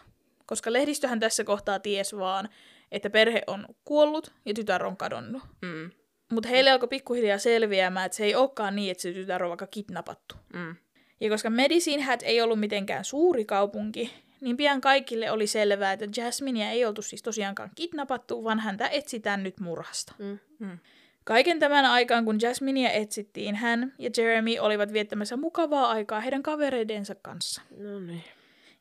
koska 0.46 0.72
lehdistöhän 0.72 1.20
tässä 1.20 1.44
kohtaa 1.44 1.78
ties 1.78 2.16
vaan, 2.16 2.48
että 2.92 3.10
perhe 3.10 3.42
on 3.46 3.66
kuollut 3.84 4.32
ja 4.46 4.54
tytär 4.54 4.84
on 4.84 4.96
kadonnut. 4.96 5.42
Mm. 5.62 5.90
Mutta 6.32 6.48
heille 6.48 6.70
alkoi 6.70 6.88
pikkuhiljaa 6.88 7.38
selviämään, 7.38 8.06
että 8.06 8.16
se 8.16 8.24
ei 8.24 8.34
olekaan 8.34 8.76
niin, 8.76 8.90
että 8.90 9.02
se 9.02 9.12
tytär 9.12 9.44
on 9.44 9.48
vaikka 9.48 9.66
kidnappattu. 9.66 10.34
Mm. 10.54 10.76
Ja 11.20 11.30
koska 11.30 11.50
Medicine 11.50 12.02
Hat 12.02 12.22
ei 12.22 12.40
ollut 12.40 12.60
mitenkään 12.60 13.04
suuri 13.04 13.44
kaupunki, 13.44 14.14
niin 14.40 14.56
pian 14.56 14.80
kaikille 14.80 15.30
oli 15.30 15.46
selvää, 15.46 15.92
että 15.92 16.06
Jasminea 16.16 16.70
ei 16.70 16.84
oltu 16.84 17.02
siis 17.02 17.22
tosiaankaan 17.22 17.70
kidnappattu, 17.74 18.44
vaan 18.44 18.60
häntä 18.60 18.88
etsitään 18.88 19.42
nyt 19.42 19.60
murhasta. 19.60 20.14
Mm. 20.18 20.38
Mm. 20.58 20.78
Kaiken 21.24 21.58
tämän 21.58 21.84
aikaan, 21.84 22.24
kun 22.24 22.38
Jasminea 22.42 22.90
etsittiin, 22.90 23.54
hän 23.54 23.92
ja 23.98 24.10
Jeremy 24.16 24.58
olivat 24.58 24.92
viettämässä 24.92 25.36
mukavaa 25.36 25.90
aikaa 25.90 26.20
heidän 26.20 26.42
kavereidensa 26.42 27.14
kanssa. 27.14 27.62
No 27.78 28.00
niin. 28.00 28.24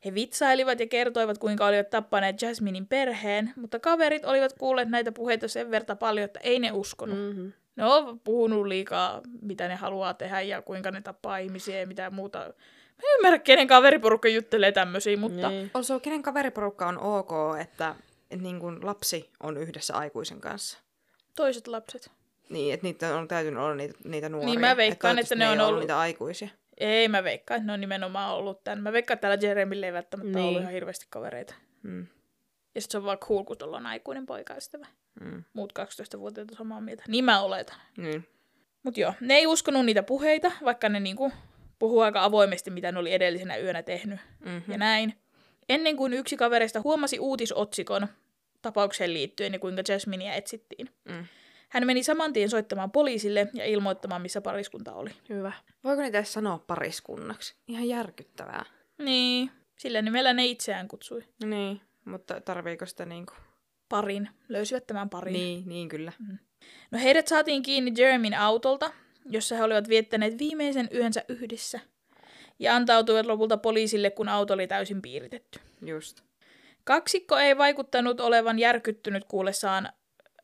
He 0.04 0.14
vitsailivat 0.14 0.80
ja 0.80 0.86
kertoivat, 0.86 1.38
kuinka 1.38 1.66
olivat 1.66 1.90
tappaneet 1.90 2.42
Jasminin 2.42 2.86
perheen, 2.86 3.52
mutta 3.56 3.78
kaverit 3.78 4.24
olivat 4.24 4.52
kuulleet 4.52 4.88
näitä 4.88 5.12
puheita 5.12 5.48
sen 5.48 5.70
verta 5.70 5.96
paljon, 5.96 6.24
että 6.24 6.40
ei 6.42 6.58
ne 6.58 6.72
uskonut. 6.72 7.18
Mm. 7.18 7.22
Mm-hmm. 7.24 7.52
Ne 7.76 7.84
on 7.84 8.20
puhunut 8.20 8.66
liikaa, 8.66 9.20
mitä 9.42 9.68
ne 9.68 9.74
haluaa 9.74 10.14
tehdä 10.14 10.40
ja 10.40 10.62
kuinka 10.62 10.90
ne 10.90 11.00
tappaa 11.00 11.38
ihmisiä 11.38 11.80
ja 11.80 11.86
mitä 11.86 12.10
muuta. 12.10 12.38
Mä 12.38 12.44
en 13.08 13.16
ymmärrä, 13.18 13.38
kenen 13.38 13.66
kaveriporukka 13.66 14.28
juttelee 14.28 14.72
tämmöisiä, 14.72 15.16
mutta 15.16 15.48
Niin. 15.48 15.70
Also, 15.74 16.00
kenen 16.00 16.22
kaveriporukka 16.22 16.86
on 16.88 16.98
ok, 16.98 17.30
että, 17.60 17.94
että 18.30 18.42
niin 18.42 18.60
kuin 18.60 18.86
lapsi 18.86 19.30
on 19.42 19.56
yhdessä 19.56 19.94
aikuisen 19.94 20.40
kanssa? 20.40 20.78
toiset 21.36 21.66
lapset. 21.68 22.10
Niin, 22.48 22.74
että 22.74 22.86
niitä 22.86 23.14
on 23.16 23.28
täytynyt 23.28 23.62
olla 23.62 23.74
niitä, 23.74 23.94
niitä 24.04 24.28
nuoria. 24.28 24.46
Niin 24.46 24.60
mä 24.60 24.76
veikkaan, 24.76 25.16
toivottavasti 25.16 25.34
että 25.34 25.44
ne 25.44 25.52
ei 25.52 25.60
on 25.60 25.66
ollut- 25.68 25.80
niitä 25.80 25.98
aikuisia. 25.98 26.48
Ei, 26.82 27.08
mä 27.08 27.24
veikkaan, 27.24 27.58
että 27.58 27.66
ne 27.66 27.72
on 27.72 27.80
nimenomaan 27.80 28.34
ollut 28.34 28.64
tän. 28.64 28.82
Mä 28.82 28.92
veikkaan, 28.92 29.14
että 29.14 29.28
täällä 29.28 29.46
Jeremille 29.46 29.86
ei 29.86 29.92
välttämättä 29.92 30.38
niin. 30.38 30.48
ollut 30.48 30.60
ihan 30.60 30.72
hirveästi 30.72 31.06
kavereita. 31.10 31.54
Mm. 31.82 32.06
Ja 32.74 32.80
sit 32.80 32.90
se 32.90 32.98
on 32.98 33.04
vaan 33.04 33.18
cool, 33.18 33.44
kun 33.44 33.58
tuolla 33.58 33.76
on 33.76 33.86
aikuinen 33.86 34.26
poikaystävä. 34.26 34.86
Mm. 35.20 35.44
Muut 35.52 35.72
12-vuotiaat 35.78 36.50
on 36.50 36.56
samaa 36.56 36.80
mieltä. 36.80 37.04
Niin 37.08 37.24
mä 37.24 37.42
oletan. 37.42 37.76
Niin. 37.96 38.28
Mut 38.82 38.98
joo, 38.98 39.14
ne 39.20 39.34
ei 39.34 39.46
uskonut 39.46 39.86
niitä 39.86 40.02
puheita, 40.02 40.52
vaikka 40.64 40.88
ne 40.88 41.00
niinku 41.00 41.32
puhuu 41.78 42.00
aika 42.00 42.24
avoimesti, 42.24 42.70
mitä 42.70 42.92
ne 42.92 42.98
oli 42.98 43.12
edellisenä 43.12 43.56
yönä 43.56 43.82
tehnyt. 43.82 44.20
Mm-hmm. 44.44 44.72
Ja 44.72 44.78
näin. 44.78 45.14
Ennen 45.68 45.96
kuin 45.96 46.12
yksi 46.12 46.36
kavereista 46.36 46.80
huomasi 46.80 47.18
uutisotsikon 47.18 48.08
tapaukseen 48.62 49.14
liittyen 49.14 49.52
ja 49.52 49.58
kuinka 49.58 49.82
Jasminea 49.88 50.34
etsittiin. 50.34 50.88
Mm. 51.04 51.26
Hän 51.72 51.86
meni 51.86 52.02
saman 52.02 52.32
tien 52.32 52.50
soittamaan 52.50 52.90
poliisille 52.90 53.48
ja 53.54 53.64
ilmoittamaan, 53.64 54.22
missä 54.22 54.40
pariskunta 54.40 54.94
oli. 54.94 55.10
Hyvä. 55.28 55.52
Voiko 55.84 56.02
niitä 56.02 56.18
edes 56.18 56.32
sanoa 56.32 56.64
pariskunnaksi? 56.66 57.54
Ihan 57.68 57.88
järkyttävää. 57.88 58.64
Niin, 58.98 59.50
sillä 59.78 60.02
nimellä 60.02 60.32
ne 60.32 60.46
itseään 60.46 60.88
kutsui. 60.88 61.24
Niin, 61.44 61.80
mutta 62.04 62.40
tarviiko 62.40 62.86
sitä 62.86 63.04
niinku... 63.04 63.32
Parin. 63.88 64.28
Löysivät 64.48 64.86
tämän 64.86 65.10
parin. 65.10 65.32
Niin, 65.32 65.62
niin 65.66 65.88
kyllä. 65.88 66.12
No 66.90 66.98
heidät 66.98 67.28
saatiin 67.28 67.62
kiinni 67.62 67.92
Jeremyn 67.96 68.34
autolta, 68.34 68.90
jossa 69.30 69.56
he 69.56 69.62
olivat 69.62 69.88
viettäneet 69.88 70.38
viimeisen 70.38 70.88
yönsä 70.94 71.24
yhdessä. 71.28 71.80
Ja 72.58 72.76
antautuivat 72.76 73.26
lopulta 73.26 73.56
poliisille, 73.56 74.10
kun 74.10 74.28
auto 74.28 74.54
oli 74.54 74.66
täysin 74.66 75.02
piiritetty. 75.02 75.60
Just. 75.86 76.20
Kaksikko 76.84 77.36
ei 77.36 77.58
vaikuttanut 77.58 78.20
olevan 78.20 78.58
järkyttynyt 78.58 79.24
kuullessaan 79.24 79.88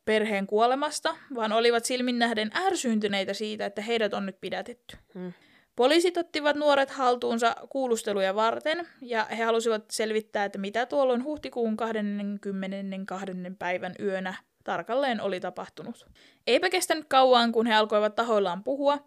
perheen 0.09 0.47
kuolemasta, 0.47 1.17
vaan 1.35 1.53
olivat 1.53 1.85
silmin 1.85 2.19
nähden 2.19 2.51
ärsyyntyneitä 2.55 3.35
siitä, 3.35 3.67
että 3.67 3.83
heidät 3.83 4.15
on 4.15 4.27
nyt 4.27 4.41
pidätetty. 4.41 4.97
Mm. 5.15 5.33
Poliisit 5.77 6.17
ottivat 6.17 6.57
nuoret 6.57 6.91
haltuunsa 6.91 7.57
kuulusteluja 7.69 8.35
varten, 8.35 8.89
ja 9.03 9.25
he 9.25 9.45
halusivat 9.45 9.85
selvittää, 9.91 10.45
että 10.45 10.59
mitä 10.59 10.87
tuolloin 10.87 11.25
huhtikuun 11.25 11.77
22. 11.77 13.33
päivän 13.59 13.95
yönä 14.01 14.35
tarkalleen 14.65 15.21
oli 15.21 15.41
tapahtunut. 15.41 16.07
Eipä 16.47 16.71
kestänyt 16.71 17.05
kauan, 17.09 17.53
kun 17.53 17.67
he 17.67 17.75
alkoivat 17.75 18.15
tahoillaan 18.15 18.65
puhua, 18.65 18.99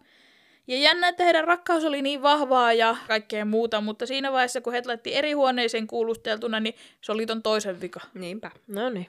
ja 0.66 0.78
jännä, 0.78 1.08
että 1.08 1.24
heidän 1.24 1.44
rakkaus 1.44 1.84
oli 1.84 2.02
niin 2.02 2.22
vahvaa 2.22 2.72
ja 2.72 2.96
kaikkea 3.08 3.44
muuta, 3.44 3.80
mutta 3.80 4.06
siinä 4.06 4.32
vaiheessa, 4.32 4.60
kun 4.60 4.72
he 4.72 4.82
laitti 4.86 5.14
eri 5.14 5.32
huoneeseen 5.32 5.86
kuulusteltuna, 5.86 6.60
niin 6.60 6.74
se 7.00 7.12
oli 7.12 7.26
ton 7.26 7.42
toisen 7.42 7.80
vika. 7.80 8.00
Niinpä. 8.14 8.50
No 8.66 8.90
niin. 8.90 9.06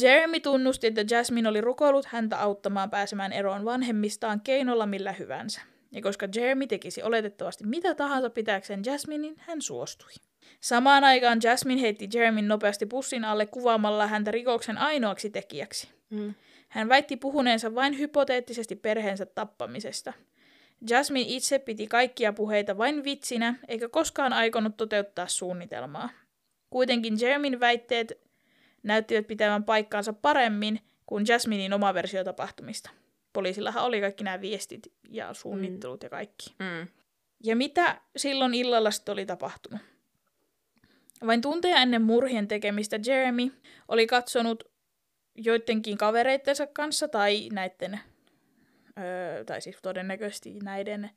Jeremy 0.00 0.40
tunnusti, 0.40 0.86
että 0.86 1.04
Jasmine 1.10 1.48
oli 1.48 1.60
rukoillut 1.60 2.06
häntä 2.06 2.40
auttamaan 2.40 2.90
pääsemään 2.90 3.32
eroon 3.32 3.64
vanhemmistaan 3.64 4.40
keinolla 4.40 4.86
millä 4.86 5.12
hyvänsä. 5.12 5.60
Ja 5.92 6.02
koska 6.02 6.28
Jeremy 6.34 6.66
tekisi 6.66 7.02
oletettavasti 7.02 7.66
mitä 7.66 7.94
tahansa 7.94 8.30
pitääkseen 8.30 8.82
Jasminin, 8.86 9.34
hän 9.38 9.62
suostui. 9.62 10.10
Samaan 10.60 11.04
aikaan 11.04 11.38
Jasmine 11.42 11.80
heitti 11.80 12.08
Jeremyn 12.14 12.48
nopeasti 12.48 12.86
pussin 12.86 13.24
alle 13.24 13.46
kuvaamalla 13.46 14.06
häntä 14.06 14.30
rikoksen 14.30 14.78
ainoaksi 14.78 15.30
tekijäksi. 15.30 15.88
Mm. 16.10 16.34
Hän 16.68 16.88
väitti 16.88 17.16
puhuneensa 17.16 17.74
vain 17.74 17.98
hypoteettisesti 17.98 18.76
perheensä 18.76 19.26
tappamisesta. 19.26 20.12
Jasmine 20.90 21.26
itse 21.28 21.58
piti 21.58 21.86
kaikkia 21.86 22.32
puheita 22.32 22.78
vain 22.78 23.04
vitsinä, 23.04 23.54
eikä 23.68 23.88
koskaan 23.88 24.32
aikonut 24.32 24.76
toteuttaa 24.76 25.26
suunnitelmaa. 25.26 26.08
Kuitenkin 26.70 27.20
Jeremyn 27.20 27.60
väitteet 27.60 28.12
näyttivät 28.82 29.26
pitävän 29.26 29.64
paikkaansa 29.64 30.12
paremmin 30.12 30.80
kuin 31.06 31.24
Jasminin 31.28 31.72
oma 31.72 31.94
versio 31.94 32.24
tapahtumista. 32.24 32.90
Poliisillahan 33.32 33.84
oli 33.84 34.00
kaikki 34.00 34.24
nämä 34.24 34.40
viestit 34.40 34.92
ja 35.08 35.34
suunnittelut 35.34 36.00
mm. 36.00 36.06
ja 36.06 36.10
kaikki. 36.10 36.54
Mm. 36.58 36.88
Ja 37.44 37.56
mitä 37.56 38.00
silloin 38.16 38.54
illalla 38.54 38.90
sitten 38.90 39.12
oli 39.12 39.26
tapahtunut? 39.26 39.80
Vain 41.26 41.40
tunteja 41.40 41.76
ennen 41.76 42.02
murhien 42.02 42.48
tekemistä 42.48 42.98
Jeremy 43.06 43.50
oli 43.88 44.06
katsonut 44.06 44.64
joidenkin 45.34 45.98
kavereittensa 45.98 46.66
kanssa 46.66 47.08
tai 47.08 47.48
näiden, 47.52 48.00
öö, 48.98 49.44
tai 49.44 49.60
siis 49.60 49.76
todennäköisesti 49.82 50.54
näiden 50.62 51.10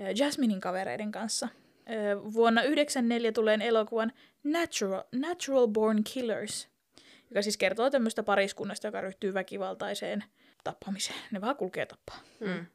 öö, 0.00 0.12
Jasminin 0.16 0.60
kavereiden 0.60 1.12
kanssa 1.12 1.48
ö, 1.90 2.22
vuonna 2.32 2.60
1994 2.60 3.32
tuleen 3.32 3.62
elokuvan 3.62 4.12
Natural, 4.44 5.02
Natural 5.12 5.68
Born 5.68 6.04
Killers, 6.04 6.68
joka 7.30 7.42
siis 7.42 7.56
kertoo 7.56 7.90
tämmöistä 7.90 8.22
pariskunnasta, 8.22 8.88
joka 8.88 9.00
ryhtyy 9.00 9.34
väkivaltaiseen 9.34 10.24
tappamiseen. 10.64 11.18
Ne 11.30 11.40
vaan 11.40 11.56
kulkee 11.56 11.86
tappaa. 11.86 12.18
Mm. 12.40 12.66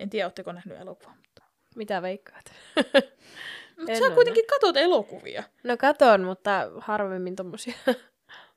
En 0.00 0.10
tiedä, 0.10 0.26
oletteko 0.26 0.52
nähnyt 0.52 0.80
elokuvaa. 0.80 1.16
Mutta, 1.16 1.42
Mitä 1.76 2.02
veikkaat? 2.02 2.52
mutta 3.78 3.98
sä 3.98 4.04
ole 4.04 4.14
kuitenkin 4.14 4.46
katot 4.46 4.76
elokuvia. 4.76 5.42
No 5.64 5.76
katon, 5.76 6.24
mutta 6.24 6.70
harvemmin 6.78 7.36
tommosia. 7.36 7.74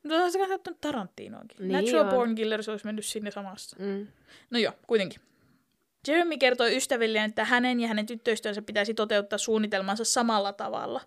No 0.03 0.29
sä 0.29 0.39
katsonut 0.47 0.81
Tarantinoakin. 0.81 1.57
Niin 1.59 1.71
Natural 1.71 2.05
on. 2.05 2.09
Born 2.09 2.35
Killers 2.35 2.69
olisi 2.69 2.85
mennyt 2.85 3.05
sinne 3.05 3.31
samassa. 3.31 3.75
mm. 3.79 4.07
No 4.49 4.59
joo, 4.59 4.73
kuitenkin. 4.87 5.21
Jeremy 6.07 6.37
kertoi 6.37 6.77
ystävilleen, 6.77 7.29
että 7.29 7.45
hänen 7.45 7.79
ja 7.79 7.87
hänen 7.87 8.05
tyttöystävänsä 8.05 8.61
pitäisi 8.61 8.93
toteuttaa 8.93 9.37
suunnitelmansa 9.37 10.03
samalla 10.05 10.53
tavalla, 10.53 11.01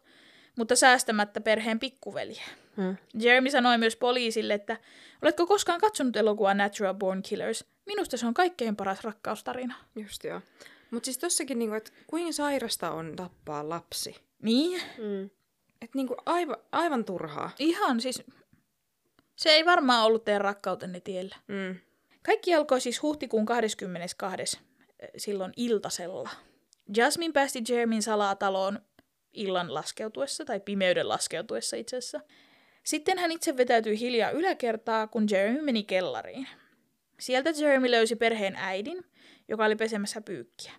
mutta 0.56 0.76
säästämättä 0.76 1.40
perheen 1.40 1.80
pikkuveliä. 1.80 2.42
Mm. 2.76 2.96
Jeremy 3.18 3.50
sanoi 3.50 3.78
myös 3.78 3.96
poliisille, 3.96 4.54
että 4.54 4.76
oletko 5.22 5.46
koskaan 5.46 5.80
katsonut 5.80 6.16
elokuvaa 6.16 6.54
Natural 6.54 6.94
Born 6.94 7.22
Killers? 7.22 7.64
Minusta 7.86 8.16
se 8.16 8.26
on 8.26 8.34
kaikkein 8.34 8.76
paras 8.76 9.04
rakkaustarina. 9.04 9.74
Just 9.96 10.24
joo. 10.24 10.40
Mutta 10.90 11.04
siis 11.04 11.18
tossakin, 11.18 11.58
niinku, 11.58 11.74
että 11.74 11.90
kuinka 12.06 12.32
sairasta 12.32 12.90
on 12.90 13.12
tappaa 13.16 13.68
lapsi. 13.68 14.16
Niin, 14.42 14.80
Mm. 14.98 15.30
Että 15.82 15.98
niinku 15.98 16.16
aivan, 16.26 16.56
aivan 16.72 17.04
turhaa. 17.04 17.50
ihan 17.58 18.00
siis... 18.00 18.22
Se 19.36 19.50
ei 19.50 19.64
varmaan 19.64 20.04
ollut 20.04 20.24
teidän 20.24 20.40
rakkautenne 20.40 21.00
tiellä. 21.00 21.36
Mm. 21.48 21.76
Kaikki 22.22 22.54
alkoi 22.54 22.80
siis 22.80 23.02
huhtikuun 23.02 23.46
22. 23.46 24.42
eh, 25.00 25.08
silloin 25.16 25.52
iltasella. 25.56 26.30
Jasmine 26.96 27.32
päästi 27.32 27.62
Jeremyn 27.68 28.02
salaa 28.02 28.36
taloon 28.36 28.78
illan 29.34 29.74
laskeutuessa, 29.74 30.44
tai 30.44 30.60
pimeyden 30.60 31.08
laskeutuessa 31.08 31.76
itse 31.76 31.96
asiassa. 31.96 32.20
Sitten 32.82 33.18
hän 33.18 33.32
itse 33.32 33.56
vetäytyi 33.56 34.00
hiljaa 34.00 34.30
yläkertaa, 34.30 35.06
kun 35.06 35.26
Jeremy 35.30 35.62
meni 35.62 35.82
kellariin. 35.82 36.48
Sieltä 37.20 37.50
Jeremy 37.50 37.90
löysi 37.90 38.16
perheen 38.16 38.56
äidin, 38.56 39.04
joka 39.48 39.64
oli 39.64 39.76
pesemässä 39.76 40.20
pyykkiä. 40.20 40.72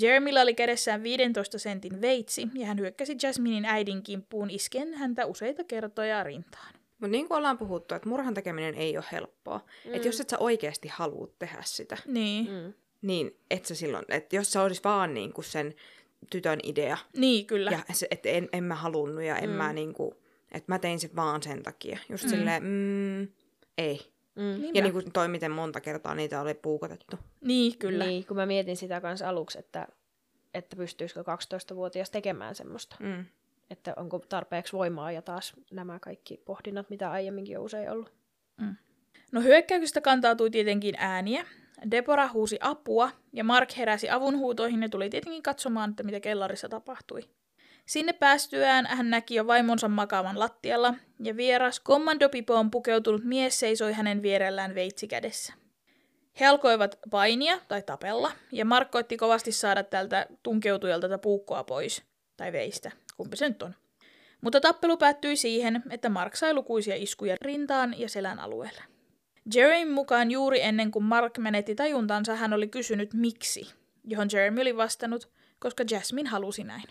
Jeremyllä 0.00 0.42
oli 0.42 0.54
kädessään 0.54 1.02
15 1.02 1.58
sentin 1.58 2.00
veitsi, 2.00 2.48
ja 2.54 2.66
hän 2.66 2.78
hyökkäsi 2.78 3.16
Jasminin 3.22 3.64
äidin 3.64 4.02
kimppuun 4.02 4.50
isken 4.50 4.94
häntä 4.94 5.26
useita 5.26 5.64
kertoja 5.64 6.24
rintaan. 6.24 6.74
Mutta 6.90 7.08
niin 7.08 7.28
kuin 7.28 7.38
ollaan 7.38 7.58
puhuttu, 7.58 7.94
että 7.94 8.08
murhan 8.08 8.34
tekeminen 8.34 8.74
ei 8.74 8.96
ole 8.96 9.04
helppoa. 9.12 9.60
Mm. 9.84 9.94
Että 9.94 10.08
jos 10.08 10.20
et 10.20 10.28
sä 10.30 10.38
oikeasti 10.38 10.88
halua 10.88 11.28
tehdä 11.38 11.62
sitä, 11.64 11.96
Niin, 12.06 12.50
Mm. 12.50 12.72
niin 13.02 13.36
et 13.50 13.64
sä 13.66 13.74
silloin, 13.74 14.04
että 14.08 14.36
jos 14.36 14.52
se 14.52 14.58
olisi 14.58 14.80
vaan 14.84 15.14
niin 15.14 15.32
kuin 15.32 15.44
sen 15.44 15.74
tytön 16.30 16.58
idea, 16.62 16.98
niin 17.16 17.46
kyllä. 17.46 17.70
ja 17.70 17.94
se, 17.94 18.06
että 18.10 18.28
en, 18.28 18.48
en 18.52 18.64
mä 18.64 18.74
halunnut 18.74 19.24
ja 19.24 19.36
en 19.36 19.50
mm. 19.50 19.56
mä 19.56 19.72
niin 19.72 19.94
kuin, 19.94 20.14
että 20.52 20.72
mä 20.72 20.78
tein 20.78 21.00
sen 21.00 21.10
vaan 21.16 21.42
sen 21.42 21.62
takia. 21.62 21.98
Just 22.08 22.24
mm. 22.24 22.30
silleen, 22.30 22.62
mm, 22.62 23.22
ei. 23.78 24.12
Mm. 24.34 24.42
Niinpä. 24.42 24.78
Ja 24.78 24.82
niin 24.82 24.92
kuin 24.92 25.12
toi, 25.12 25.28
miten 25.28 25.50
monta 25.50 25.80
kertaa 25.80 26.14
niitä 26.14 26.40
oli 26.40 26.54
puukotettu. 26.54 27.18
Niin, 27.40 27.78
kyllä. 27.78 28.06
Niin, 28.06 28.26
kun 28.26 28.36
mä 28.36 28.46
mietin 28.46 28.76
sitä 28.76 29.00
kanssa 29.00 29.28
aluksi, 29.28 29.58
että, 29.58 29.88
että 30.54 30.76
pystyisikö 30.76 31.22
12-vuotias 31.22 32.10
tekemään 32.10 32.54
semmoista. 32.54 32.96
Mm. 33.00 33.24
Että 33.70 33.94
onko 33.96 34.18
tarpeeksi 34.18 34.72
voimaa 34.72 35.12
ja 35.12 35.22
taas 35.22 35.52
nämä 35.70 35.98
kaikki 35.98 36.42
pohdinnat, 36.44 36.90
mitä 36.90 37.10
aiemminkin 37.10 37.58
on 37.58 37.64
usein 37.64 37.90
ollut. 37.90 38.12
No 39.32 39.40
hyökkäyksestä 39.40 40.00
kantautui 40.00 40.50
tietenkin 40.50 40.94
ääniä. 40.98 41.46
Deborah 41.90 42.32
huusi 42.32 42.58
apua 42.60 43.10
ja 43.32 43.44
Mark 43.44 43.76
heräsi 43.76 44.10
avunhuutoihin 44.10 44.82
ja 44.82 44.88
tuli 44.88 45.10
tietenkin 45.10 45.42
katsomaan, 45.42 45.90
että 45.90 46.02
mitä 46.02 46.20
kellarissa 46.20 46.68
tapahtui. 46.68 47.28
Sinne 47.86 48.12
päästyään 48.12 48.86
hän 48.86 49.10
näki 49.10 49.34
jo 49.34 49.46
vaimonsa 49.46 49.88
makaavan 49.88 50.38
lattialla 50.38 50.94
ja 51.20 51.36
vieras 51.36 51.80
kommandopipoon 51.80 52.70
pukeutunut 52.70 53.24
mies 53.24 53.60
seisoi 53.60 53.92
hänen 53.92 54.22
vierellään 54.22 54.74
veitsi 54.74 55.08
kädessä. 55.08 55.52
He 56.40 56.46
alkoivat 56.46 56.98
painia 57.10 57.58
tai 57.68 57.82
tapella 57.82 58.32
ja 58.52 58.64
Mark 58.64 58.90
koitti 58.90 59.16
kovasti 59.16 59.52
saada 59.52 59.82
tältä 59.82 60.26
tunkeutujalta 60.42 61.08
tätä 61.08 61.18
puukkoa 61.18 61.64
pois 61.64 62.02
tai 62.36 62.52
veistä, 62.52 62.90
kumpi 63.16 63.36
se 63.36 63.48
nyt 63.48 63.62
on. 63.62 63.74
Mutta 64.40 64.60
tappelu 64.60 64.96
päättyi 64.96 65.36
siihen, 65.36 65.82
että 65.90 66.08
Mark 66.08 66.36
sai 66.36 66.54
lukuisia 66.54 66.94
iskuja 66.96 67.36
rintaan 67.40 68.00
ja 68.00 68.08
selän 68.08 68.38
alueelle. 68.38 68.82
Jeremy 69.54 69.92
mukaan 69.92 70.30
juuri 70.30 70.62
ennen 70.62 70.90
kuin 70.90 71.04
Mark 71.04 71.38
menetti 71.38 71.74
tajuntansa, 71.74 72.34
hän 72.34 72.52
oli 72.52 72.68
kysynyt 72.68 73.14
miksi, 73.14 73.72
johon 74.04 74.28
Jeremy 74.32 74.60
oli 74.60 74.76
vastannut, 74.76 75.30
koska 75.58 75.84
Jasmine 75.90 76.30
halusi 76.30 76.64
näin. 76.64 76.84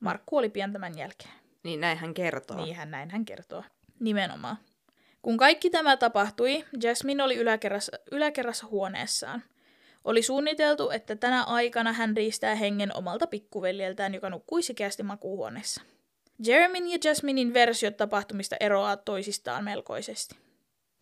Mark 0.00 0.22
kuoli 0.26 0.48
pian 0.48 0.72
tämän 0.72 0.98
jälkeen. 0.98 1.34
Niin 1.62 1.80
näin 1.80 1.98
hän 1.98 2.14
kertoo. 2.14 2.64
Niin 2.64 2.76
hän 2.76 2.90
näin 2.90 3.10
hän 3.10 3.24
kertoo. 3.24 3.64
Nimenomaan. 4.00 4.56
Kun 5.22 5.36
kaikki 5.36 5.70
tämä 5.70 5.96
tapahtui, 5.96 6.64
Jasmine 6.82 7.22
oli 7.22 7.36
yläkerrassa, 7.36 7.92
yläkerrassa 8.10 8.66
huoneessaan. 8.66 9.42
Oli 10.04 10.22
suunniteltu, 10.22 10.90
että 10.90 11.16
tänä 11.16 11.42
aikana 11.42 11.92
hän 11.92 12.16
riistää 12.16 12.54
hengen 12.54 12.96
omalta 12.96 13.26
pikkuveljeltään, 13.26 14.14
joka 14.14 14.30
nukkui 14.30 14.62
sikeästi 14.62 15.02
makuuhuoneessa. 15.02 15.82
Jeremyn 16.46 16.88
ja 16.88 16.98
Jasminin 17.04 17.54
versiot 17.54 17.96
tapahtumista 17.96 18.56
eroaa 18.60 18.96
toisistaan 18.96 19.64
melkoisesti. 19.64 20.43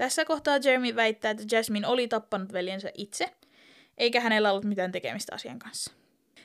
Tässä 0.02 0.24
kohtaa 0.24 0.56
Jeremy 0.64 0.96
väittää, 0.96 1.30
että 1.30 1.56
Jasmine 1.56 1.86
oli 1.86 2.08
tappanut 2.08 2.52
veljensä 2.52 2.90
itse, 2.94 3.32
eikä 3.98 4.20
hänellä 4.20 4.50
ollut 4.50 4.64
mitään 4.64 4.92
tekemistä 4.92 5.34
asian 5.34 5.58
kanssa. 5.58 5.92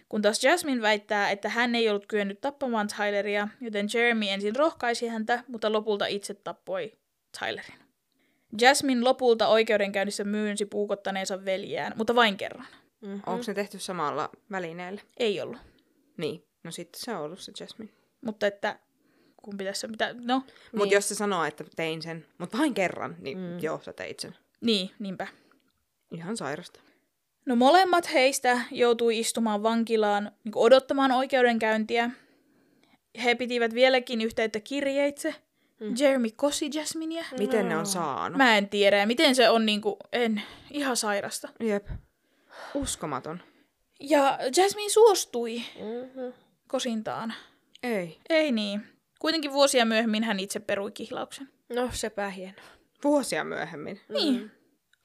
Kun 0.09 0.21
taas 0.21 0.43
Jasmine 0.43 0.81
väittää, 0.81 1.29
että 1.31 1.49
hän 1.49 1.75
ei 1.75 1.89
ollut 1.89 2.05
kyennyt 2.05 2.41
tappamaan 2.41 2.87
Tyleria, 2.97 3.47
joten 3.61 3.87
Jeremy 3.93 4.25
ensin 4.29 4.55
rohkaisi 4.55 5.07
häntä, 5.07 5.43
mutta 5.47 5.71
lopulta 5.71 6.05
itse 6.05 6.33
tappoi 6.33 6.93
Tylerin. 7.39 7.79
Jasmine 8.61 9.01
lopulta 9.01 9.47
oikeudenkäynnissä 9.47 10.23
myynsi 10.23 10.65
puukottaneensa 10.65 11.45
veljään, 11.45 11.93
mutta 11.95 12.15
vain 12.15 12.37
kerran. 12.37 12.67
Mm-hmm. 13.01 13.21
Onko 13.25 13.43
ne 13.47 13.53
tehty 13.53 13.79
samalla 13.79 14.29
välineellä? 14.51 15.01
Ei 15.17 15.41
ollut. 15.41 15.57
Niin. 16.17 16.43
No 16.63 16.71
sitten 16.71 17.01
se 17.01 17.11
on 17.11 17.21
ollut 17.21 17.39
se 17.39 17.51
Jasmine. 17.59 17.91
Mutta 18.25 18.47
että 18.47 18.79
kumpi 19.47 19.63
tässä 19.63 19.87
mitä... 19.87 20.13
No, 20.13 20.35
Mutta 20.39 20.85
Niin. 20.85 20.91
jos 20.91 21.09
se 21.09 21.15
sanoo, 21.15 21.43
että 21.45 21.63
tein 21.75 22.01
sen, 22.01 22.25
mutta 22.37 22.57
vain 22.57 22.73
kerran, 22.73 23.15
niin 23.19 23.37
Mm. 23.37 23.59
joo, 23.59 23.79
sä 23.85 23.93
teit 23.93 24.19
sen. 24.19 24.35
niin, 24.61 24.89
niinpä. 24.99 25.27
Ihan 26.11 26.37
sairasta. 26.37 26.79
No 27.45 27.55
molemmat 27.55 28.13
heistä 28.13 28.61
joutui 28.71 29.19
istumaan 29.19 29.63
vankilaan 29.63 30.31
niin 30.43 30.51
odottamaan 30.55 31.11
oikeudenkäyntiä. 31.11 32.09
He 33.23 33.35
pitivät 33.35 33.73
vieläkin 33.73 34.21
yhteyttä 34.21 34.59
kirjeitse. 34.59 35.35
Mm. 35.79 35.95
Jeremy 35.99 36.27
kosi 36.35 36.69
Jasminia. 36.73 37.25
Miten 37.39 37.67
ne 37.69 37.73
No. 37.73 37.79
on 37.79 37.85
saanut? 37.85 38.37
Mä 38.37 38.57
en 38.57 38.69
tiedä, 38.69 38.97
ja 38.97 39.07
miten 39.07 39.35
se 39.35 39.49
on 39.49 39.65
niinku, 39.65 39.97
en, 40.11 40.41
ihan 40.71 40.97
sairasta. 40.97 41.49
Jep. 41.59 41.87
Uskomaton. 42.73 43.41
Ja 43.99 44.39
Jasmine 44.57 44.89
suostui 44.89 45.57
Mm-hmm. 45.79 46.33
kosintaan. 46.67 47.33
Ei. 47.83 48.17
Ei 48.29 48.51
niin. 48.51 48.81
Kuitenkin 49.19 49.53
vuosia 49.53 49.85
myöhemmin 49.85 50.23
hän 50.23 50.39
itse 50.39 50.59
perui 50.59 50.91
kihlauksen. 50.91 51.49
No 51.69 51.89
sepä 51.93 52.29
hieno. 52.29 52.61
Vuosia 53.03 53.43
myöhemmin. 53.43 54.01
Niin. 54.09 54.51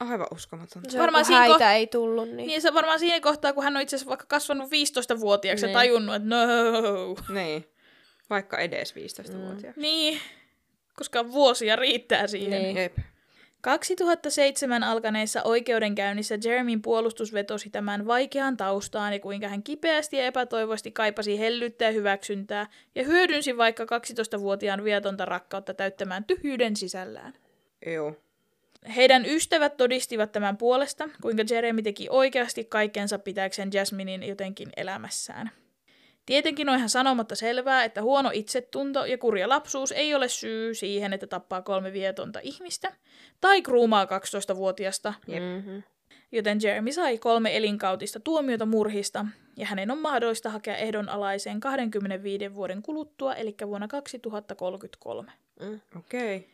Aivan 0.01 0.27
uskomaton. 0.35 0.83
Se 0.89 0.99
Varmaan 0.99 1.25
siinä 1.25 1.41
häitä 1.41 1.71
ko- 1.71 1.75
ei 1.75 1.87
tullut, 1.87 2.29
niin... 2.29 2.47
Niin 2.47 2.63
se 2.63 2.75
varmaan 2.75 2.99
siinä 2.99 3.21
kohtaa, 3.21 3.53
kun 3.53 3.65
hän 3.65 3.77
on 3.77 3.83
itse 3.83 3.97
asiassa 3.97 4.09
vaikka 4.09 4.27
kasvanut 4.29 4.71
15-vuotiaaksi 4.71 5.65
ja 5.65 5.67
Niin. 5.67 5.75
tajunnut, 5.75 6.15
että 6.15 6.29
no. 6.29 6.37
Niin. 7.35 7.65
Vaikka 8.31 8.59
edes 8.59 8.95
15-vuotiaaksi. 8.95 9.81
Niin, 9.81 10.21
koska 10.95 11.33
vuosia 11.33 11.77
riittää 11.77 12.27
siihen. 12.27 12.63
Niin. 12.63 12.77
Jep. 12.77 12.99
2007 13.63 14.83
alkaneessa 14.83 15.43
oikeudenkäynnissä 15.43 16.39
Jeremyn 16.45 16.83
puolustus 16.83 17.33
vetosi 17.33 17.71
tämän 17.71 18.07
vaikeaan 18.07 18.57
taustaan 18.57 19.13
ja 19.13 19.21
kuinka 19.21 19.49
hän 19.49 19.63
kipeästi 19.63 20.17
ja 20.17 20.27
epätoivoisesti 20.27 20.91
kaipasi 20.93 21.39
hellyyttä 21.39 21.85
ja 21.85 21.91
hyväksyntää 21.91 22.67
ja 22.95 23.05
hyödynsi 23.05 23.57
vaikka 23.57 23.85
12-vuotiaan 23.85 24.85
vietonta 24.85 25.25
rakkautta 25.25 25.75
täyttämään 25.75 26.25
tyhjyyden 26.25 26.77
sisällään. 26.77 27.33
Joo. 27.87 28.15
Heidän 28.97 29.27
ystävät 29.27 29.77
todistivat 29.77 30.33
tämän 30.33 30.57
puolesta, 30.57 31.09
kuinka 31.21 31.45
Jeremy 31.51 31.83
teki 31.83 32.07
oikeasti 32.11 32.65
kaikkensa 32.65 33.19
pitääkseen 33.19 33.71
Jasminin 33.73 34.23
jotenkin 34.23 34.69
elämässään. 34.77 35.51
Tietenkin 36.27 36.69
on 36.69 36.77
ihan 36.77 36.89
sanomatta 36.89 37.35
selvää, 37.35 37.85
että 37.85 38.03
huono 38.03 38.31
itsetunto 38.33 39.05
ja 39.05 39.19
kurja 39.19 39.49
lapsuus 39.49 39.93
ei 39.93 40.15
ole 40.15 40.29
syy 40.29 40.75
siihen, 40.75 41.13
että 41.13 41.27
tappaa 41.27 41.63
kolme 41.63 41.93
vietonta 41.93 42.41
ihmistä 42.43 42.93
tai 43.41 43.63
kruumaa 43.63 44.05
12-vuotiasta, 44.05 45.15
Jep. 45.27 45.43
Mm-hmm. 45.43 45.83
joten 46.33 46.59
Jeremy 46.63 46.93
sai 46.93 47.19
kolme 47.19 47.57
elinkautista 47.57 48.21
tuomiota 48.21 48.67
murhista 48.67 49.27
ja 49.57 49.67
hänen 49.67 49.91
on 49.91 49.99
mahdollista 49.99 50.51
hakea 50.51 50.77
ehdonalaiseen 50.77 51.61
25 51.61 52.55
vuoden 52.55 52.83
kuluttua, 52.83 53.35
eli 53.35 53.55
vuonna 53.67 53.89
2033. 53.89 55.33
Mm. 55.61 55.81
Okei. 55.99 56.37
Okay. 56.37 56.49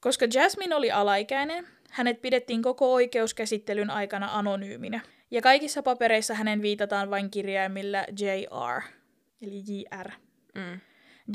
Koska 0.00 0.26
Jasmine 0.34 0.74
oli 0.74 0.90
alaikäinen, 0.90 1.66
hänet 1.90 2.20
pidettiin 2.22 2.62
koko 2.62 2.92
oikeuskäsittelyn 2.92 3.90
aikana 3.90 4.28
anonyyminä. 4.32 5.00
Ja 5.30 5.42
kaikissa 5.42 5.82
papereissa 5.82 6.34
hänen 6.34 6.62
viitataan 6.62 7.10
vain 7.10 7.30
kirjaimilla 7.30 7.98
JR. 7.98 8.95
eli 9.42 9.62
JR. 9.66 10.10
Mm. 10.54 10.80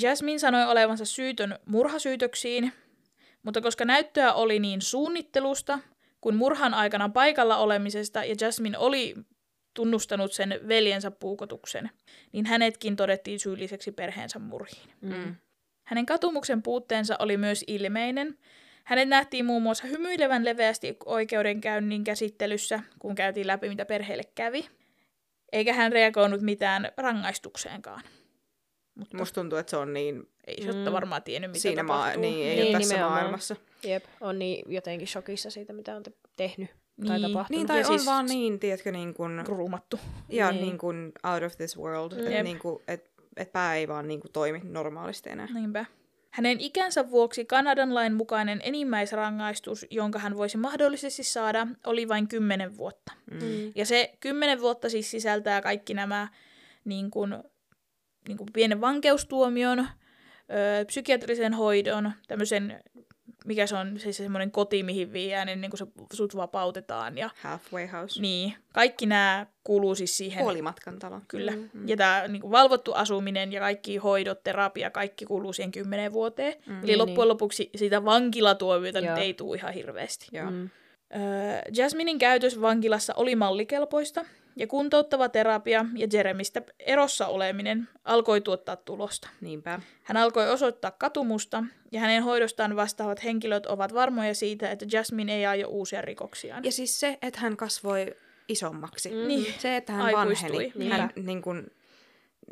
Jasmine 0.02 0.39
sanoi 0.39 0.66
olevansa 0.66 1.06
syytön 1.06 1.60
murhasyytöksiin, 1.66 2.74
mutta 3.43 3.62
koska 3.62 3.86
näyttöä 3.86 4.34
oli 4.34 4.60
niin 4.60 4.82
suunnittelusta 4.82 5.80
kuin 6.22 6.36
murhan 6.36 6.74
aikana 6.74 7.10
paikalla 7.10 7.58
olemisesta 7.58 8.24
ja 8.24 8.36
Jasmine 8.41 8.78
oli 8.78 9.16
tunnustanut 9.74 10.34
sen 10.34 10.60
veljensä 10.68 11.12
puukotuksen, 11.12 11.89
niin 12.32 12.45
hänetkin 12.45 12.95
todettiin 12.95 13.39
syylliseksi 13.39 13.91
perheensä 13.91 14.39
murhiin. 14.39 14.89
Mm. 15.02 15.36
Hänen 15.84 16.06
katumuksen 16.06 16.64
puutteensa 16.64 17.16
oli 17.20 17.38
myös 17.38 17.64
ilmeinen. 17.68 18.38
Hänet 18.84 19.10
nähtiin 19.10 19.45
muun 19.45 19.62
muassa 19.62 19.88
hymyilevän 19.88 20.45
leveästi 20.45 20.97
oikeudenkäynnin 21.06 22.04
käsittelyssä, 22.04 22.80
kun 22.99 23.16
käytiin 23.16 23.47
läpi, 23.47 23.70
mitä 23.70 23.86
perheelle 23.86 24.24
kävi. 24.36 24.70
Eikä 25.54 25.74
hän 25.74 25.91
reagoinut 25.91 26.41
mitään 26.41 26.91
rangaistukseenkaan. 26.97 28.02
Mutta 28.95 29.18
Musta 29.18 29.41
tuntuu, 29.41 29.60
että 29.60 29.70
se 29.70 29.78
on 29.78 29.93
niin 29.93 30.30
ei 30.47 30.62
se 30.62 30.72
Mm. 30.72 30.78
mm. 30.78 30.91
varmaan 30.91 31.24
tiennyt, 31.24 31.52
mitä 31.52 31.62
siinä 31.62 31.84
maa- 31.84 31.97
tapahtuu. 31.97 32.22
niin, 32.22 32.47
ei 32.47 32.56
Niin, 32.56 32.68
ole 32.68 32.72
tässä 32.80 32.93
nimenomaan. 32.93 33.22
maailmassa. 33.22 33.56
Jep, 33.84 34.04
on 34.22 34.39
niin 34.39 34.74
jotenkin 34.74 35.08
shokissa 35.08 35.49
siitä, 35.49 35.74
mitä 35.74 35.95
on 35.95 36.04
te- 36.04 36.12
tehnyt 36.36 36.70
tai 37.08 37.20
Niin. 37.20 37.32
tapahtunut. 37.32 37.49
Niin, 37.60 37.68
tai 37.68 37.80
Ja 37.80 37.88
on 37.88 37.93
siis- 37.99 38.06
vaan 38.06 38.26
niin, 38.26 38.60
tiedätkö, 38.60 38.91
niin 38.91 39.14
kuin, 39.14 39.47
Ruumattu. 39.47 39.99
ja 40.30 40.52
Niin. 40.52 40.62
niin 40.62 40.78
kuin 40.78 41.12
out 41.34 41.43
of 41.43 41.58
this 41.58 41.78
world. 41.78 42.12
Että 42.12 42.30
Jep. 42.32 42.43
niin 42.43 42.60
kuin, 42.60 42.84
et, 42.88 43.12
et 43.38 43.52
pää 43.52 43.76
ei 43.76 43.88
vaan 43.88 44.08
niin 44.08 44.20
kuin 44.20 44.32
toimi 44.32 44.62
normaalisti 44.64 45.30
enää. 45.30 45.47
Niinpä. 45.54 45.86
Hänen 46.32 46.59
ikänsä 46.59 47.09
vuoksi 47.09 47.45
Kanadan 47.45 47.93
lain 47.93 48.13
mukainen 48.13 48.61
enimmäisrangaistus, 48.63 49.86
jonka 49.89 50.19
hän 50.19 50.38
voisi 50.38 50.57
mahdollisesti 50.57 51.23
saada, 51.23 51.67
oli 51.86 52.07
vain 52.07 52.27
10 52.27 52.77
vuotta. 52.77 53.11
Mm. 53.32 53.71
Ja 53.75 53.86
se 53.86 54.17
10 54.19 54.61
vuotta 54.61 54.89
siis 54.89 55.11
sisältää 55.11 55.61
kaikki 55.61 55.93
nämä 55.93 56.27
niin 56.86 57.11
kuin, 57.11 57.36
niin 58.27 58.38
kuin 58.38 58.49
pienen 58.53 58.82
vankeustuomion, 58.82 59.79
öö, 59.79 60.86
psykiatrisen 60.86 61.53
hoidon, 61.53 62.11
tämmöisen, 62.27 62.84
mikä 63.45 63.67
se 63.67 63.75
on, 63.75 63.99
siis 63.99 64.17
semmoinen 64.17 64.51
koti, 64.51 64.83
mihin 64.83 65.13
viedään, 65.13 65.47
niin, 65.47 65.61
niin 65.61 65.71
kuin 65.71 65.77
se 65.77 65.85
sut 66.13 66.35
vapautetaan. 66.35 67.17
Ja, 67.17 67.29
Halfway 67.41 67.87
house. 67.87 68.21
niin, 68.21 68.53
kaikki 68.73 69.05
nämä 69.05 69.45
kuuluu 69.63 69.95
siis 69.95 70.17
siihen. 70.17 70.43
Puolimatkan 70.43 70.99
talo. 70.99 71.21
Kyllä. 71.27 71.51
Mm. 71.51 71.69
Mm. 71.73 71.87
Ja 71.87 71.97
tämä 71.97 72.27
niin 72.27 72.41
kuin 72.41 72.51
valvottu 72.51 72.93
asuminen 72.93 73.51
ja 73.51 73.59
kaikki 73.59 73.97
hoidot, 73.97 74.43
terapia, 74.43 74.89
kaikki 74.89 75.25
kuuluu 75.25 75.53
siihen 75.53 75.71
kymmeneen 75.71 76.13
vuoteen. 76.13 76.53
Mm. 76.65 76.77
Eli 76.77 76.85
Niin, 76.85 76.97
loppujen 76.97 77.27
lopuksi 77.27 77.69
sitä 77.75 78.05
vankilatuomiota 78.05 79.01
nyt 79.01 79.17
ei 79.17 79.33
tule 79.33 79.57
ihan 79.57 79.73
hirveästi. 79.73 80.27
Joo. 80.31 80.51
Mm. 80.51 80.69
Öö, 81.15 81.19
Jasminin 81.75 82.17
käytös 82.17 82.61
vankilassa 82.61 83.13
oli 83.15 83.35
mallikelpoista, 83.35 84.25
ja 84.56 84.68
kuntouttava 84.68 85.30
terapia 85.30 85.86
ja 85.95 86.08
Jeremistä 86.14 86.62
erossa 86.80 87.28
oleminen 87.28 87.88
alkoi 88.04 88.41
tuottaa 88.41 88.76
tulosta. 88.76 89.30
Niinpä. 89.41 89.80
Hän 90.04 90.18
alkoi 90.18 90.49
osoittaa 90.49 90.91
katumusta, 90.91 91.64
ja 91.91 91.99
hänen 91.99 92.24
hoidostaan 92.24 92.76
vastaavat 92.76 93.24
henkilöt 93.24 93.66
ovat 93.66 93.93
varmoja 93.93 94.36
siitä, 94.36 94.72
että 94.72 94.86
Jasmine 94.91 95.36
ei 95.36 95.45
aio 95.45 95.68
uusia 95.68 96.02
rikoksiaan. 96.02 96.64
Ja 96.66 96.72
siis 96.72 96.99
se, 96.99 97.18
että 97.22 97.39
hän 97.39 97.58
kasvoi 97.58 98.16
isommaksi. 98.47 99.10
Mm. 99.10 99.28
Niin. 99.28 99.54
Se, 99.60 99.78
että 99.78 99.93
hän 99.93 100.06
Aikuistui. 100.16 100.49
vanheni. 100.49 100.74
Niinpä. 100.76 100.97
Hän 100.97 101.10
niin 101.16 101.41
kuin, 101.41 101.72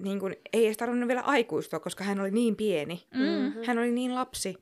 niin 0.01 0.19
kuin, 0.19 0.35
ei 0.53 0.65
edes 0.65 0.77
tarvinnut 0.77 1.07
vielä 1.07 1.21
aikuistua, 1.21 1.79
koska 1.79 2.03
hän 2.03 2.19
oli 2.19 2.31
niin 2.31 2.55
pieni. 2.55 3.03
Mm. 3.13 3.53
Hän 3.65 3.77
oli 3.77 3.91
niin 3.91 4.15
lapsi. 4.15 4.55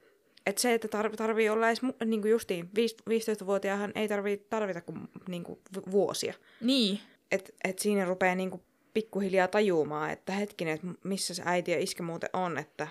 Että 0.46 0.62
se, 0.62 0.74
että 0.74 0.88
tarv, 0.88 1.14
tarvii 1.14 1.50
olla 1.50 1.68
edes, 1.68 1.82
niin 2.06 2.22
kuin 2.22 2.32
justiin, 2.32 2.70
viis- 2.76 2.98
15-vuotiaahan 3.10 3.92
ei 3.96 4.08
tarvii 4.08 4.38
tarvita 4.50 4.82
kuin, 4.82 5.00
niin 5.28 5.44
kuin 5.44 5.60
vu- 5.76 5.92
vuosia. 5.92 6.34
Niin, 6.62 7.00
Että 7.32 7.52
et 7.64 7.80
siinä 7.80 8.06
rupeaa 8.06 8.36
niin 8.36 8.50
kuin 8.52 8.62
pikkuhiljaa 8.94 9.48
tajumaan, 9.48 10.10
että 10.12 10.32
hetkinen, 10.34 10.74
että 10.74 10.88
missä 11.04 11.34
se 11.34 11.44
äiti 11.46 11.72
ja 11.72 11.80
iskä 11.80 12.04
muuten 12.04 12.30
on, 12.34 12.58
että 12.58 12.88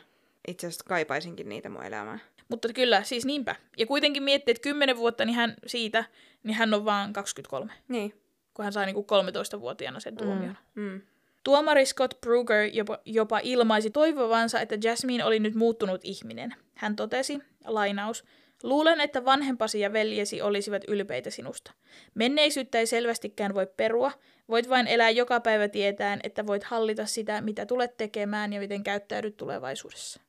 itse 0.48 0.66
asiassa 0.66 0.84
kaipaisinkin 0.88 1.48
niitä 1.48 1.68
mun 1.68 1.84
elämään. 1.84 2.20
mutta 2.48 2.68
kyllä, 2.72 3.02
siis 3.02 3.24
niinpä. 3.26 3.54
Ja 3.78 3.86
kuitenkin 3.86 4.22
miettii, 4.22 4.52
että 4.52 4.62
10 4.62 4.96
vuotta 4.96 5.24
niin 5.24 5.36
hän 5.36 5.54
siitä, 5.66 6.04
niin 6.42 6.54
hän 6.54 6.74
on 6.74 6.84
vaan 6.84 7.12
23, 7.12 7.72
Niin. 7.88 8.14
kun 8.54 8.62
hän 8.64 8.72
sai 8.72 8.86
niin 8.86 8.94
kuin 8.94 9.06
13-vuotiaana 9.06 10.00
sen 10.00 10.16
tuomion. 10.16 10.56
Mm. 10.74 11.00
Tuomari 11.44 11.86
Scott 11.86 12.20
Brugger 12.20 12.70
jopa, 12.72 12.98
jopa 13.04 13.40
ilmaisi 13.42 13.90
toivovansa, 13.90 14.60
että 14.60 14.78
Jasmine 14.84 15.24
oli 15.24 15.38
nyt 15.38 15.54
muuttunut 15.54 16.00
ihminen. 16.04 16.54
Hän 16.74 16.96
totesi, 16.96 17.38
lainaus, 17.64 18.24
Luulen, 18.62 19.00
että 19.00 19.24
vanhempasi 19.24 19.80
ja 19.80 19.92
veljesi 19.92 20.42
olisivat 20.42 20.82
ylpeitä 20.88 21.30
sinusta. 21.30 21.72
Menneisyyttä 22.14 22.78
ei 22.78 22.86
selvästikään 22.86 23.54
voi 23.54 23.66
perua, 23.76 24.12
voit 24.48 24.68
vain 24.68 24.86
elää 24.86 25.10
joka 25.10 25.40
päivä 25.40 25.68
tietäen, 25.68 26.20
että 26.22 26.46
voit 26.46 26.64
hallita 26.64 27.06
sitä, 27.06 27.40
mitä 27.40 27.66
tulet 27.66 27.96
tekemään 27.96 28.52
ja 28.52 28.60
miten 28.60 28.82
käyttäydyt 28.82 29.36
tulevaisuudessa. 29.36 30.20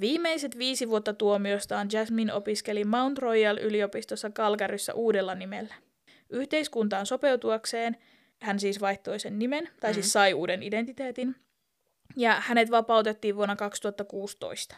Viimeiset 0.00 0.58
viisi 0.58 0.88
vuotta 0.88 1.14
tuomiostaan 1.14 1.88
Jasmine 1.92 2.32
opiskeli 2.32 2.84
Mount 2.84 3.18
Royal-yliopistossa 3.18 4.30
Calgaryssa 4.30 4.94
uudella 4.94 5.34
nimellä. 5.34 5.74
Yhteiskuntaan 6.30 7.06
sopeutuakseen 7.06 7.96
hän 8.42 8.60
siis 8.60 8.80
vaihtoi 8.80 9.20
sen 9.20 9.38
nimen, 9.38 9.68
tai 9.80 9.94
siis 9.94 10.12
sai 10.12 10.34
uuden 10.34 10.62
identiteetin, 10.62 11.36
ja 12.16 12.42
hänet 12.46 12.70
vapautettiin 12.70 13.36
vuonna 13.36 13.56
2016. 13.56 14.76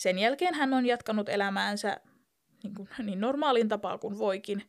Sen 0.00 0.18
jälkeen 0.18 0.54
hän 0.54 0.74
on 0.74 0.86
jatkanut 0.86 1.28
elämäänsä 1.28 1.96
niin, 2.62 2.74
kuin, 2.74 2.88
niin 3.02 3.20
normaalin 3.20 3.68
tapaan 3.68 3.98
kuin 3.98 4.18
voikin, 4.18 4.62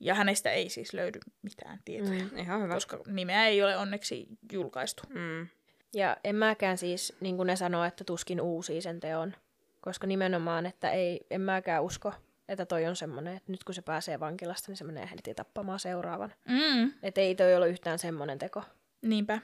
ja 0.00 0.14
hänestä 0.14 0.50
ei 0.50 0.68
siis 0.68 0.92
löydy 0.92 1.18
mitään 1.42 1.78
tietoja, 1.84 2.24
Mm. 2.24 2.38
Ihan 2.38 2.62
hyvä. 2.62 2.74
koska 2.74 2.98
nimeä 3.06 3.46
ei 3.46 3.62
ole 3.62 3.76
onneksi 3.76 4.26
julkaistu. 4.52 5.02
Mm. 5.08 5.46
Ja 5.94 6.16
en 6.24 6.36
mäkään 6.36 6.78
siis, 6.78 7.16
niin 7.20 7.36
kuin 7.36 7.46
ne 7.46 7.56
sanoo, 7.56 7.84
että 7.84 8.04
tuskin 8.04 8.40
uusii 8.40 8.80
sen 8.82 9.00
teon. 9.00 9.34
Koska 9.80 10.06
nimenomaan, 10.06 10.66
että 10.66 10.90
ei, 10.90 11.20
en 11.30 11.40
mäkään 11.40 11.82
usko, 11.82 12.12
että 12.48 12.66
toi 12.66 12.86
on 12.86 12.96
semmoinen, 12.96 13.36
että 13.36 13.52
nyt 13.52 13.64
kun 13.64 13.74
se 13.74 13.82
pääsee 13.82 14.20
vankilasta, 14.20 14.70
niin 14.70 14.76
se 14.76 14.84
menee 14.84 15.08
heti 15.10 15.34
tappamaan 15.34 15.78
seuraavan. 15.78 16.34
Mm, 16.48 16.92
Että 17.02 17.20
ei 17.20 17.34
toi 17.34 17.54
ole 17.56 17.68
yhtään 17.68 17.98
semmoinen 17.98 18.38
teko. 18.38 18.62
niinpä. 19.02 19.38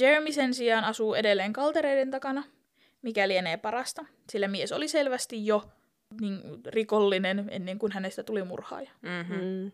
Jeremy 0.00 0.32
sen 0.32 0.54
sijaan 0.54 0.84
asuu 0.84 1.14
edelleen 1.14 1.52
kaltereiden 1.52 2.10
takana, 2.10 2.44
mikä 3.02 3.28
lienee 3.28 3.56
parasta, 3.56 4.04
sillä 4.30 4.48
mies 4.48 4.72
oli 4.72 4.88
selvästi 4.88 5.46
jo 5.46 5.64
niin, 6.20 6.40
rikollinen 6.66 7.48
ennen 7.50 7.78
kuin 7.78 7.92
hänestä 7.92 8.22
tuli 8.22 8.44
murhaaja. 8.44 8.90
Mm-hmm. 9.02 9.44
Mm. 9.44 9.72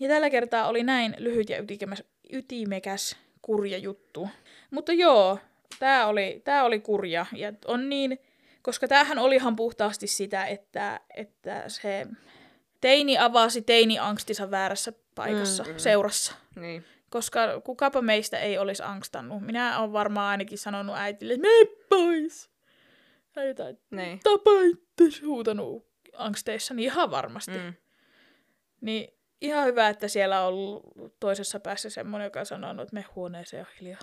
Ja 0.00 0.08
tällä 0.08 0.30
kertaa 0.30 0.68
oli 0.68 0.82
näin 0.82 1.16
lyhyt 1.18 1.48
ja 1.50 1.58
ytimekäs, 1.58 2.04
ytimekäs 2.32 3.16
kurja 3.42 3.78
juttu. 3.78 4.28
Mutta 4.70 4.92
joo, 4.92 5.38
tämä 5.78 6.06
oli, 6.06 6.42
tää 6.44 6.64
oli 6.64 6.80
kurja. 6.80 7.26
Ja 7.36 7.52
on 7.64 7.88
niin, 7.88 8.18
koska 8.62 8.88
tämähän 8.88 9.18
oli 9.18 9.36
ihan 9.36 9.56
puhtaasti 9.56 10.06
sitä, 10.06 10.46
että, 10.46 11.00
että 11.16 11.64
se 11.68 12.06
teini 12.80 13.18
avasi 13.18 13.62
teini-angstinsa 13.62 14.50
väärässä 14.50 14.92
paikassa, 15.14 15.62
Mm, 15.62 15.68
mm, 15.68 15.74
mm. 15.74 15.78
seurassa. 15.78 16.34
Niin. 16.56 16.84
Koska 17.10 17.60
kukapa 17.60 18.02
meistä 18.02 18.38
ei 18.38 18.58
olisi 18.58 18.82
angstannut. 18.82 19.42
Minä 19.42 19.78
olen 19.78 19.92
varmaan 19.92 20.30
ainakin 20.30 20.58
sanonut 20.58 20.96
äitille, 20.96 21.34
että 21.34 21.48
mene 21.48 21.70
pois. 21.88 22.50
Tai 23.36 23.48
jotain, 23.48 23.78
Niin. 23.90 24.20
tapa 24.22 24.50
itse 24.62 25.26
huutanut 25.26 25.86
angsteissani 26.12 26.84
ihan 26.84 27.10
varmasti. 27.10 27.58
Mm. 27.58 27.74
Niin 28.80 29.14
ihan 29.40 29.66
hyvä, 29.66 29.88
että 29.88 30.08
siellä 30.08 30.40
on 30.40 30.46
ollut 30.48 30.82
toisessa 31.20 31.60
päässä 31.60 31.90
semmoinen, 31.90 32.26
joka 32.26 32.40
on 32.40 32.46
sanonut, 32.46 32.82
että 32.82 32.94
me 32.94 33.04
huoneeseen 33.16 33.66
on 33.66 33.72
hiljaa. 33.80 34.00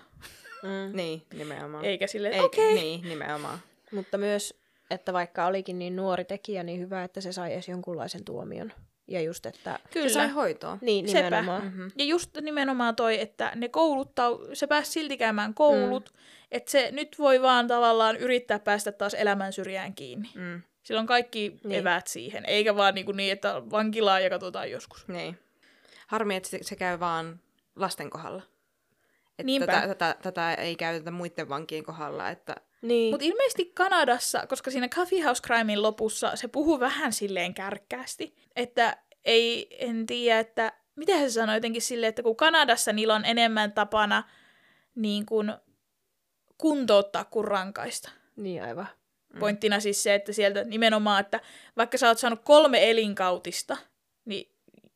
Mm. 0.63 0.95
Niin, 0.95 1.21
nimenomaan. 1.33 1.85
Eikä 1.85 2.05
Eikä, 2.31 2.43
okei. 2.43 2.71
Okay. 2.71 2.83
Niin, 2.83 3.01
nimenomaan. 3.01 3.59
Mutta 3.91 4.17
myös, 4.17 4.61
että 4.89 5.13
vaikka 5.13 5.45
olikin 5.45 5.79
niin 5.79 5.95
nuori 5.95 6.25
tekijä, 6.25 6.63
niin 6.63 6.79
hyvä, 6.79 7.03
että 7.03 7.21
se 7.21 7.31
sai 7.31 7.53
edes 7.53 7.67
jonkunlaisen 7.67 8.25
tuomion. 8.25 8.73
Ja 9.07 9.21
just, 9.21 9.45
että... 9.45 9.79
Kyllä. 9.91 10.07
Se 10.07 10.13
sai 10.13 10.29
hoitoa. 10.29 10.77
Niin, 10.81 11.07
Sepä. 11.07 11.23
nimenomaan. 11.23 11.63
Mm-hmm. 11.63 11.91
Ja 11.97 12.05
just 12.05 12.37
nimenomaan 12.41 12.95
toi, 12.95 13.21
että 13.21 13.51
ne 13.55 13.69
kouluttau, 13.69 14.39
se 14.53 14.67
pääsi 14.67 14.91
silti 14.91 15.17
käymään 15.17 15.53
koulut, 15.53 16.09
mm. 16.13 16.19
että 16.51 16.71
se 16.71 16.89
nyt 16.91 17.19
voi 17.19 17.41
vaan 17.41 17.67
tavallaan 17.67 18.15
yrittää 18.17 18.59
päästä 18.59 18.91
taas 18.91 19.13
elämän 19.13 19.53
syrjään 19.53 19.95
kiinni. 19.95 20.29
Mm. 20.35 20.61
Sillä 20.83 20.99
on 20.99 21.07
kaikki 21.07 21.49
Niin. 21.49 21.59
niin. 21.63 21.79
eväät 21.79 22.07
siihen, 22.07 22.45
eikä 22.45 22.75
vaan 22.75 22.95
niin, 22.95 23.05
kuin 23.05 23.17
niin 23.17 23.31
että 23.33 23.61
vankilaa 23.71 24.19
ja 24.19 24.29
katsotaan 24.29 24.71
joskus. 24.71 25.07
Niin. 25.07 25.39
Harmi, 26.07 26.35
että 26.35 26.49
se, 26.49 26.59
se 26.61 26.75
käy 26.75 26.99
vaan 26.99 27.39
lasten 27.75 28.09
kohdalla. 28.09 28.43
Että 29.29 29.43
Niinpä. 29.43 29.65
tätä, 29.65 29.87
tätä, 29.87 30.15
tätä, 30.21 30.53
ei 30.53 30.75
käytetä 30.75 31.11
muiden 31.11 31.49
vankien 31.49 31.83
kohdalla, 31.83 32.29
että 32.29 32.55
Niin. 32.83 33.13
Mutta 33.13 33.25
ilmeisesti 33.25 33.65
Kanadassa, 33.65 34.47
koska 34.47 34.71
siinä 34.71 34.89
Coffee 34.89 35.21
House 35.21 35.41
Crimein 35.41 35.81
lopussa 35.81 36.35
se 36.35 36.47
puhuu 36.47 36.79
vähän 36.79 37.13
silleen 37.13 37.53
kärkkäästi, 37.53 38.35
että 38.55 38.97
ei, 39.25 39.67
en 39.79 40.05
tiedä, 40.05 40.39
että 40.39 40.73
miten 40.95 41.19
se 41.19 41.29
sanoi 41.29 41.55
jotenkin 41.55 41.81
silleen, 41.81 42.09
että 42.09 42.23
kun 42.23 42.35
Kanadassa 42.35 42.93
niillä 42.93 43.15
on 43.15 43.25
enemmän 43.25 43.71
tapana 43.71 44.23
niin 44.95 45.25
kuin 45.25 45.53
kuntouttaa 46.57 47.25
kuin 47.25 47.45
rankaista. 47.45 48.11
Niin 48.35 48.63
aivan. 48.63 48.87
Mm. 49.33 49.39
Pointtina 49.39 49.79
siis 49.79 50.03
se, 50.03 50.15
että 50.15 50.33
sieltä 50.33 50.63
nimenomaan, 50.63 51.21
että 51.21 51.39
vaikka 51.77 51.97
sä 51.97 52.07
oot 52.07 52.19
saanut 52.19 52.41
kolme 52.43 52.89
elinkautista, 52.89 53.77
niin 54.25 54.51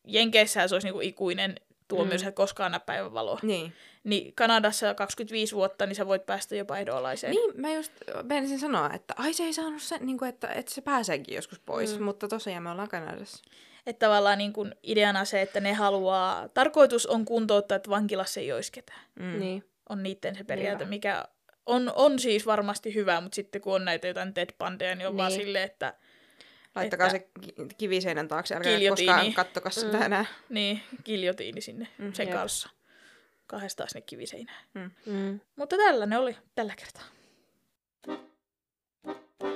Jenkeissähän 0.08 0.70
se 0.70 0.76
olisi 0.76 0.88
niinku 0.88 1.02
ikuinen 1.02 1.56
tuo 1.88 2.04
Mm. 2.04 2.08
myös 2.08 2.26
koskaan 2.34 2.72
näe 2.72 2.82
päivänvaloa. 2.86 3.40
Niin. 3.42 3.74
Niin 4.04 4.34
Kanadassa 4.36 4.94
25 4.94 5.56
vuotta, 5.56 5.86
niin 5.86 5.96
sä 5.96 6.08
voit 6.08 6.26
päästä 6.26 6.56
jopa 6.56 6.78
ehdonalaiseen. 6.78 7.32
Niin, 7.32 7.62
mä 7.62 7.74
just 7.74 7.92
menisin 8.24 8.60
sanoa, 8.60 8.90
että 8.94 9.14
ai 9.18 9.34
se 9.34 9.44
ei 9.44 9.54
saanut 9.54 9.82
sen, 9.82 10.06
niin 10.06 10.18
kuin, 10.18 10.30
että, 10.30 10.48
että 10.48 10.74
se 10.74 10.82
pääseekin 10.82 11.36
joskus 11.36 11.60
pois, 11.60 12.00
Mm. 12.00 12.04
mutta 12.06 12.28
tosiaan 12.28 12.64
me 12.64 12.70
ollaan 12.72 12.90
Kanadassa. 12.90 13.44
Että 13.88 14.06
tavallaan 14.06 14.38
niin 14.38 14.54
kun 14.54 14.76
ideana 14.84 15.26
se, 15.26 15.42
että 15.42 15.60
ne 15.60 15.74
haluaa, 15.74 16.50
tarkoitus 16.50 17.06
on 17.06 17.26
kuntouttaa, 17.26 17.76
että 17.76 17.90
vankilassa 17.90 18.40
ei 18.40 18.52
olisi 18.52 18.72
ketään. 18.72 19.02
Mm. 19.20 19.40
Niin. 19.40 19.64
On 19.90 20.04
niiden 20.04 20.36
se 20.36 20.44
periaate, 20.44 20.78
Niinpä. 20.84 20.90
mikä 20.90 21.26
on, 21.66 21.92
on 21.96 22.20
siis 22.20 22.46
varmasti 22.46 22.96
hyvä, 22.96 23.22
mutta 23.22 23.36
sitten 23.36 23.62
kun 23.62 23.76
on 23.76 23.86
näitä 23.86 24.08
jotain 24.08 24.34
Ted 24.34 24.50
Bundyja, 24.60 24.96
niin 24.96 25.08
on 25.08 25.14
niin. 25.14 25.18
vaan 25.18 25.32
Niin. 25.32 25.42
silleen, 25.42 25.64
että 25.66 25.94
Laittakaa 26.78 27.08
Että- 27.08 27.20
se 27.20 27.28
ki- 27.42 27.54
kiviseinän 27.78 28.28
taakse, 28.28 28.56
älkää 28.56 28.80
koskaan 28.90 29.34
kattokaa 29.34 29.72
sitä 29.72 29.98
Mm. 29.98 30.04
enää. 30.04 30.26
niin, 30.50 30.82
giljotiini 31.06 31.62
sinne 31.62 31.88
Mm, 31.98 32.14
sen 32.14 32.28
jep. 32.28 32.36
kanssa. 32.38 32.70
Kahdestaan 33.48 33.90
sinne 33.90 34.02
kiviseinään. 34.02 34.64
Mm. 35.06 35.40
Mutta 35.56 35.78
tällainen 35.78 36.20
oli 36.20 36.38
tällä 36.56 36.74
kertaa. 36.76 37.04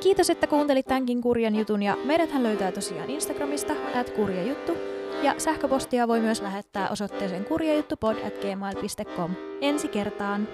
Kiitos, 0.03 0.30
että 0.30 0.47
kuuntelit 0.47 0.86
tämänkin 0.86 1.22
kurjan 1.22 1.55
jutun 1.55 1.84
ja 1.84 1.95
meidäthän 2.03 2.43
löytää 2.43 2.72
tosiaan 2.72 3.09
Instagramista 3.09 3.74
at 3.95 4.09
kurjajuttu 4.09 4.78
ja 5.24 5.36
sähköpostia 5.39 6.07
voi 6.07 6.19
myös 6.19 6.41
lähettää 6.41 6.89
osoitteeseen 6.89 7.45
kurjajuttupod 7.45 8.15
at 8.28 8.34
gmail.com. 8.41 9.32
Ensi 9.61 9.88
kertaan! 9.88 10.47